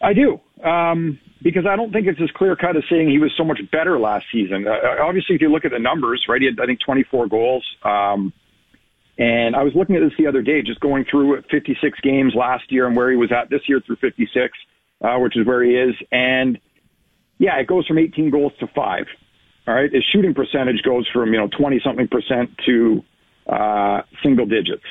I 0.00 0.12
do. 0.12 0.40
Um, 0.62 1.18
because 1.42 1.66
I 1.66 1.76
don't 1.76 1.92
think 1.92 2.06
it's 2.06 2.20
as 2.20 2.30
clear 2.30 2.56
cut 2.56 2.76
as 2.76 2.82
saying 2.90 3.10
he 3.10 3.18
was 3.18 3.32
so 3.36 3.44
much 3.44 3.60
better 3.70 3.98
last 3.98 4.26
season. 4.32 4.66
Uh, 4.66 4.70
uh, 4.70 5.04
obviously, 5.04 5.34
if 5.34 5.40
you 5.40 5.50
look 5.50 5.64
at 5.64 5.70
the 5.70 5.78
numbers, 5.78 6.24
right, 6.28 6.40
he 6.40 6.46
had, 6.46 6.58
I 6.60 6.66
think, 6.66 6.80
24 6.80 7.28
goals. 7.28 7.64
Um, 7.82 8.32
and 9.18 9.56
I 9.56 9.62
was 9.62 9.74
looking 9.74 9.96
at 9.96 10.00
this 10.00 10.12
the 10.18 10.26
other 10.26 10.42
day, 10.42 10.62
just 10.62 10.80
going 10.80 11.04
through 11.10 11.42
56 11.50 12.00
games 12.00 12.34
last 12.34 12.70
year 12.70 12.86
and 12.86 12.96
where 12.96 13.10
he 13.10 13.16
was 13.16 13.32
at 13.32 13.50
this 13.50 13.62
year 13.68 13.80
through 13.84 13.96
56. 13.96 14.52
uh, 15.00 15.18
which 15.18 15.36
is 15.36 15.46
where 15.46 15.62
he 15.62 15.72
is. 15.72 15.94
And 16.10 16.58
yeah, 17.38 17.58
it 17.58 17.66
goes 17.66 17.86
from 17.86 17.98
18 17.98 18.30
goals 18.30 18.52
to 18.60 18.66
five. 18.74 19.06
All 19.66 19.74
right. 19.74 19.92
His 19.92 20.04
shooting 20.12 20.34
percentage 20.34 20.82
goes 20.82 21.06
from, 21.12 21.32
you 21.32 21.38
know, 21.38 21.48
20 21.48 21.80
something 21.84 22.08
percent 22.08 22.50
to 22.66 23.04
uh, 23.46 24.02
single 24.22 24.46
digits. 24.46 24.84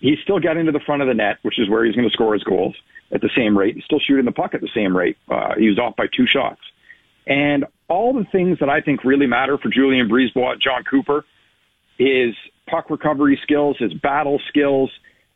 He's 0.00 0.18
still 0.22 0.40
getting 0.40 0.66
to 0.66 0.72
the 0.72 0.80
front 0.80 1.02
of 1.02 1.08
the 1.08 1.14
net, 1.14 1.38
which 1.42 1.58
is 1.58 1.68
where 1.68 1.84
he's 1.84 1.94
going 1.94 2.08
to 2.08 2.12
score 2.12 2.32
his 2.34 2.42
goals 2.42 2.74
at 3.12 3.20
the 3.20 3.30
same 3.36 3.56
rate. 3.56 3.74
He's 3.74 3.84
still 3.84 4.00
shooting 4.00 4.24
the 4.24 4.32
puck 4.32 4.54
at 4.54 4.60
the 4.60 4.70
same 4.74 4.96
rate. 4.96 5.16
Uh, 5.28 5.54
he 5.58 5.68
was 5.68 5.78
off 5.78 5.96
by 5.96 6.06
two 6.14 6.26
shots. 6.26 6.60
And 7.26 7.66
all 7.88 8.12
the 8.12 8.24
things 8.32 8.58
that 8.60 8.68
I 8.68 8.80
think 8.80 9.04
really 9.04 9.26
matter 9.26 9.58
for 9.58 9.68
Julien 9.68 10.08
BriseBois, 10.08 10.60
Jon 10.60 10.82
Cooper, 10.84 11.24
his 11.98 12.34
puck 12.66 12.90
recovery 12.90 13.38
skills, 13.42 13.76
his 13.78 13.92
battle 13.94 14.40
skills, 14.48 14.90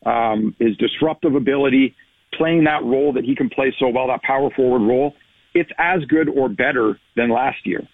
um, 0.05 0.55
his 0.59 0.75
disruptive 0.77 1.35
ability, 1.35 1.95
playing 2.33 2.65
that 2.65 2.83
role 2.83 3.13
that 3.13 3.23
he 3.23 3.35
can 3.35 3.49
play 3.49 3.73
so 3.79 3.87
well, 3.89 4.07
that 4.07 4.21
power 4.23 4.49
forward 4.55 4.81
role, 4.81 5.15
it's 5.53 5.69
as 5.77 6.03
good 6.05 6.29
or 6.29 6.49
better 6.49 6.99
than 7.15 7.29
last 7.29 7.65
year. 7.65 7.87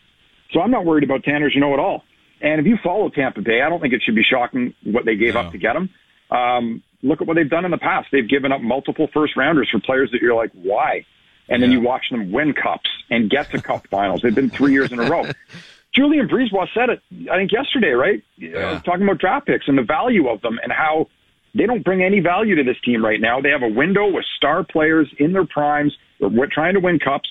So 0.52 0.62
I'm 0.62 0.72
not 0.72 0.86
worried 0.86 1.04
about 1.04 1.24
Tanner 1.24 1.50
Jeannot 1.50 1.74
at 1.74 1.80
all. 1.80 2.04
And 2.42 2.60
if 2.60 2.68
you 2.68 2.78
follow 2.84 3.10
Tampa 3.10 3.42
Bay, 3.42 3.62
I 3.62 3.70
don't 3.70 3.80
think 3.80 3.94
it 3.94 4.02
should 4.04 4.16
be 4.16 4.24
shocking 4.24 4.74
what 4.84 5.06
they 5.06 5.16
gave 5.16 5.36
no. 5.36 5.42
up 5.42 5.52
to 5.52 5.58
get 5.58 5.76
him. 5.76 5.90
Um, 6.30 6.84
look 7.04 7.22
at 7.22 7.28
what 7.28 7.36
they've 7.36 7.50
done 7.50 7.66
in 7.66 7.72
the 7.72 7.78
past. 7.78 8.08
They've 8.12 8.28
given 8.28 8.52
up 8.52 8.62
multiple 8.62 9.08
first 9.14 9.36
rounders 9.36 9.70
for 9.70 9.80
players 9.80 10.10
that 10.12 10.22
you're 10.22 10.36
like, 10.36 10.52
why? 10.54 11.06
And 11.50 11.60
yeah. 11.62 11.68
then 11.68 11.72
you 11.72 11.82
watch 11.82 12.06
them 12.10 12.32
win 12.32 12.54
cups 12.54 12.90
and 13.10 13.30
get 13.30 13.52
to 13.52 13.62
cup 13.62 13.88
finals. 13.90 14.22
They've 14.24 14.34
been 14.34 14.50
three 14.50 14.72
years 14.72 14.92
in 14.92 15.00
a 15.00 15.10
row. 15.10 15.26
Julien 15.94 16.28
BriseBois 16.28 16.68
said 16.74 16.90
it, 16.90 17.02
I 17.32 17.38
think 17.38 17.52
yesterday, 17.52 17.92
right? 17.92 18.24
Yeah. 18.38 18.82
talking 18.84 19.04
about 19.04 19.20
draft 19.20 19.46
picks 19.46 19.68
and 19.68 19.78
the 19.78 19.84
value 19.84 20.28
of 20.28 20.42
them 20.42 20.60
and 20.64 20.72
how 20.72 21.08
they 21.54 21.68
don't 21.68 21.84
bring 21.84 22.02
any 22.02 22.20
value 22.20 22.56
to 22.56 22.64
this 22.64 22.78
team 22.84 23.06
right 23.06 23.22
now. 23.22 23.40
They 23.42 23.50
have 23.50 23.62
a 23.62 23.68
window 23.68 24.08
with 24.12 24.26
star 24.36 24.64
players 24.64 25.08
in 25.20 25.34
their 25.34 25.46
primes. 25.46 25.96
They're 26.20 26.48
trying 26.52 26.74
to 26.74 26.80
win 26.80 26.98
cups. 26.98 27.30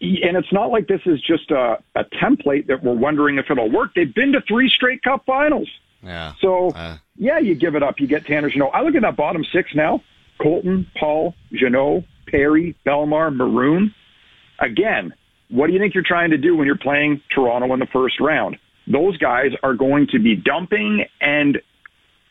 And 0.00 0.36
it's 0.36 0.52
not 0.52 0.70
like 0.70 0.86
this 0.86 1.00
is 1.06 1.20
just 1.20 1.50
a, 1.50 1.78
a 1.94 2.04
template 2.22 2.68
that 2.68 2.82
we're 2.84 2.94
wondering 2.94 3.38
if 3.38 3.50
it'll 3.50 3.70
work. 3.70 3.94
They've 3.94 4.14
been 4.14 4.32
to 4.32 4.40
three 4.42 4.68
straight 4.68 5.02
cup 5.02 5.26
finals. 5.26 5.68
Yeah. 6.02 6.34
So, 6.40 6.70
uh. 6.70 6.98
Yeah, 7.20 7.38
you 7.38 7.54
give 7.54 7.74
it 7.74 7.82
up. 7.82 8.00
You 8.00 8.06
get 8.06 8.24
Tanner 8.24 8.48
Jeannot. 8.48 8.70
I 8.74 8.80
look 8.80 8.94
at 8.94 9.02
that 9.02 9.14
bottom 9.14 9.44
six 9.52 9.74
now. 9.74 10.00
Colton, 10.40 10.86
Paul, 10.98 11.34
Jeannot, 11.52 12.04
Perry, 12.26 12.74
Bellemare, 12.86 13.36
Maroon. 13.36 13.94
Again, 14.58 15.12
what 15.50 15.66
do 15.66 15.74
you 15.74 15.78
think 15.78 15.94
you're 15.94 16.02
trying 16.02 16.30
to 16.30 16.38
do 16.38 16.56
when 16.56 16.64
you're 16.64 16.78
playing 16.78 17.20
Toronto 17.34 17.74
in 17.74 17.78
the 17.78 17.86
first 17.92 18.20
round? 18.20 18.56
Those 18.90 19.18
guys 19.18 19.50
are 19.62 19.74
going 19.74 20.06
to 20.12 20.18
be 20.18 20.34
dumping 20.34 21.04
and 21.20 21.58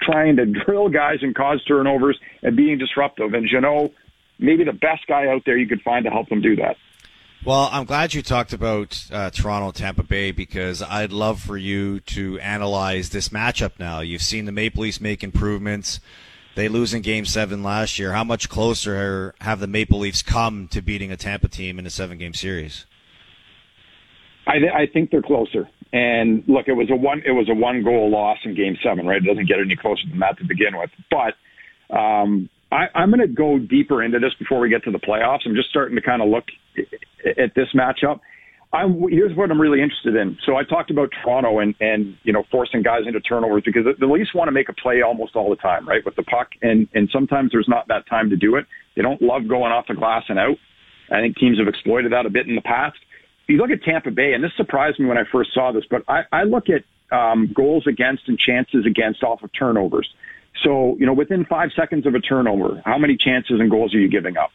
trying 0.01 0.37
to 0.37 0.45
drill 0.65 0.89
guys 0.89 1.19
and 1.21 1.35
cause 1.35 1.63
turnovers 1.65 2.19
and 2.41 2.57
being 2.57 2.79
disruptive. 2.79 3.35
And 3.35 3.47
Jeannot, 3.47 3.91
maybe 4.39 4.63
the 4.63 4.73
best 4.73 5.05
guy 5.07 5.27
out 5.27 5.43
there 5.45 5.55
you 5.55 5.67
could 5.67 5.81
find 5.83 6.03
to 6.05 6.09
help 6.09 6.29
them 6.29 6.41
do 6.41 6.55
that. 6.55 6.77
Well, 7.45 7.69
I'm 7.71 7.85
glad 7.85 8.13
you 8.13 8.21
talked 8.21 8.51
about 8.51 9.01
uh, 9.13 9.29
Toronto 9.29 9.71
Tampa 9.71 10.03
Bay 10.03 10.31
because 10.31 10.81
I'd 10.81 11.13
love 11.13 11.39
for 11.39 11.55
you 11.55 12.01
to 12.01 12.37
analyze 12.39 13.11
this 13.11 13.29
matchup 13.29 13.79
now. 13.79 14.01
You've 14.01 14.21
seen 14.21 14.43
the 14.43 14.51
Maple 14.51 14.83
Leafs 14.83 14.99
make 14.99 15.23
improvements. 15.23 16.01
They 16.55 16.67
lose 16.67 16.93
in 16.93 17.01
Game 17.01 17.23
Seven 17.23 17.63
last 17.63 17.97
year. 17.97 18.11
How 18.11 18.25
much 18.25 18.49
closer 18.49 19.33
have 19.39 19.61
the 19.61 19.67
Maple 19.67 19.99
Leafs 19.99 20.21
come 20.21 20.67
to 20.67 20.81
beating 20.81 21.13
a 21.13 21.17
Tampa 21.17 21.47
team 21.47 21.79
in 21.79 21.85
a 21.85 21.89
seven-game 21.89 22.33
series? 22.33 22.85
I, 24.45 24.59
th- 24.59 24.73
I 24.73 24.87
think 24.87 25.09
they're 25.09 25.21
closer. 25.21 25.69
And 25.93 26.43
look, 26.45 26.67
it 26.67 26.73
was 26.73 26.89
a 26.91 26.95
one 26.95 27.23
it 27.25 27.31
was 27.31 27.47
a 27.49 27.55
one 27.55 27.83
goal 27.83 28.11
loss 28.11 28.39
in 28.43 28.53
Game 28.53 28.77
Seven, 28.83 29.07
right? 29.07 29.23
It 29.23 29.25
doesn't 29.25 29.47
get 29.47 29.59
any 29.59 29.77
closer 29.77 30.01
than 30.09 30.19
that 30.19 30.37
to 30.39 30.43
begin 30.43 30.77
with. 30.77 30.89
But 31.09 31.95
um, 31.95 32.49
I, 32.71 32.87
I'm 32.93 33.09
going 33.09 33.21
to 33.21 33.27
go 33.27 33.57
deeper 33.57 34.03
into 34.03 34.19
this 34.19 34.33
before 34.37 34.59
we 34.59 34.69
get 34.69 34.83
to 34.83 34.91
the 34.91 34.99
playoffs. 34.99 35.39
I'm 35.45 35.55
just 35.55 35.69
starting 35.69 35.95
to 35.95 36.01
kind 36.01 36.21
of 36.21 36.27
look 36.27 36.45
at 37.37 37.53
this 37.55 37.67
matchup. 37.75 38.19
I'm, 38.71 39.01
here's 39.09 39.35
what 39.35 39.49
I'm 39.49 39.59
really 39.59 39.81
interested 39.81 40.15
in. 40.15 40.37
So 40.45 40.55
I 40.55 40.63
talked 40.63 40.91
about 40.91 41.09
Toronto 41.23 41.57
and, 41.57 41.73
and, 41.79 42.15
you 42.21 42.31
know, 42.31 42.43
forcing 42.51 42.83
guys 42.83 43.01
into 43.07 43.19
turnovers 43.19 43.63
because 43.65 43.85
the 43.99 44.05
Leafs 44.05 44.33
want 44.35 44.47
to 44.47 44.51
make 44.51 44.69
a 44.69 44.73
play 44.73 45.01
almost 45.01 45.35
all 45.35 45.49
the 45.49 45.55
time, 45.55 45.87
right? 45.87 46.05
With 46.05 46.15
the 46.15 46.23
puck. 46.23 46.49
And, 46.61 46.87
and 46.93 47.09
sometimes 47.11 47.51
there's 47.51 47.67
not 47.67 47.87
that 47.87 48.07
time 48.07 48.29
to 48.29 48.35
do 48.35 48.57
it. 48.57 48.67
They 48.95 49.01
don't 49.01 49.21
love 49.23 49.47
going 49.47 49.71
off 49.71 49.85
the 49.87 49.95
glass 49.95 50.23
and 50.29 50.37
out. 50.37 50.57
I 51.11 51.19
think 51.19 51.37
teams 51.37 51.57
have 51.57 51.67
exploited 51.67 52.11
that 52.11 52.27
a 52.27 52.29
bit 52.29 52.47
in 52.47 52.53
the 52.53 52.61
past. 52.61 52.97
If 53.43 53.49
You 53.49 53.57
look 53.57 53.71
at 53.71 53.81
Tampa 53.81 54.11
Bay, 54.11 54.33
and 54.33 54.43
this 54.43 54.51
surprised 54.55 54.99
me 54.99 55.07
when 55.07 55.17
I 55.17 55.23
first 55.31 55.51
saw 55.55 55.71
this, 55.71 55.85
but 55.89 56.03
I, 56.07 56.21
I 56.31 56.43
look 56.43 56.65
at 56.69 56.83
um, 57.11 57.51
goals 57.55 57.87
against 57.87 58.27
and 58.27 58.37
chances 58.37 58.85
against 58.85 59.23
off 59.23 59.41
of 59.41 59.49
turnovers. 59.57 60.07
So, 60.63 60.95
you 60.99 61.07
know, 61.07 61.13
within 61.13 61.45
five 61.45 61.69
seconds 61.75 62.05
of 62.05 62.13
a 62.13 62.19
turnover, 62.19 62.83
how 62.85 62.99
many 62.99 63.17
chances 63.17 63.59
and 63.59 63.71
goals 63.71 63.95
are 63.95 63.99
you 63.99 64.09
giving 64.09 64.37
up? 64.37 64.51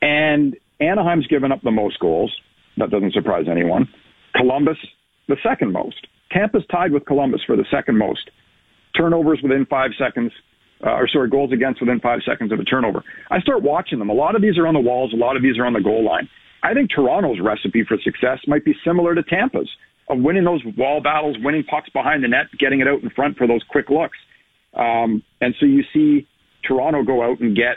And 0.00 0.56
Anaheim's 0.80 1.26
given 1.26 1.52
up 1.52 1.62
the 1.62 1.70
most 1.70 1.98
goals. 2.00 2.32
That 2.76 2.90
doesn't 2.90 3.12
surprise 3.12 3.46
anyone. 3.50 3.88
Columbus, 4.34 4.78
the 5.28 5.36
second 5.42 5.72
most. 5.72 6.06
Tampa's 6.30 6.64
tied 6.70 6.92
with 6.92 7.04
Columbus 7.06 7.42
for 7.46 7.56
the 7.56 7.66
second 7.70 7.98
most. 7.98 8.30
Turnovers 8.96 9.40
within 9.42 9.66
five 9.66 9.90
seconds, 9.98 10.32
uh, 10.84 10.90
or 10.90 11.08
sorry, 11.08 11.28
goals 11.28 11.52
against 11.52 11.80
within 11.80 12.00
five 12.00 12.20
seconds 12.26 12.52
of 12.52 12.58
a 12.58 12.64
turnover. 12.64 13.02
I 13.30 13.40
start 13.40 13.62
watching 13.62 13.98
them. 13.98 14.10
A 14.10 14.14
lot 14.14 14.34
of 14.34 14.42
these 14.42 14.58
are 14.58 14.66
on 14.66 14.74
the 14.74 14.80
walls. 14.80 15.12
A 15.12 15.16
lot 15.16 15.36
of 15.36 15.42
these 15.42 15.58
are 15.58 15.66
on 15.66 15.72
the 15.72 15.80
goal 15.80 16.04
line. 16.04 16.28
I 16.62 16.74
think 16.74 16.90
Toronto's 16.90 17.40
recipe 17.42 17.84
for 17.86 17.96
success 18.02 18.38
might 18.46 18.64
be 18.64 18.74
similar 18.84 19.14
to 19.14 19.22
Tampa's 19.22 19.68
of 20.08 20.18
winning 20.18 20.44
those 20.44 20.62
wall 20.76 21.00
battles, 21.00 21.36
winning 21.40 21.64
pucks 21.64 21.88
behind 21.90 22.22
the 22.22 22.28
net, 22.28 22.46
getting 22.58 22.80
it 22.80 22.88
out 22.88 23.02
in 23.02 23.10
front 23.10 23.36
for 23.36 23.46
those 23.46 23.62
quick 23.68 23.88
looks. 23.90 24.18
Um, 24.74 25.22
and 25.40 25.54
so 25.58 25.66
you 25.66 25.82
see 25.92 26.26
Toronto 26.66 27.02
go 27.02 27.22
out 27.22 27.40
and 27.40 27.56
get 27.56 27.76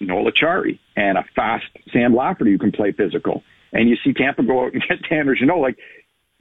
Noel 0.00 0.30
Acciari 0.30 0.78
and 0.96 1.18
a 1.18 1.24
fast 1.34 1.66
Sam 1.92 2.14
Lafferty 2.14 2.52
who 2.52 2.58
can 2.58 2.72
play 2.72 2.92
physical. 2.92 3.42
And 3.72 3.88
you 3.88 3.96
see 4.02 4.12
Tampa 4.12 4.42
go 4.42 4.64
out 4.64 4.72
and 4.72 4.82
get 4.88 5.02
Tanner 5.08 5.34
You 5.34 5.46
know, 5.46 5.58
like 5.58 5.76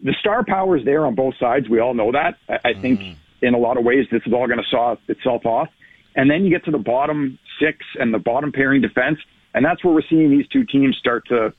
the 0.02 0.16
star 0.20 0.44
power 0.44 0.78
is 0.78 0.86
there 0.86 1.06
on 1.06 1.16
both 1.16 1.36
sides. 1.40 1.68
We 1.70 1.80
all 1.80 1.94
know 1.94 2.12
that. 2.12 2.38
I, 2.48 2.70
I 2.70 2.74
think 2.74 3.00
mm-hmm. 3.00 3.46
in 3.46 3.54
a 3.54 3.58
lot 3.58 3.78
of 3.78 3.84
ways 3.84 4.06
this 4.12 4.22
is 4.26 4.34
all 4.34 4.48
going 4.48 4.60
to 4.60 4.70
saw 4.70 4.96
itself 5.08 5.46
off. 5.46 5.70
And 6.16 6.30
then 6.30 6.44
you 6.44 6.50
get 6.50 6.66
to 6.66 6.72
the 6.72 6.78
bottom 6.78 7.38
six 7.62 7.78
and 8.00 8.14
the 8.14 8.20
bottom 8.20 8.52
pairing 8.52 8.82
defense, 8.82 9.20
and 9.54 9.64
that's 9.64 9.84
where 9.84 9.94
we're 9.94 10.02
seeing 10.10 10.30
these 10.30 10.48
two 10.48 10.64
teams 10.66 10.98
start 10.98 11.28
to 11.28 11.54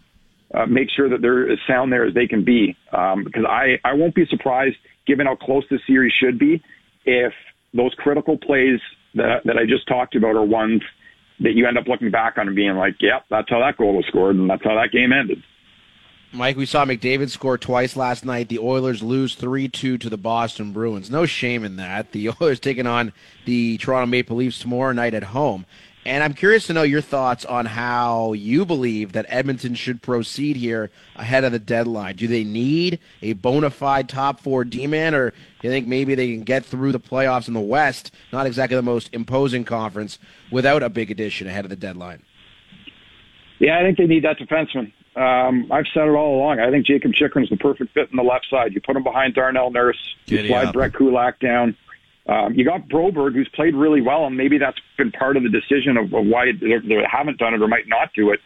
uh, 0.53 0.67
make 0.67 0.89
sure 0.95 1.09
that 1.09 1.23
they're 1.23 1.51
as 1.51 1.59
sound 1.67 1.93
there 1.93 2.05
as 2.05 2.15
they 2.15 2.27
can 2.27 2.45
be. 2.45 2.77
Um, 2.93 3.25
because 3.25 3.45
I, 3.49 3.79
I 3.85 3.95
won't 3.95 4.15
be 4.15 4.27
surprised, 4.27 4.77
given 5.07 5.27
how 5.27 5.37
close 5.37 5.65
this 5.71 5.81
series 5.87 6.13
should 6.13 6.39
be, 6.39 6.63
if 7.05 7.33
those 7.73 7.95
critical 7.99 8.37
plays 8.37 8.81
that, 9.15 9.43
that 9.45 9.57
I 9.57 9.65
just 9.67 9.87
talked 9.87 10.17
about 10.17 10.35
are 10.35 10.45
ones 10.45 10.83
that 11.41 11.53
you 11.55 11.67
end 11.67 11.79
up 11.79 11.87
looking 11.87 12.11
back 12.11 12.39
on 12.39 12.47
and 12.47 12.57
being 12.57 12.77
like, 12.77 12.97
yep, 13.01 13.25
that's 13.31 13.49
how 13.49 13.61
that 13.61 13.77
goal 13.77 13.97
was 13.97 14.07
scored 14.07 14.37
and 14.37 14.49
that's 14.49 14.65
how 14.65 14.75
that 14.75 14.93
game 14.93 15.13
ended. 15.13 15.43
Mike, 16.33 16.57
we 16.57 16.65
saw 16.65 16.85
McDavid 16.85 17.29
score 17.29 17.59
twice 17.59 17.97
last 17.97 18.25
night. 18.25 18.49
The 18.49 18.61
Oilers 18.61 19.03
lose 19.03 19.35
3 19.35 19.69
2 19.69 19.99
to 19.99 20.09
the 20.09 20.17
Boston 20.17 20.73
Bruins. 20.73 21.11
No 21.11 21.27
shame 21.27 21.65
in 21.65 21.75
that. 21.77 22.13
The 22.13 22.31
Oilers 22.41 22.61
taking 22.61 22.87
on 22.87 23.13
the 23.47 23.79
Toronto 23.79 24.07
Maple 24.07 24.37
Leafs 24.37 24.61
tomorrow 24.61 24.93
night 24.93 25.15
at 25.15 25.25
home. 25.25 25.67
And 26.07 26.25
I'm 26.25 26.33
curious 26.33 26.67
to 26.69 26.73
know 26.73 26.83
your 26.83 27.03
thoughts 27.03 27.45
on 27.45 27.67
how 27.67 28.33
you 28.33 28.65
believe 28.65 29.13
that 29.13 29.27
Edmonton 29.29 29.75
should 29.75 30.01
proceed 30.01 30.57
here 30.57 30.91
ahead 31.15 31.45
of 31.45 31.53
the 31.53 31.59
deadline. 31.59 32.17
Do 32.17 32.27
they 32.27 32.43
need 32.43 33.01
a 33.21 33.35
bona 33.35 33.69
fide 33.69 34.09
top 34.09 34.41
four 34.41 34.65
D 34.65 34.87
man, 34.87 35.15
or 35.15 35.31
do 35.31 35.37
you 35.63 35.71
think 35.71 35.87
maybe 35.87 36.15
they 36.15 36.33
can 36.33 36.43
get 36.43 36.65
through 36.65 36.93
the 36.93 37.01
playoffs 37.01 37.49
in 37.49 37.55
the 37.55 37.61
West, 37.61 38.15
not 38.33 38.47
exactly 38.47 38.77
the 38.77 38.83
most 38.83 39.11
imposing 39.13 39.65
conference, 39.65 40.19
without 40.51 40.83
a 40.83 40.89
big 40.89 41.11
addition 41.11 41.47
ahead 41.47 41.67
of 41.67 41.71
the 41.71 41.77
deadline? 41.77 42.23
Yeah, 43.59 43.79
I 43.79 43.83
think 43.83 43.99
they 43.99 44.07
need 44.07 44.25
that 44.25 44.39
defenseman. 44.39 44.93
Um, 45.17 45.71
I've 45.71 45.87
said 45.93 46.05
it 46.09 46.13
all 46.13 46.37
along. 46.37 46.61
I 46.61 46.71
think 46.71 46.87
Jakob 46.87 47.13
Chychrun's 47.13 47.51
the 47.51 47.59
perfect 47.59 47.93
fit 47.93 48.09
in 48.11 48.17
the 48.17 48.23
left 48.23 48.47
side. 48.49 48.73
You 48.73 48.81
put 48.81 48.97
him 48.97 49.03
behind 49.03 49.35
Darnell 49.35 49.71
Nurse, 49.71 49.99
you 50.27 50.47
slide 50.47 50.73
Brett 50.73 50.95
Kulak 50.95 51.41
down. 51.41 51.77
Um, 52.31 52.55
you 52.55 52.65
got 52.65 52.89
Broberg, 52.89 53.35
who's 53.35 53.51
played 53.55 53.75
really 53.75 54.01
well, 54.01 54.25
and 54.27 54.37
maybe 54.37 54.57
that's 54.57 54.79
been 54.97 55.11
part 55.11 55.37
of 55.37 55.43
the 55.43 55.49
decision 55.49 55.97
of, 55.97 56.15
of 56.15 56.27
why 56.27 56.47
they, 56.53 56.95
haven't 57.11 57.39
done 57.39 57.55
it 57.55 57.63
or 57.63 57.67
might 57.67 57.89
not 57.89 58.11
do 58.15 58.31
it. 58.31 58.39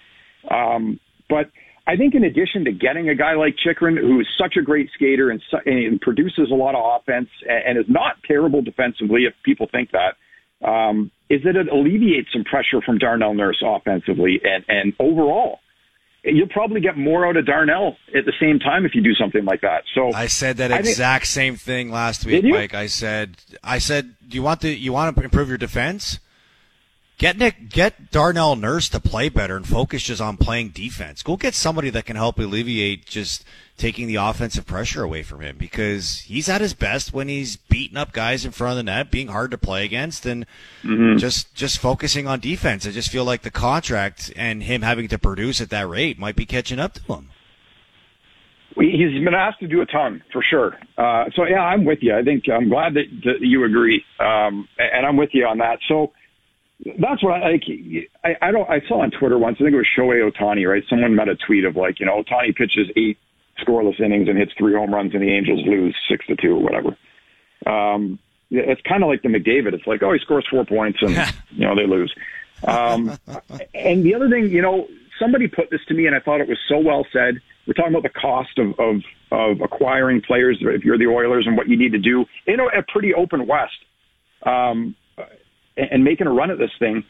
Um, 0.51 0.99
but 1.29 1.51
I 1.87 1.97
think 1.97 2.15
in 2.15 2.25
addition 2.25 2.65
to 2.65 2.73
getting 2.73 3.11
a 3.11 3.15
guy 3.15 3.35
like 3.35 3.57
Chychrun, 3.63 3.99
who 3.99 4.21
is 4.21 4.27
such 4.41 4.57
a 4.59 4.63
great 4.63 4.89
skater 4.95 5.31
and, 5.31 5.43
and 5.67 6.01
produces 6.01 6.51
a 6.51 6.55
lot 6.55 6.75
of 6.75 7.01
offense 7.03 7.29
and, 7.47 7.77
and 7.77 7.79
is 7.79 7.85
not 7.89 8.17
terrible 8.27 8.63
defensively, 8.63 9.25
if 9.29 9.35
people 9.45 9.69
think 9.71 9.91
that, 9.93 10.67
um, 10.67 11.11
is 11.29 11.43
that 11.45 11.57
it 11.57 11.69
alleviates 11.69 12.29
some 12.33 12.45
pressure 12.45 12.81
from 12.85 12.97
Darnell 12.97 13.35
Nurse 13.35 13.63
offensively 13.63 14.41
and, 14.43 14.65
and 14.67 14.93
overall 14.99 15.59
you'll 16.25 16.49
probably 16.49 16.81
get 16.81 16.97
more 16.97 17.27
out 17.27 17.37
of 17.37 17.47
Darnell 17.47 17.97
at 18.15 18.25
the 18.25 18.33
same 18.41 18.59
time 18.59 18.87
if 18.87 18.95
you 18.95 19.03
do 19.03 19.15
something 19.15 19.45
like 19.45 19.61
that. 19.61 19.85
So 19.95 20.13
I 20.13 20.27
said 20.27 20.57
that 20.57 20.71
exact 20.71 21.27
think, 21.27 21.33
same 21.33 21.57
thing 21.57 21.91
last 21.91 22.25
week, 22.25 22.45
Mike. 22.45 22.75
I 22.75 22.87
said, 22.87 23.37
I 23.63 23.79
said, 23.79 24.15
do 24.27 24.37
you 24.37 24.43
want 24.43 24.61
to 24.63 24.69
you 24.75 24.93
want 24.93 25.15
to 25.15 25.23
improve 25.23 25.49
your 25.49 25.59
defense? 25.59 26.19
Get 27.17 27.39
Nick, 27.39 27.69
get 27.69 28.11
Darnell 28.11 28.57
Nurse 28.57 28.89
to 28.89 28.99
play 28.99 29.29
better 29.29 29.57
and 29.57 29.67
focus 29.67 30.03
just 30.03 30.21
on 30.21 30.37
playing 30.37 30.71
defense. 30.71 31.23
Go 31.23 31.37
get 31.37 31.55
somebody 31.55 31.89
that 31.91 32.07
can 32.07 32.17
help 32.17 32.39
alleviate 32.39 33.07
just 33.07 33.45
taking 33.77 34.07
the 34.07 34.17
offensive 34.17 34.67
pressure 34.67 35.03
away 35.03 35.23
from 35.23 35.41
him 35.41 35.57
because 35.59 36.21
he's 36.21 36.49
at 36.49 36.61
his 36.61 36.75
best 36.75 37.13
when 37.13 37.29
he's 37.29 37.57
beating 37.57 37.97
up 37.97 38.13
guys 38.13 38.45
in 38.45 38.53
front 38.53 38.73
of 38.73 38.77
the 38.77 38.83
net, 38.85 39.11
being 39.11 39.29
hard 39.29 39.51
to 39.51 39.59
play 39.59 39.85
against, 39.85 40.27
and 40.27 40.47
mm-hmm. 40.83 41.17
just 41.17 41.55
just 41.55 41.79
focusing 41.79 42.27
on 42.27 42.41
defense. 42.41 42.87
I 42.87 42.91
just 42.91 43.11
feel 43.11 43.25
like 43.25 43.43
the 43.43 43.51
contract 43.51 44.33
and 44.37 44.63
him 44.63 44.83
having 44.83 45.09
to 45.09 45.19
produce 45.19 45.61
at 45.61 45.71
that 45.71 45.89
rate 45.89 46.19
might 46.19 46.37
be 46.37 46.47
catching 46.47 46.79
up 46.79 46.95
to 46.95 47.13
him. 47.13 47.31
He's 48.77 49.23
been 49.25 49.35
asked 49.35 49.61
to 49.61 49.69
do 49.69 49.83
a 49.83 49.87
ton 49.87 50.23
for 50.33 50.43
sure. 50.43 50.77
Uh, 50.99 51.27
so 51.37 51.45
yeah, 51.45 51.61
I'm 51.61 51.85
with 51.85 51.99
you. 52.01 52.17
I 52.17 52.23
think 52.23 52.45
I'm 52.53 52.69
glad 52.69 52.95
that, 52.95 53.05
that 53.25 53.37
you 53.41 53.65
agree, 53.65 54.05
um, 54.19 54.69
and 54.79 55.07
I'm 55.07 55.17
with 55.17 55.31
you 55.33 55.47
on 55.47 55.59
that. 55.59 55.79
So 55.89 56.13
that's 56.85 57.23
what 57.23 57.35
I 57.35 57.53
like. 57.53 57.63
I, 58.25 58.49
I 58.49 58.51
don't. 58.53 58.69
I 58.69 58.81
saw 58.89 59.03
on 59.03 59.11
Twitter 59.11 59.39
once. 59.39 59.59
I 59.61 59.65
think 59.65 59.75
it 59.75 59.77
was 59.77 59.87
Shohei 59.99 60.29
Ohtani. 60.29 60.69
Right? 60.69 60.83
Someone 60.89 61.15
made 61.15 61.29
a 61.29 61.37
tweet 61.47 61.65
of 61.65 61.77
like, 61.77 62.01
you 62.01 62.07
know, 62.07 62.23
Ohtani 62.23 62.55
pitches 62.55 62.89
eight 62.97 63.19
scoreless 63.59 64.01
innings 64.01 64.29
and 64.29 64.39
hits 64.39 64.53
three 64.59 64.75
home 64.75 64.93
runs, 64.93 65.13
and 65.15 65.23
the 65.23 65.33
Angels 65.33 65.61
lose 65.67 65.97
six 66.09 66.27
to 66.27 66.37
two 66.37 66.57
or 66.57 66.63
whatever. 66.63 66.97
Um, 67.67 68.19
it's 68.51 68.81
kind 68.83 69.03
of 69.03 69.09
like 69.09 69.23
the 69.23 69.29
McDavid. 69.29 69.73
It's 69.73 69.87
like, 69.87 70.03
oh, 70.03 70.13
he 70.13 70.19
scores 70.21 70.47
four 70.51 70.65
points 70.65 70.99
and 71.03 71.13
you 71.51 71.67
know 71.67 71.75
they 71.75 71.87
lose. 71.87 72.15
Um, 72.65 73.19
and 73.75 74.05
the 74.05 74.15
other 74.15 74.29
thing, 74.29 74.51
you 74.51 74.63
know, 74.63 74.87
somebody 75.19 75.49
put 75.49 75.71
this 75.71 75.81
to 75.89 75.95
me, 75.95 76.07
and 76.07 76.15
I 76.15 76.21
thought 76.21 76.41
it 76.41 76.49
was 76.49 76.59
so 76.69 76.79
well 76.79 77.07
said. 77.13 77.41
We're 77.67 77.73
talking 77.75 77.93
about 77.93 78.03
the 78.03 78.21
cost 78.21 78.59
of 78.59 78.79
of, 78.79 79.03
of 79.31 79.61
acquiring 79.61 80.23
players 80.23 80.59
if 80.61 80.85
you're 80.85 80.99
the 80.99 81.07
Oilers 81.07 81.47
and 81.47 81.57
what 81.57 81.69
you 81.69 81.77
need 81.77 81.93
to 81.93 81.99
do 81.99 82.25
in 82.47 82.61
a, 82.61 82.65
a 82.79 82.83
pretty 82.83 83.15
open 83.15 83.47
West. 83.47 83.73
Um, 84.45 84.95
and 85.77 85.89
and 85.91 86.05
making 86.05 86.27
a 86.27 86.33
run 86.33 86.51
at 86.51 86.59
this 86.59 86.71
thing. 86.79 87.05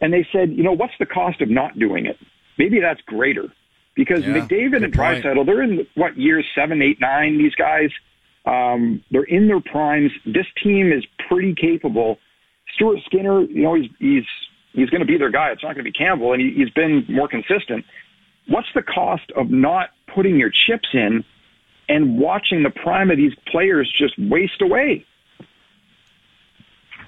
And 0.00 0.12
they 0.12 0.26
said, 0.32 0.50
you 0.50 0.62
know, 0.62 0.72
what's 0.72 0.94
the 0.98 1.06
cost 1.06 1.40
of 1.40 1.50
not 1.50 1.78
doing 1.78 2.06
it? 2.06 2.16
Maybe 2.56 2.80
that's 2.80 3.00
greater 3.02 3.52
because 3.98 4.24
yeah, 4.24 4.34
McDavid 4.34 4.84
and 4.84 4.94
Draisaitl, 4.94 5.44
they're 5.44 5.60
in 5.60 5.84
what 5.96 6.16
years 6.16 6.46
seven, 6.54 6.80
eight, 6.80 7.00
nine. 7.00 7.36
These 7.36 7.56
guys, 7.56 7.90
um, 8.46 9.02
they're 9.10 9.24
in 9.24 9.48
their 9.48 9.60
primes. 9.60 10.12
This 10.24 10.46
team 10.62 10.92
is 10.92 11.04
pretty 11.28 11.52
capable. 11.52 12.18
Stuart 12.74 13.00
Skinner, 13.06 13.42
you 13.42 13.64
know, 13.64 13.74
he's 13.74 13.90
he's 13.98 14.24
he's 14.72 14.88
going 14.88 15.00
to 15.00 15.06
be 15.06 15.18
their 15.18 15.30
guy. 15.30 15.50
It's 15.50 15.64
not 15.64 15.74
going 15.74 15.84
to 15.84 15.90
be 15.90 15.92
Campbell, 15.92 16.32
and 16.32 16.40
he, 16.40 16.52
he's 16.52 16.70
been 16.70 17.04
more 17.08 17.26
consistent. 17.26 17.84
What's 18.46 18.68
the 18.72 18.82
cost 18.82 19.32
of 19.36 19.50
not 19.50 19.90
putting 20.14 20.36
your 20.36 20.50
chips 20.50 20.88
in 20.94 21.24
and 21.88 22.18
watching 22.18 22.62
the 22.62 22.70
prime 22.70 23.10
of 23.10 23.16
these 23.16 23.34
players 23.50 23.92
just 23.92 24.16
waste 24.16 24.62
away? 24.62 25.04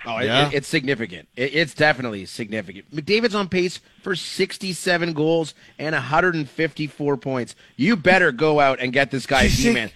Oh, 0.07 0.21
yeah. 0.21 0.49
it, 0.49 0.55
it's 0.55 0.69
significant. 0.69 1.29
It, 1.37 1.55
it's 1.55 1.75
definitely 1.75 2.25
significant. 2.27 2.91
McDavid's 2.91 3.35
on 3.35 3.49
pace 3.49 3.81
for 4.03 4.17
67 4.17 5.13
goals 5.13 5.55
and 5.79 5.95
154 5.95 7.17
points. 7.17 7.55
You 7.77 7.97
better 7.97 8.33
go 8.33 8.61
out 8.61 8.81
and 8.81 8.93
get 8.93 9.11
this 9.11 9.27
guy 9.27 9.43
a 9.45 9.73
man. 9.73 9.91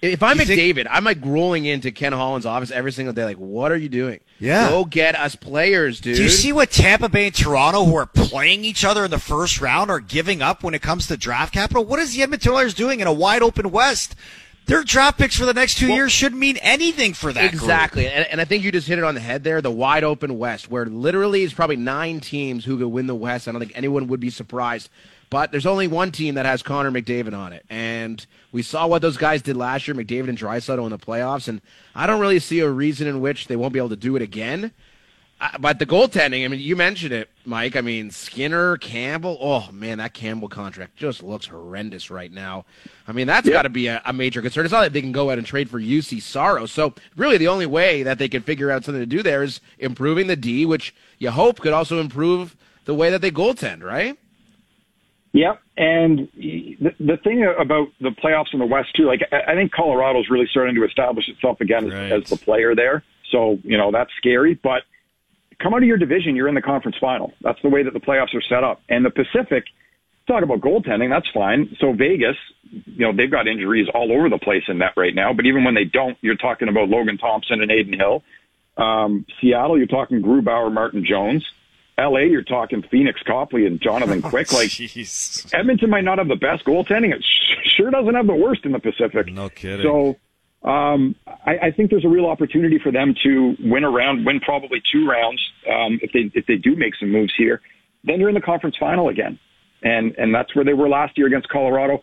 If 0.00 0.22
I'm 0.22 0.38
McDavid, 0.38 0.86
I'm 0.88 1.02
like 1.02 1.18
rolling 1.24 1.64
into 1.64 1.90
Ken 1.90 2.12
Holland's 2.12 2.46
office 2.46 2.70
every 2.70 2.92
single 2.92 3.12
day. 3.12 3.24
Like, 3.24 3.36
what 3.36 3.72
are 3.72 3.76
you 3.76 3.88
doing? 3.88 4.20
Yeah, 4.38 4.68
go 4.68 4.84
get 4.84 5.16
us 5.16 5.34
players, 5.34 6.00
dude. 6.00 6.16
Do 6.16 6.22
you 6.22 6.28
see 6.28 6.52
what 6.52 6.70
Tampa 6.70 7.08
Bay 7.08 7.26
and 7.26 7.34
Toronto, 7.34 7.84
who 7.84 7.96
are 7.96 8.06
playing 8.06 8.64
each 8.64 8.84
other 8.84 9.04
in 9.04 9.10
the 9.10 9.18
first 9.18 9.60
round, 9.60 9.90
are 9.90 9.98
giving 9.98 10.40
up 10.40 10.62
when 10.62 10.74
it 10.74 10.82
comes 10.82 11.08
to 11.08 11.16
draft 11.16 11.52
capital? 11.52 11.84
What 11.84 11.98
is 11.98 12.14
the 12.14 12.22
Edmonton 12.22 12.52
Oilers 12.52 12.74
doing 12.74 13.00
in 13.00 13.08
a 13.08 13.12
wide 13.12 13.42
open 13.42 13.72
West? 13.72 14.14
Their 14.68 14.84
draft 14.84 15.18
picks 15.18 15.34
for 15.34 15.46
the 15.46 15.54
next 15.54 15.78
two 15.78 15.88
well, 15.88 15.96
years 15.96 16.12
shouldn't 16.12 16.38
mean 16.38 16.58
anything 16.58 17.14
for 17.14 17.32
that. 17.32 17.42
Exactly, 17.42 18.06
and, 18.06 18.26
and, 18.26 18.38
I 18.38 18.44
think 18.44 18.64
you 18.64 18.70
just 18.70 18.86
hit 18.86 18.98
it 18.98 19.04
on 19.04 19.14
the 19.14 19.20
head 19.20 19.42
there. 19.42 19.62
The 19.62 19.70
wide 19.70 20.04
open 20.04 20.38
West, 20.38 20.70
where 20.70 20.84
literally 20.84 21.42
is 21.42 21.54
probably 21.54 21.76
nine 21.76 22.20
teams 22.20 22.66
who 22.66 22.76
could 22.76 22.88
win 22.88 23.06
the 23.06 23.14
West. 23.14 23.48
I 23.48 23.52
don't 23.52 23.60
think 23.60 23.72
anyone 23.74 24.08
would 24.08 24.20
be 24.20 24.28
surprised. 24.28 24.90
But 25.30 25.52
there's 25.52 25.66
only 25.66 25.88
one 25.88 26.10
team 26.12 26.36
that 26.36 26.46
has 26.46 26.62
Connor 26.62 26.90
McDavid 26.90 27.36
on 27.36 27.52
it, 27.52 27.64
and 27.68 28.24
we 28.52 28.62
saw 28.62 28.86
what 28.86 29.02
those 29.02 29.16
guys 29.16 29.42
did 29.42 29.56
last 29.56 29.88
year, 29.88 29.94
McDavid 29.94 30.28
and 30.28 30.38
Draisaitl 30.38 30.84
in 30.84 30.90
the 30.90 30.98
playoffs, 30.98 31.48
and 31.48 31.60
I 31.94 32.06
don't 32.06 32.20
really 32.20 32.38
see 32.38 32.60
a 32.60 32.70
reason 32.70 33.06
in 33.06 33.20
which 33.20 33.46
they 33.46 33.56
won't 33.56 33.72
be 33.72 33.78
able 33.78 33.90
to 33.90 33.96
do 33.96 34.16
it 34.16 34.22
again. 34.22 34.72
But 35.60 35.78
the 35.78 35.86
goaltending, 35.86 36.44
I 36.44 36.48
mean, 36.48 36.58
you 36.58 36.74
mentioned 36.74 37.12
it, 37.12 37.30
Mike. 37.44 37.76
I 37.76 37.80
mean, 37.80 38.10
Skinner, 38.10 38.76
Campbell. 38.76 39.38
Oh 39.40 39.70
man, 39.70 39.98
that 39.98 40.12
Campbell 40.12 40.48
contract 40.48 40.96
just 40.96 41.22
looks 41.22 41.46
horrendous 41.46 42.10
right 42.10 42.32
now. 42.32 42.64
I 43.06 43.12
mean, 43.12 43.28
that's 43.28 43.48
got 43.48 43.62
to 43.62 43.68
be 43.68 43.86
a, 43.86 44.02
a, 44.04 44.12
major 44.12 44.42
concern. 44.42 44.64
It's 44.64 44.72
not 44.72 44.80
that 44.80 44.92
they 44.92 45.00
can 45.00 45.12
go 45.12 45.30
out 45.30 45.38
and 45.38 45.46
trade 45.46 45.70
for 45.70 45.80
Juuse 45.80 46.20
Saros. 46.22 46.72
So 46.72 46.92
really, 47.16 47.36
the 47.36 47.46
only 47.46 47.66
way 47.66 48.02
that 48.02 48.18
they 48.18 48.28
can 48.28 48.42
figure 48.42 48.72
out 48.72 48.84
something 48.84 49.00
to 49.00 49.06
do 49.06 49.22
there 49.22 49.44
is 49.44 49.60
improving 49.78 50.26
the 50.26 50.34
D, 50.34 50.66
which 50.66 50.92
you 51.18 51.30
hope 51.30 51.60
could 51.60 51.72
also 51.72 52.00
improve 52.00 52.56
the 52.86 52.94
way 52.94 53.10
that 53.10 53.20
they 53.20 53.30
goaltend, 53.30 53.84
right? 53.84 54.18
Yep, 55.32 55.60
and 55.76 56.28
the, 56.34 56.94
the 56.98 57.16
thing 57.18 57.44
about 57.44 57.88
the 58.00 58.10
playoffs 58.10 58.52
in 58.52 58.58
the 58.58 58.66
West 58.66 58.88
too, 58.96 59.04
like 59.04 59.20
I 59.30 59.54
think 59.54 59.70
Colorado's 59.72 60.28
really 60.30 60.48
starting 60.50 60.74
to 60.74 60.84
establish 60.84 61.28
itself 61.28 61.60
again 61.60 61.90
right. 61.90 62.10
as, 62.10 62.24
as 62.24 62.30
the 62.30 62.36
player 62.36 62.74
there. 62.74 63.04
So 63.30 63.60
you 63.62 63.76
know 63.76 63.92
that's 63.92 64.10
scary, 64.16 64.54
but 64.54 64.82
come 65.62 65.74
out 65.74 65.82
of 65.82 65.88
your 65.88 65.98
division, 65.98 66.36
you're 66.36 66.48
in 66.48 66.54
the 66.54 66.62
conference 66.62 66.96
final. 67.00 67.32
That's 67.40 67.60
the 67.62 67.68
way 67.68 67.82
that 67.82 67.92
the 67.92 68.00
playoffs 68.00 68.34
are 68.34 68.42
set 68.42 68.64
up. 68.64 68.80
And 68.88 69.04
the 69.04 69.10
Pacific, 69.10 69.64
talk 70.26 70.42
about 70.42 70.60
goaltending, 70.60 71.10
that's 71.10 71.28
fine. 71.32 71.76
So 71.80 71.92
Vegas, 71.92 72.36
you 72.70 73.06
know, 73.06 73.12
they've 73.12 73.30
got 73.30 73.48
injuries 73.48 73.88
all 73.92 74.12
over 74.12 74.28
the 74.28 74.38
place 74.38 74.64
in 74.68 74.78
that 74.78 74.92
right 74.96 75.14
now. 75.14 75.32
But 75.32 75.46
even 75.46 75.64
when 75.64 75.74
they 75.74 75.84
don't, 75.84 76.16
you're 76.20 76.36
talking 76.36 76.68
about 76.68 76.88
Logan 76.88 77.18
Thompson 77.18 77.62
and 77.62 77.70
Adin 77.70 77.98
Hill. 77.98 78.22
Um, 78.76 79.26
Seattle, 79.40 79.76
you're 79.76 79.86
talking 79.86 80.22
Grubauer, 80.22 80.72
Martin 80.72 81.04
Jones. 81.04 81.44
LA, 81.98 82.20
you're 82.20 82.42
talking 82.42 82.82
Pheonix 82.82 83.24
Copley 83.26 83.66
and 83.66 83.80
Jonathan 83.80 84.22
Quick. 84.30 84.52
Like 84.52 84.68
Jeez. 84.68 85.52
Edmonton 85.52 85.90
might 85.90 86.04
not 86.04 86.18
have 86.18 86.28
the 86.28 86.36
best 86.36 86.64
goaltending. 86.64 87.12
It 87.12 87.24
sure 87.76 87.90
doesn't 87.90 88.14
have 88.14 88.28
the 88.28 88.36
worst 88.36 88.64
in 88.64 88.70
the 88.70 88.78
Pacific. 88.78 89.32
No 89.32 89.48
kidding. 89.48 89.84
So 89.84 90.16
um, 90.62 91.14
I, 91.26 91.58
I 91.62 91.70
think 91.70 91.90
there's 91.90 92.04
a 92.04 92.08
real 92.08 92.26
opportunity 92.26 92.78
for 92.78 92.90
them 92.90 93.14
to 93.22 93.56
win 93.60 93.84
a 93.84 93.90
round, 93.90 94.26
win 94.26 94.40
probably 94.40 94.82
two 94.90 95.06
rounds 95.08 95.40
um, 95.70 96.00
if 96.02 96.12
they 96.12 96.30
if 96.34 96.46
they 96.46 96.56
do 96.56 96.74
make 96.74 96.96
some 96.96 97.10
moves 97.10 97.32
here. 97.36 97.60
Then 98.04 98.18
you're 98.18 98.28
in 98.28 98.34
the 98.34 98.40
conference 98.40 98.76
final 98.78 99.08
again, 99.08 99.38
and 99.82 100.14
and 100.18 100.34
that's 100.34 100.54
where 100.56 100.64
they 100.64 100.74
were 100.74 100.88
last 100.88 101.16
year 101.16 101.28
against 101.28 101.48
Colorado. 101.48 102.02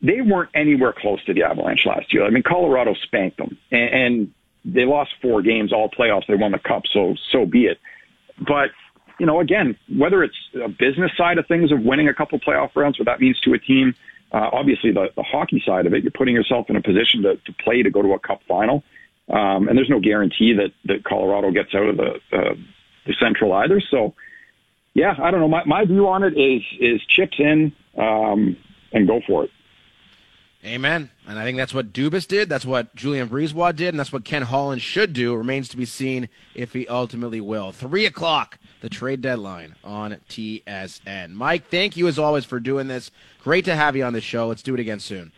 They 0.00 0.20
weren't 0.20 0.50
anywhere 0.52 0.92
close 0.92 1.24
to 1.26 1.34
the 1.34 1.44
Avalanche 1.44 1.86
last 1.86 2.12
year. 2.12 2.24
I 2.24 2.30
mean, 2.30 2.42
Colorado 2.42 2.94
spanked 3.04 3.36
them, 3.36 3.56
and, 3.70 3.94
and 3.94 4.34
they 4.64 4.84
lost 4.84 5.12
four 5.22 5.40
games 5.40 5.72
all 5.72 5.88
playoffs. 5.88 6.26
They 6.26 6.34
won 6.34 6.52
the 6.52 6.58
cup, 6.58 6.82
so 6.92 7.14
so 7.30 7.46
be 7.46 7.66
it. 7.66 7.78
But 8.38 8.70
you 9.20 9.26
know, 9.26 9.38
again, 9.38 9.78
whether 9.96 10.24
it's 10.24 10.36
a 10.54 10.68
business 10.68 11.12
side 11.16 11.38
of 11.38 11.46
things 11.46 11.70
of 11.70 11.82
winning 11.82 12.08
a 12.08 12.14
couple 12.14 12.40
playoff 12.40 12.74
rounds, 12.74 12.98
what 12.98 13.06
that 13.06 13.20
means 13.20 13.38
to 13.40 13.52
a 13.52 13.58
team 13.58 13.94
uh, 14.32 14.50
obviously, 14.52 14.92
the, 14.92 15.08
the 15.14 15.22
hockey 15.22 15.62
side 15.64 15.86
of 15.86 15.92
it, 15.94 16.02
you're 16.02 16.12
putting 16.12 16.34
yourself 16.34 16.70
in 16.70 16.76
a 16.76 16.82
position 16.82 17.22
to, 17.22 17.36
to 17.36 17.52
play 17.62 17.82
to 17.82 17.90
go 17.90 18.02
to 18.02 18.12
a 18.14 18.18
cup 18.18 18.40
final. 18.48 18.82
Um, 19.28 19.68
and 19.68 19.76
there's 19.76 19.90
no 19.90 20.00
guarantee 20.00 20.54
that, 20.54 20.72
that 20.86 21.04
Colorado 21.04 21.50
gets 21.52 21.74
out 21.74 21.88
of 21.88 21.96
the, 21.96 22.14
uh, 22.32 22.54
the 23.06 23.14
Central 23.20 23.52
either. 23.52 23.80
So, 23.90 24.14
yeah, 24.94 25.14
I 25.22 25.30
don't 25.30 25.40
know. 25.40 25.48
My, 25.48 25.64
my 25.64 25.84
view 25.84 26.08
on 26.08 26.22
it 26.22 26.36
is 26.38 26.62
is 26.80 27.00
chips 27.06 27.36
in 27.38 27.72
um, 27.96 28.56
and 28.92 29.06
go 29.06 29.20
for 29.26 29.44
it. 29.44 29.50
Amen. 30.64 31.10
And 31.26 31.38
I 31.38 31.44
think 31.44 31.56
that's 31.56 31.74
what 31.74 31.92
Dubas 31.92 32.26
did. 32.28 32.48
That's 32.48 32.64
what 32.64 32.94
Julien 32.94 33.28
BriseBois 33.28 33.74
did. 33.74 33.88
And 33.88 33.98
that's 33.98 34.12
what 34.12 34.24
Ken 34.24 34.42
Holland 34.42 34.80
should 34.80 35.12
do. 35.12 35.34
It 35.34 35.38
remains 35.38 35.68
to 35.70 35.76
be 35.76 35.84
seen 35.84 36.28
if 36.54 36.72
he 36.72 36.86
ultimately 36.86 37.40
will. 37.40 37.72
Three 37.72 38.06
o'clock, 38.06 38.58
the 38.80 38.88
trade 38.88 39.20
deadline 39.20 39.74
on 39.82 40.18
TSN. 40.28 41.32
Mike, 41.32 41.68
thank 41.68 41.96
you 41.96 42.06
as 42.06 42.18
always 42.18 42.44
for 42.44 42.60
doing 42.60 42.86
this. 42.86 43.10
Great 43.42 43.64
to 43.64 43.74
have 43.74 43.96
you 43.96 44.04
on 44.04 44.12
the 44.12 44.20
show. 44.20 44.46
Let's 44.46 44.62
do 44.62 44.74
it 44.74 44.80
again 44.80 45.00
soon. 45.00 45.32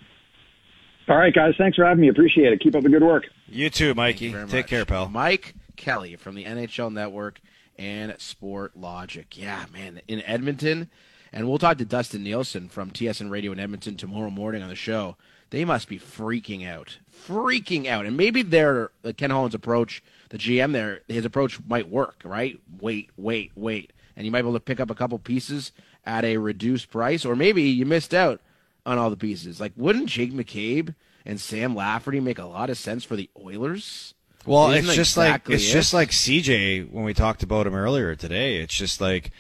All 1.09 1.17
right, 1.17 1.35
guys. 1.35 1.55
Thanks 1.57 1.77
for 1.77 1.85
having 1.87 2.03
me. 2.03 2.09
Appreciate 2.09 2.53
it. 2.53 2.61
Keep 2.61 2.77
up 2.77 2.83
the 2.83 2.89
good 2.91 3.03
work. 3.03 3.25
You 3.49 3.71
too, 3.71 3.95
Mikey. 3.95 4.27
You 4.29 4.47
Take 4.47 4.67
care, 4.67 4.85
pal. 4.85 5.09
Mike 5.09 5.55
Kelly 5.77 6.17
from 6.17 6.35
the 6.35 6.45
NHL 6.45 6.93
Network 6.93 7.41
and 7.79 8.13
Sportlogiq. 8.13 9.37
Yeah, 9.37 9.65
man. 9.73 10.01
In 10.09 10.23
Edmonton, 10.23 10.91
and 11.35 11.49
we'll 11.49 11.59
talk 11.59 11.79
to 11.79 11.85
Dustin 11.85 12.23
Nielsen 12.23 12.69
from 12.69 12.93
TSN 12.93 13.29
Radio 13.29 13.51
in 13.51 13.59
Edmonton 13.59 13.97
tomorrow 13.97 14.31
morning 14.31 14.63
on 14.63 14.69
the 14.69 14.77
show. 14.77 15.17
They 15.51 15.65
must 15.65 15.89
be 15.89 15.99
freaking 15.99 16.67
out, 16.67 16.99
freaking 17.29 17.87
out. 17.87 18.07
And 18.07 18.17
maybe 18.17 18.43
their 18.43 18.93
uh, 19.05 19.13
Ken 19.17 19.31
Holland's 19.31 19.55
approach, 19.55 20.01
the 20.31 20.39
GM 20.39 20.73
there, 20.73 21.01
his 21.09 21.25
approach 21.25 21.59
might 21.67 21.91
work, 21.91 22.23
right? 22.25 22.59
Wait, 22.81 23.11
wait, 23.17 23.51
wait, 23.57 23.93
and 24.17 24.25
you 24.25 24.31
might 24.31 24.43
be 24.43 24.49
able 24.49 24.55
to 24.55 24.61
pick 24.61 24.79
up 24.79 24.91
a 24.91 24.95
couple 24.95 25.19
pieces 25.19 25.73
at 26.07 26.25
a 26.25 26.37
reduced 26.37 26.91
price, 26.91 27.25
or 27.25 27.35
maybe 27.35 27.63
you 27.63 27.85
missed 27.85 28.15
out 28.15 28.41
on 28.87 28.97
all 28.97 29.11
the 29.11 29.17
pieces. 29.17 29.61
Like, 29.61 29.73
wouldn't 29.77 30.09
Jake 30.09 30.33
McCabe 30.33 30.95
and 31.27 31.41
Sam 31.41 31.75
Lafferty 31.75 32.21
make 32.21 32.39
a 32.39 32.45
lot 32.45 32.71
of 32.71 32.79
sense 32.79 33.03
for 33.03 33.17
the 33.17 33.29
Oilers? 33.45 34.15
Well, 34.47 34.71
Isn't 34.71 34.85
it's 34.85 34.95
just 34.95 35.17
exactly 35.17 35.55
like 35.55 35.61
it's 35.61 35.69
it? 35.69 35.73
just 35.73 35.95
like 35.95 36.11
CJ 36.11 36.91
when 36.93 37.05
we 37.05 37.15
talked 37.15 37.43
about 37.43 37.67
him 37.67 37.75
earlier 37.75 38.15
today. 38.15 38.59
It's 38.59 38.75
just 38.75 39.01
like 39.01 39.33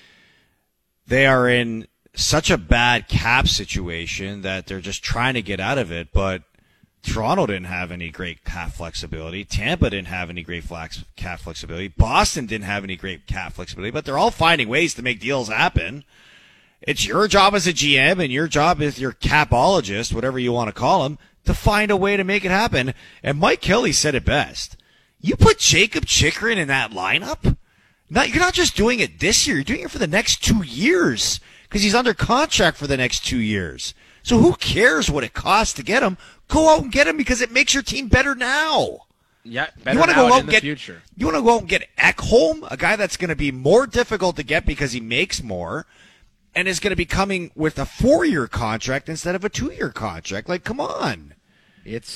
they 1.06 1.26
are 1.26 1.48
in 1.48 1.86
such 2.14 2.50
a 2.50 2.58
bad 2.58 3.08
cap 3.08 3.48
situation 3.48 4.42
that 4.42 4.66
they're 4.66 4.80
just 4.80 5.02
trying 5.02 5.34
to 5.34 5.42
get 5.42 5.60
out 5.60 5.78
of 5.78 5.90
it, 5.90 6.12
but 6.12 6.42
Toronto 7.02 7.46
didn't 7.46 7.64
have 7.64 7.90
any 7.90 8.08
great 8.08 8.44
cap 8.44 8.72
flexibility. 8.72 9.44
Tampa 9.44 9.90
didn't 9.90 10.08
have 10.08 10.30
any 10.30 10.42
great 10.42 10.64
flex, 10.64 11.04
cap 11.16 11.40
flexibility. 11.40 11.88
Boston 11.88 12.46
didn't 12.46 12.64
have 12.64 12.84
any 12.84 12.96
great 12.96 13.26
cap 13.26 13.52
flexibility, 13.52 13.90
but 13.90 14.04
they're 14.04 14.18
all 14.18 14.30
finding 14.30 14.68
ways 14.68 14.94
to 14.94 15.02
make 15.02 15.20
deals 15.20 15.48
happen. 15.48 16.04
It's 16.80 17.06
your 17.06 17.28
job 17.28 17.54
as 17.54 17.66
a 17.66 17.72
GM 17.72 18.22
and 18.22 18.32
your 18.32 18.48
job 18.48 18.80
as 18.80 18.98
your 18.98 19.12
capologist, 19.12 20.14
whatever 20.14 20.38
you 20.38 20.52
want 20.52 20.68
to 20.68 20.72
call 20.72 21.04
him, 21.04 21.18
to 21.44 21.54
find 21.54 21.90
a 21.90 21.96
way 21.96 22.16
to 22.16 22.24
make 22.24 22.44
it 22.44 22.50
happen. 22.50 22.94
And 23.22 23.38
Mike 23.38 23.60
Kelly 23.60 23.92
said 23.92 24.14
it 24.14 24.24
best. 24.24 24.76
You 25.20 25.36
put 25.36 25.58
Jakob 25.58 26.06
Chychrun 26.06 26.58
in 26.58 26.68
that 26.68 26.90
lineup? 26.90 27.56
Not, 28.14 28.28
you're 28.28 28.38
not 28.38 28.54
just 28.54 28.76
doing 28.76 29.00
it 29.00 29.18
this 29.18 29.44
year, 29.44 29.56
you're 29.56 29.64
doing 29.64 29.80
it 29.80 29.90
for 29.90 29.98
the 29.98 30.06
next 30.06 30.42
two 30.42 30.62
years 30.62 31.40
because 31.64 31.82
he's 31.82 31.96
under 31.96 32.14
contract 32.14 32.76
for 32.76 32.86
the 32.86 32.96
next 32.96 33.24
two 33.26 33.38
years. 33.38 33.92
So 34.22 34.38
who 34.38 34.54
cares 34.54 35.10
what 35.10 35.24
it 35.24 35.34
costs 35.34 35.74
to 35.74 35.82
get 35.82 36.04
him? 36.04 36.16
Go 36.46 36.68
out 36.68 36.82
and 36.82 36.92
get 36.92 37.08
him 37.08 37.16
because 37.16 37.40
it 37.40 37.50
makes 37.50 37.74
your 37.74 37.82
team 37.82 38.06
better 38.06 38.36
now. 38.36 39.00
Yeah, 39.42 39.66
better 39.82 39.94
you 39.94 39.98
want 39.98 40.10
to 40.12 40.16
now 40.16 40.28
go 40.28 40.34
out 40.34 40.36
in 40.36 40.40
and 40.42 40.48
the 40.48 40.52
get 40.52 40.62
future. 40.62 41.02
you 41.16 41.26
want 41.26 41.36
to 41.36 41.42
go 41.42 41.56
out 41.56 41.60
and 41.62 41.68
get 41.68 41.88
Ekholm, 41.98 42.66
a 42.70 42.76
guy 42.76 42.94
that's 42.94 43.16
going 43.16 43.30
to 43.30 43.36
be 43.36 43.50
more 43.50 43.84
difficult 43.84 44.36
to 44.36 44.44
get 44.44 44.64
because 44.64 44.92
he 44.92 45.00
makes 45.00 45.42
more, 45.42 45.84
and 46.54 46.68
is 46.68 46.78
going 46.78 46.92
to 46.92 46.96
be 46.96 47.04
coming 47.04 47.50
with 47.56 47.80
a 47.80 47.84
four-year 47.84 48.46
contract 48.46 49.08
instead 49.08 49.34
of 49.34 49.44
a 49.44 49.48
two-year 49.48 49.90
contract. 49.90 50.48
Like, 50.48 50.62
come 50.62 50.80
on. 50.80 51.34
It's 51.84 52.06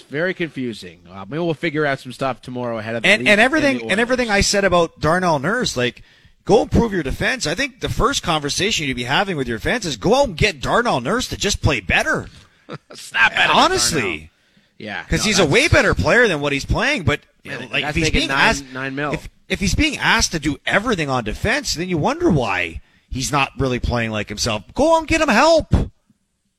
very 0.00 0.34
confusing. 0.34 1.00
Uh, 1.10 1.24
maybe 1.28 1.38
we'll 1.38 1.54
figure 1.54 1.84
out 1.86 2.00
some 2.00 2.12
stuff 2.12 2.40
tomorrow 2.42 2.78
ahead 2.78 2.96
of 2.96 3.02
the 3.02 3.08
and 3.08 3.28
and 3.28 3.40
everything 3.40 3.90
and 3.90 4.00
everything 4.00 4.30
I 4.30 4.40
said 4.40 4.64
about 4.64 5.00
Darnell 5.00 5.38
Nurse, 5.38 5.76
like 5.76 6.02
go 6.44 6.62
improve 6.62 6.92
your 6.92 7.02
defense. 7.02 7.46
I 7.46 7.54
think 7.54 7.80
the 7.80 7.88
first 7.88 8.22
conversation 8.22 8.86
you'd 8.86 8.96
be 8.96 9.04
having 9.04 9.36
with 9.36 9.48
your 9.48 9.58
fans 9.58 9.86
is 9.86 9.96
go 9.96 10.14
out 10.14 10.28
and 10.28 10.36
get 10.36 10.60
Darnell 10.60 11.00
Nurse 11.00 11.28
to 11.28 11.36
just 11.36 11.62
play 11.62 11.80
better. 11.80 12.28
Snap 12.94 13.32
at 13.36 13.50
Honestly. 13.50 14.30
Yeah, 14.78 15.02
because 15.02 15.20
no, 15.20 15.26
he's 15.26 15.38
a 15.38 15.46
way 15.46 15.68
better 15.68 15.94
player 15.94 16.26
than 16.26 16.40
what 16.40 16.52
he's 16.52 16.64
playing. 16.64 17.04
But 17.04 17.20
Man, 17.44 17.68
like 17.70 17.84
if 17.84 17.94
he's 17.94 18.10
being 18.10 18.28
nine- 18.28 18.38
asked 18.38 18.64
nine 18.72 18.94
mil. 18.94 19.12
if 19.12 19.28
if 19.48 19.60
he's 19.60 19.74
being 19.74 19.98
asked 19.98 20.32
to 20.32 20.38
do 20.38 20.56
everything 20.64 21.10
on 21.10 21.24
defense, 21.24 21.74
then 21.74 21.88
you 21.88 21.98
wonder 21.98 22.30
why 22.30 22.80
he's 23.10 23.30
not 23.30 23.50
really 23.58 23.78
playing 23.80 24.10
like 24.10 24.28
himself. 24.28 24.62
Go 24.74 24.94
out 24.94 25.00
and 25.00 25.08
get 25.08 25.20
him 25.20 25.28
help. 25.28 25.74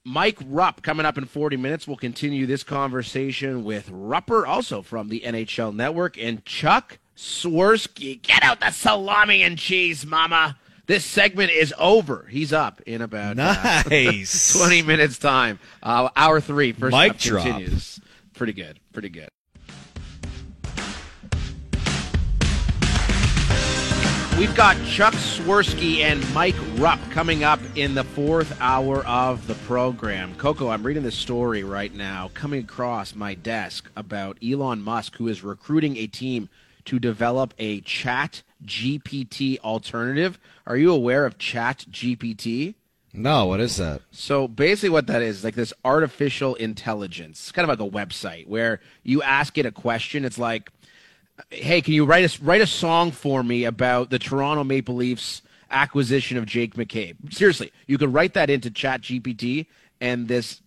Mike 0.03 0.39
Rupp 0.45 0.81
coming 0.81 1.05
up 1.05 1.17
in 1.17 1.25
40 1.25 1.57
minutes. 1.57 1.87
We'll 1.87 1.97
continue 1.97 2.45
this 2.45 2.63
conversation 2.63 3.63
with 3.63 3.89
Rupper, 3.91 4.47
also 4.47 4.81
from 4.81 5.09
the 5.09 5.21
NHL 5.25 5.75
Network, 5.75 6.17
and 6.17 6.43
Chuck 6.45 6.97
Swirsky. 7.15 8.21
Get 8.21 8.43
out 8.43 8.59
the 8.59 8.71
salami 8.71 9.43
and 9.43 9.57
cheese, 9.57 10.05
mama. 10.05 10.57
This 10.87 11.05
segment 11.05 11.51
is 11.51 11.73
over. 11.77 12.25
He's 12.29 12.51
up 12.51 12.81
in 12.81 13.01
about 13.01 13.37
uh, 13.39 13.83
20 13.83 14.81
minutes 14.81 15.17
time. 15.19 15.59
Uh, 15.81 16.09
hour 16.15 16.41
three. 16.41 16.71
First 16.73 16.95
Mic 16.97 17.17
drop. 17.17 17.45
continues. 17.45 17.99
Pretty 18.33 18.53
good. 18.53 18.79
Pretty 18.91 19.09
good. 19.09 19.29
We've 24.41 24.55
got 24.55 24.75
Chuck 24.87 25.13
Swirsky 25.13 25.97
and 25.99 26.19
Mike 26.33 26.55
Rupp 26.77 26.99
coming 27.11 27.43
up 27.43 27.59
in 27.75 27.93
the 27.93 28.03
fourth 28.03 28.59
hour 28.59 29.05
of 29.05 29.45
the 29.45 29.53
program. 29.53 30.33
Coco, 30.33 30.69
I'm 30.69 30.81
reading 30.81 31.03
this 31.03 31.13
story 31.13 31.63
right 31.63 31.93
now 31.93 32.31
coming 32.33 32.63
across 32.63 33.13
my 33.13 33.35
desk 33.35 33.91
about 33.95 34.39
Elon 34.43 34.81
Musk, 34.81 35.17
who 35.17 35.27
is 35.27 35.43
recruiting 35.43 35.95
a 35.95 36.07
team 36.07 36.49
to 36.85 36.97
develop 36.97 37.53
a 37.59 37.81
chat 37.81 38.41
GPT 38.65 39.59
alternative. 39.59 40.39
Are 40.65 40.75
you 40.75 40.91
aware 40.91 41.27
of 41.27 41.37
chat 41.37 41.85
GPT? 41.91 42.73
No, 43.13 43.45
what 43.45 43.59
is 43.59 43.77
that? 43.77 44.01
So 44.09 44.47
basically, 44.47 44.89
what 44.89 45.05
that 45.05 45.21
is 45.21 45.43
like 45.43 45.53
this 45.53 45.71
artificial 45.85 46.55
intelligence, 46.55 47.41
it's 47.41 47.51
kind 47.51 47.69
of 47.69 47.79
like 47.79 47.87
a 47.87 47.91
website 47.91 48.47
where 48.47 48.79
you 49.03 49.21
ask 49.21 49.59
it 49.59 49.67
a 49.67 49.71
question. 49.71 50.25
It's 50.25 50.39
like, 50.39 50.71
"Hey, 51.49 51.81
can 51.81 51.93
you 51.93 52.05
write 52.05 52.25
a 52.25 52.43
write 52.43 52.61
a 52.61 52.67
song 52.67 53.11
for 53.11 53.43
me 53.43 53.65
about 53.65 54.09
the 54.09 54.19
Toronto 54.19 54.63
Maple 54.63 54.95
Leafs 54.95 55.41
acquisition 55.69 56.37
of 56.37 56.45
Jake 56.45 56.75
McCabe?" 56.75 57.33
Seriously, 57.33 57.71
you 57.87 57.97
could 57.97 58.13
write 58.13 58.33
that 58.33 58.49
into 58.49 58.69
Chat 58.69 59.01
GPT, 59.01 59.67
and 59.99 60.27
this 60.27 60.61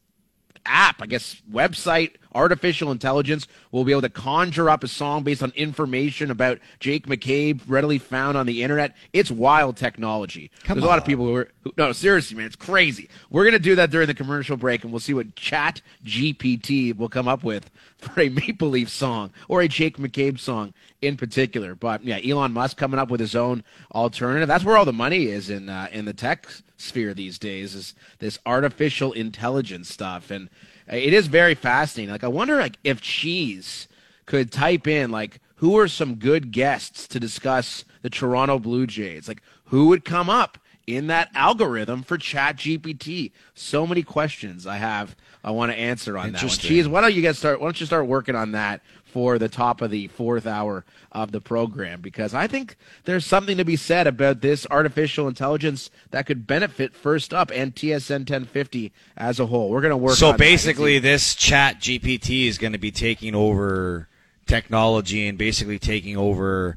app, 0.66 1.02
I 1.02 1.06
guess, 1.06 1.40
website, 1.50 2.12
artificial 2.34 2.90
intelligence 2.90 3.46
will 3.70 3.84
be 3.84 3.92
able 3.92 4.02
to 4.02 4.08
conjure 4.08 4.68
up 4.68 4.84
a 4.84 4.88
song 4.88 5.22
based 5.22 5.42
on 5.42 5.52
information 5.56 6.30
about 6.30 6.58
Jake 6.80 7.06
McCabe 7.06 7.60
readily 7.66 7.98
found 7.98 8.36
on 8.36 8.46
the 8.46 8.62
internet. 8.62 8.94
It's 9.12 9.30
wild 9.30 9.76
technology. 9.76 10.50
Come 10.64 10.76
There's 10.76 10.84
a 10.84 10.88
lot 10.88 10.98
of 10.98 11.04
people 11.04 11.26
who 11.26 11.36
are, 11.36 11.48
who, 11.62 11.72
no, 11.76 11.92
seriously, 11.92 12.36
man, 12.36 12.46
it's 12.46 12.56
crazy. 12.56 13.08
We're 13.30 13.44
going 13.44 13.52
to 13.52 13.58
do 13.58 13.74
that 13.76 13.90
during 13.90 14.06
the 14.06 14.14
commercial 14.14 14.56
break 14.56 14.84
and 14.84 14.92
we'll 14.92 15.00
see 15.00 15.14
what 15.14 15.34
Chat 15.36 15.80
GPT 16.04 16.96
will 16.96 17.08
come 17.08 17.28
up 17.28 17.44
with 17.44 17.70
for 17.98 18.20
a 18.20 18.28
Maple 18.28 18.68
Leaf 18.68 18.88
song 18.88 19.30
or 19.48 19.62
a 19.62 19.68
Jake 19.68 19.96
McCabe 19.98 20.38
song 20.38 20.74
in 21.00 21.16
particular. 21.16 21.74
But 21.74 22.04
yeah, 22.04 22.18
Elon 22.24 22.52
Musk 22.52 22.76
coming 22.76 22.98
up 22.98 23.10
with 23.10 23.20
his 23.20 23.34
own 23.34 23.64
alternative. 23.94 24.48
That's 24.48 24.64
where 24.64 24.76
all 24.76 24.84
the 24.84 24.92
money 24.92 25.26
is 25.26 25.50
in, 25.50 25.68
uh, 25.68 25.88
in 25.92 26.04
the 26.04 26.12
tech 26.12 26.46
sphere 26.76 27.14
these 27.14 27.38
days 27.38 27.74
is 27.74 27.94
this 28.18 28.38
artificial 28.44 29.12
intelligence 29.12 29.88
stuff. 29.88 30.30
And 30.30 30.48
it 30.88 31.12
is 31.12 31.26
very 31.26 31.54
fascinating. 31.54 32.12
Like, 32.12 32.24
I 32.24 32.28
wonder 32.28 32.56
like 32.58 32.78
if 32.84 33.00
Cheese 33.00 33.88
could 34.26 34.50
type 34.50 34.86
in 34.86 35.10
like 35.10 35.40
who 35.56 35.78
are 35.78 35.88
some 35.88 36.16
good 36.16 36.52
guests 36.52 37.06
to 37.08 37.20
discuss 37.20 37.84
the 38.02 38.10
Toronto 38.10 38.58
Blue 38.58 38.86
Jays? 38.86 39.28
Like 39.28 39.42
who 39.66 39.88
would 39.88 40.04
come 40.04 40.28
up 40.28 40.58
in 40.86 41.06
that 41.06 41.30
algorithm 41.34 42.02
for 42.02 42.18
Chat 42.18 42.56
GPT? 42.56 43.32
So 43.54 43.86
many 43.86 44.02
questions 44.02 44.66
I 44.66 44.76
have 44.76 45.16
I 45.42 45.50
want 45.50 45.72
to 45.72 45.78
answer 45.78 46.16
on 46.16 46.32
that 46.32 46.42
one. 46.42 46.50
Cheese, 46.50 46.88
why 46.88 47.00
don't 47.00 47.14
you 47.14 47.22
get 47.22 47.36
start 47.36 47.60
why 47.60 47.66
don't 47.66 47.80
you 47.80 47.86
start 47.86 48.06
working 48.06 48.34
on 48.34 48.52
that 48.52 48.82
for 49.14 49.38
the 49.38 49.48
top 49.48 49.80
of 49.80 49.92
the 49.92 50.08
fourth 50.08 50.44
hour 50.44 50.84
of 51.12 51.30
the 51.30 51.40
program? 51.40 52.00
Because 52.00 52.34
I 52.34 52.48
think 52.48 52.76
there's 53.04 53.24
something 53.24 53.56
to 53.56 53.64
be 53.64 53.76
said 53.76 54.08
about 54.08 54.40
this 54.40 54.66
artificial 54.72 55.28
intelligence 55.28 55.88
that 56.10 56.26
could 56.26 56.48
benefit 56.48 56.92
first 56.92 57.32
up 57.32 57.52
and 57.54 57.72
TSN 57.74 58.20
1050 58.28 58.92
as 59.16 59.38
a 59.38 59.46
whole. 59.46 59.70
We're 59.70 59.82
gonna 59.82 59.96
work 59.96 60.16
So 60.16 60.26
on 60.26 60.32
that. 60.32 60.38
basically, 60.38 60.98
this 60.98 61.36
chat 61.36 61.80
GPT 61.80 62.48
is 62.48 62.58
going 62.58 62.72
to 62.72 62.78
be 62.78 62.90
taking 62.90 63.36
over 63.36 64.08
technology 64.46 65.28
and 65.28 65.38
basically 65.38 65.78
taking 65.78 66.16
over 66.16 66.76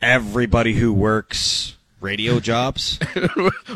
everybody 0.00 0.74
who 0.74 0.92
works 0.92 1.76
radio 2.00 2.38
jobs. 2.50 2.98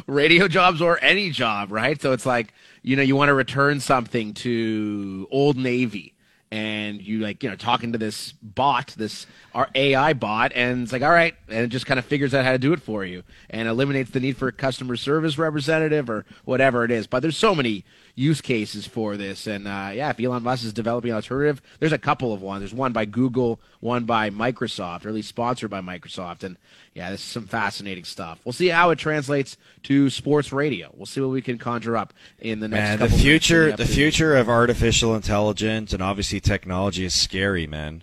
radio 0.07 0.47
jobs 0.49 0.81
or 0.81 0.99
any 1.03 1.31
job, 1.31 1.73
right? 1.73 2.01
So 2.01 2.13
it's 2.13 2.25
like, 2.25 2.55
you 2.83 2.95
know, 2.97 3.03
you 3.03 3.17
want 3.17 3.31
to 3.31 3.35
return 3.35 3.81
something 3.81 4.33
to 4.35 5.27
Old 5.33 5.57
Navy 5.57 6.14
and 6.51 7.01
you 7.01 7.21
like, 7.21 7.43
you 7.43 7.51
know, 7.51 7.57
talking 7.57 7.93
to 7.93 7.99
this 7.99 8.33
bot, 8.33 8.95
this 8.97 9.27
our 9.55 9.69
AI 9.75 10.13
bot, 10.15 10.53
and 10.55 10.83
it's 10.83 10.93
like, 10.93 11.03
all 11.03 11.11
right, 11.11 11.35
and 11.49 11.61
it 11.61 11.69
just 11.69 11.87
kind 11.87 11.99
of 11.99 12.05
figures 12.05 12.35
out 12.35 12.45
how 12.45 12.53
to 12.53 12.59
do 12.59 12.73
it 12.73 12.83
for 12.83 13.05
you 13.05 13.23
and 13.51 13.69
eliminates 13.69 14.11
the 14.11 14.21
need 14.21 14.37
for 14.37 14.49
a 14.49 14.53
customer 14.53 14.97
service 14.97 15.39
representative 15.39 16.11
or 16.11 16.25
whatever 16.45 16.85
it 16.85 16.91
is. 16.91 17.07
But 17.07 17.21
there's 17.21 17.37
so 17.37 17.55
many 17.55 17.85
use 18.17 18.41
cases 18.41 18.87
for 18.87 19.17
this. 19.17 19.47
And 19.47 19.67
uh, 19.67 19.91
yeah, 19.95 20.11
if 20.11 20.21
Elon 20.21 20.43
Musk 20.43 20.65
is 20.65 20.73
developing 20.73 21.11
an 21.11 21.17
alternative, 21.17 21.63
there's 21.79 21.93
a 21.93 21.99
couple 21.99 22.33
of 22.33 22.43
ones. 22.43 22.61
There's 22.61 22.75
one 22.75 22.93
by 22.93 23.05
Google, 23.05 23.61
one 23.81 24.05
by 24.05 24.31
Microsoft, 24.31 25.05
or 25.05 25.09
at 25.09 25.15
least 25.15 25.29
sponsored 25.29 25.71
by 25.71 25.81
Microsoft. 25.81 26.43
And 26.43 26.57
yeah, 26.95 27.11
this 27.11 27.21
is 27.21 27.27
some 27.27 27.47
fascinating 27.47 28.05
stuff. 28.05 28.41
We'll 28.45 28.53
see 28.53 28.69
how 28.69 28.91
it 28.91 28.99
translates 28.99 29.57
to 29.85 30.11
sports 30.11 30.53
radio. 30.53 30.91
We'll 30.95 31.07
see 31.07 31.21
what 31.21 31.31
we 31.31 31.43
can 31.43 31.59
conjure 31.59 31.97
up 31.97 32.13
in 32.41 32.61
the 32.61 32.69
next 32.69 33.01
Man, 33.01 33.11
the 33.11 33.17
future, 33.17 33.73
the 33.73 33.87
future 33.87 34.37
of 34.37 34.49
artificial 34.49 35.15
intelligence 35.15 35.93
and 35.93 36.03
obviously 36.03 36.41
technology 36.41 37.05
is 37.05 37.15
scary, 37.15 37.67
man. 37.67 38.03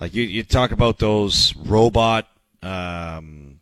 Like 0.00 0.14
you, 0.14 0.22
you 0.22 0.42
talk 0.42 0.72
about 0.72 0.98
those 0.98 1.54
robot, 1.56 2.26
um, 2.62 3.60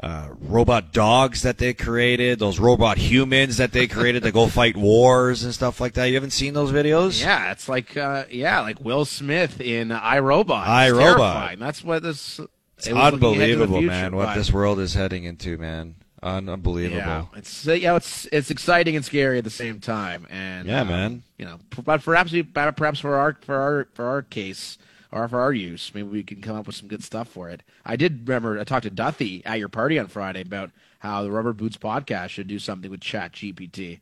uh, 0.00 0.28
robot 0.40 0.92
dogs 0.92 1.42
that 1.42 1.58
they 1.58 1.74
created, 1.74 2.38
those 2.38 2.58
robot 2.60 2.98
humans 2.98 3.56
that 3.56 3.72
they 3.72 3.86
created 3.86 4.22
to 4.22 4.30
go 4.30 4.46
fight 4.46 4.76
wars 4.76 5.42
and 5.42 5.52
stuff 5.52 5.80
like 5.80 5.94
that. 5.94 6.04
You 6.04 6.14
haven't 6.14 6.30
seen 6.30 6.54
those 6.54 6.70
videos? 6.70 7.20
Yeah, 7.20 7.50
it's 7.50 7.68
like 7.68 7.96
uh, 7.96 8.24
yeah, 8.30 8.60
like 8.60 8.80
Will 8.80 9.04
Smith 9.04 9.60
in 9.60 9.88
iRobot. 9.88 10.64
iRobot. 10.64 10.98
terrifying. 10.98 11.58
That's 11.58 11.82
what 11.82 12.02
this. 12.02 12.38
It's 12.78 12.86
it 12.88 12.92
was 12.92 13.14
looking 13.14 13.40
ahead 13.40 13.48
to 13.50 13.56
the 13.56 13.62
unbelievable, 13.62 13.78
future, 13.78 13.90
man. 13.90 14.16
What 14.16 14.26
but- 14.26 14.34
this 14.34 14.52
world 14.52 14.78
is 14.78 14.94
heading 14.94 15.24
into, 15.24 15.56
man. 15.58 15.96
Unbelievable. 16.22 16.96
Yeah, 16.98 17.24
it's 17.36 17.68
uh, 17.68 17.72
yeah, 17.72 17.96
it's 17.96 18.26
it's 18.32 18.50
exciting 18.50 18.96
and 18.96 19.04
scary 19.04 19.38
at 19.38 19.44
the 19.44 19.50
same 19.50 19.80
time, 19.80 20.26
and 20.28 20.66
Yeah, 20.66 20.80
um, 20.80 20.88
man. 20.88 21.22
You 21.38 21.44
know, 21.44 21.58
but 21.84 22.02
perhaps 22.02 22.32
we- 22.32 22.42
perhaps 22.42 23.00
for 23.00 23.16
our 23.16 23.36
for 23.42 23.54
our 23.54 23.88
for 23.94 24.04
our 24.06 24.22
case 24.22 24.76
or 25.12 25.28
for 25.28 25.40
our 25.40 25.52
use, 25.52 25.92
maybe 25.94 26.08
we 26.08 26.22
can 26.22 26.40
come 26.40 26.56
up 26.56 26.66
with 26.66 26.76
some 26.76 26.88
good 26.88 27.04
stuff 27.04 27.28
for 27.28 27.48
it. 27.48 27.62
I 27.84 27.96
did 27.96 28.28
remember 28.28 28.58
I 28.58 28.64
talked 28.64 28.84
to 28.84 28.90
Duffy 28.90 29.42
at 29.44 29.58
your 29.58 29.68
party 29.68 29.98
on 29.98 30.08
Friday 30.08 30.42
about 30.42 30.70
how 30.98 31.22
the 31.22 31.30
Rubber 31.30 31.52
Boots 31.52 31.76
podcast 31.76 32.30
should 32.30 32.48
do 32.48 32.58
something 32.58 32.90
with 32.90 33.00
Chat 33.00 33.32
GPT. 33.32 34.00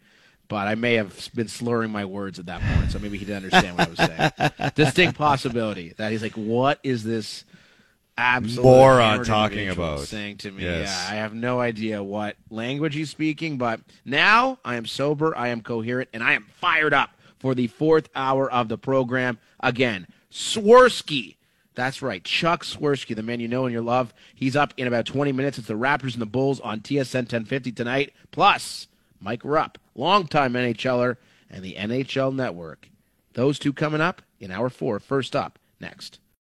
But 0.49 0.69
I 0.69 0.75
may 0.75 0.95
have 0.95 1.31
been 1.35 1.49
slurring 1.49 1.91
my 1.91 2.05
words 2.05 2.39
at 2.39 2.47
that 2.47 2.61
point, 2.61 2.91
so 2.91 2.99
maybe 2.99 3.17
he 3.17 3.25
didn't 3.25 3.45
understand 3.45 3.79
what 3.79 3.89
I 3.89 3.91
was 3.91 4.51
saying. 4.51 4.71
Distinct 4.75 5.17
possibility 5.17 5.95
that 5.97 6.13
he's 6.13 6.23
like, 6.23 6.35
"What 6.35 6.81
is 6.83 7.03
this 7.03 7.45
absolute 8.19 8.63
Moron 8.63 9.25
talking 9.25 9.71
about." 9.71 10.01
saying 10.01 10.37
to 10.39 10.53
me?" 10.53 10.65
Yes. 10.65 10.87
Yeah, 11.09 11.15
I 11.15 11.17
have 11.17 11.33
no 11.33 11.61
idea 11.61 12.03
what 12.03 12.37
language 12.51 12.95
he's 12.95 13.09
speaking, 13.09 13.57
but 13.57 13.81
now 14.05 14.59
I 14.67 14.77
am 14.77 14.85
sober, 14.85 15.37
I 15.37 15.49
am 15.49 15.63
coherent, 15.63 16.11
and 16.13 16.23
I 16.23 16.35
am 16.35 16.45
fired 16.61 16.93
up 16.93 17.11
for 17.39 17.55
the 17.55 17.67
fourth 17.67 18.11
hour 18.15 18.51
of 18.51 18.69
the 18.69 18.79
program. 18.79 19.39
Again, 19.61 20.07
Swirsky. 20.35 21.37
That's 21.77 22.03
right, 22.03 22.23
Chuck 22.23 22.65
Swirsky, 22.65 23.15
the 23.15 23.23
man 23.23 23.39
you 23.39 23.49
know 23.49 23.67
and 23.67 23.73
you 23.73 23.81
love. 23.81 24.13
He's 24.35 24.57
up 24.57 24.75
in 24.77 24.87
about 24.89 25.07
20 25.07 25.31
minutes. 25.33 25.59
It's 25.59 25.69
the 25.69 25.75
Raptors 25.75 26.13
and 26.13 26.23
the 26.23 26.27
Bulls 26.27 26.61
on 26.61 26.81
TSN 26.81 27.15
1050 27.15 27.71
tonight. 27.73 28.13
Plus, 28.33 28.89
Mike 29.21 29.43
Rupp, 29.45 29.79
longtime 29.95 30.55
NHLer, 30.55 31.17
and 31.49 31.65
the 31.65 31.77
NHL 31.77 32.35
Network. 32.35 32.89
Those 33.35 33.59
two 33.61 33.73
coming 33.73 34.01
up 34.01 34.23
in 34.41 34.51
hour 34.51 34.71
four. 34.71 34.99
First 34.99 35.37
up, 35.37 35.59
next. 35.81 36.19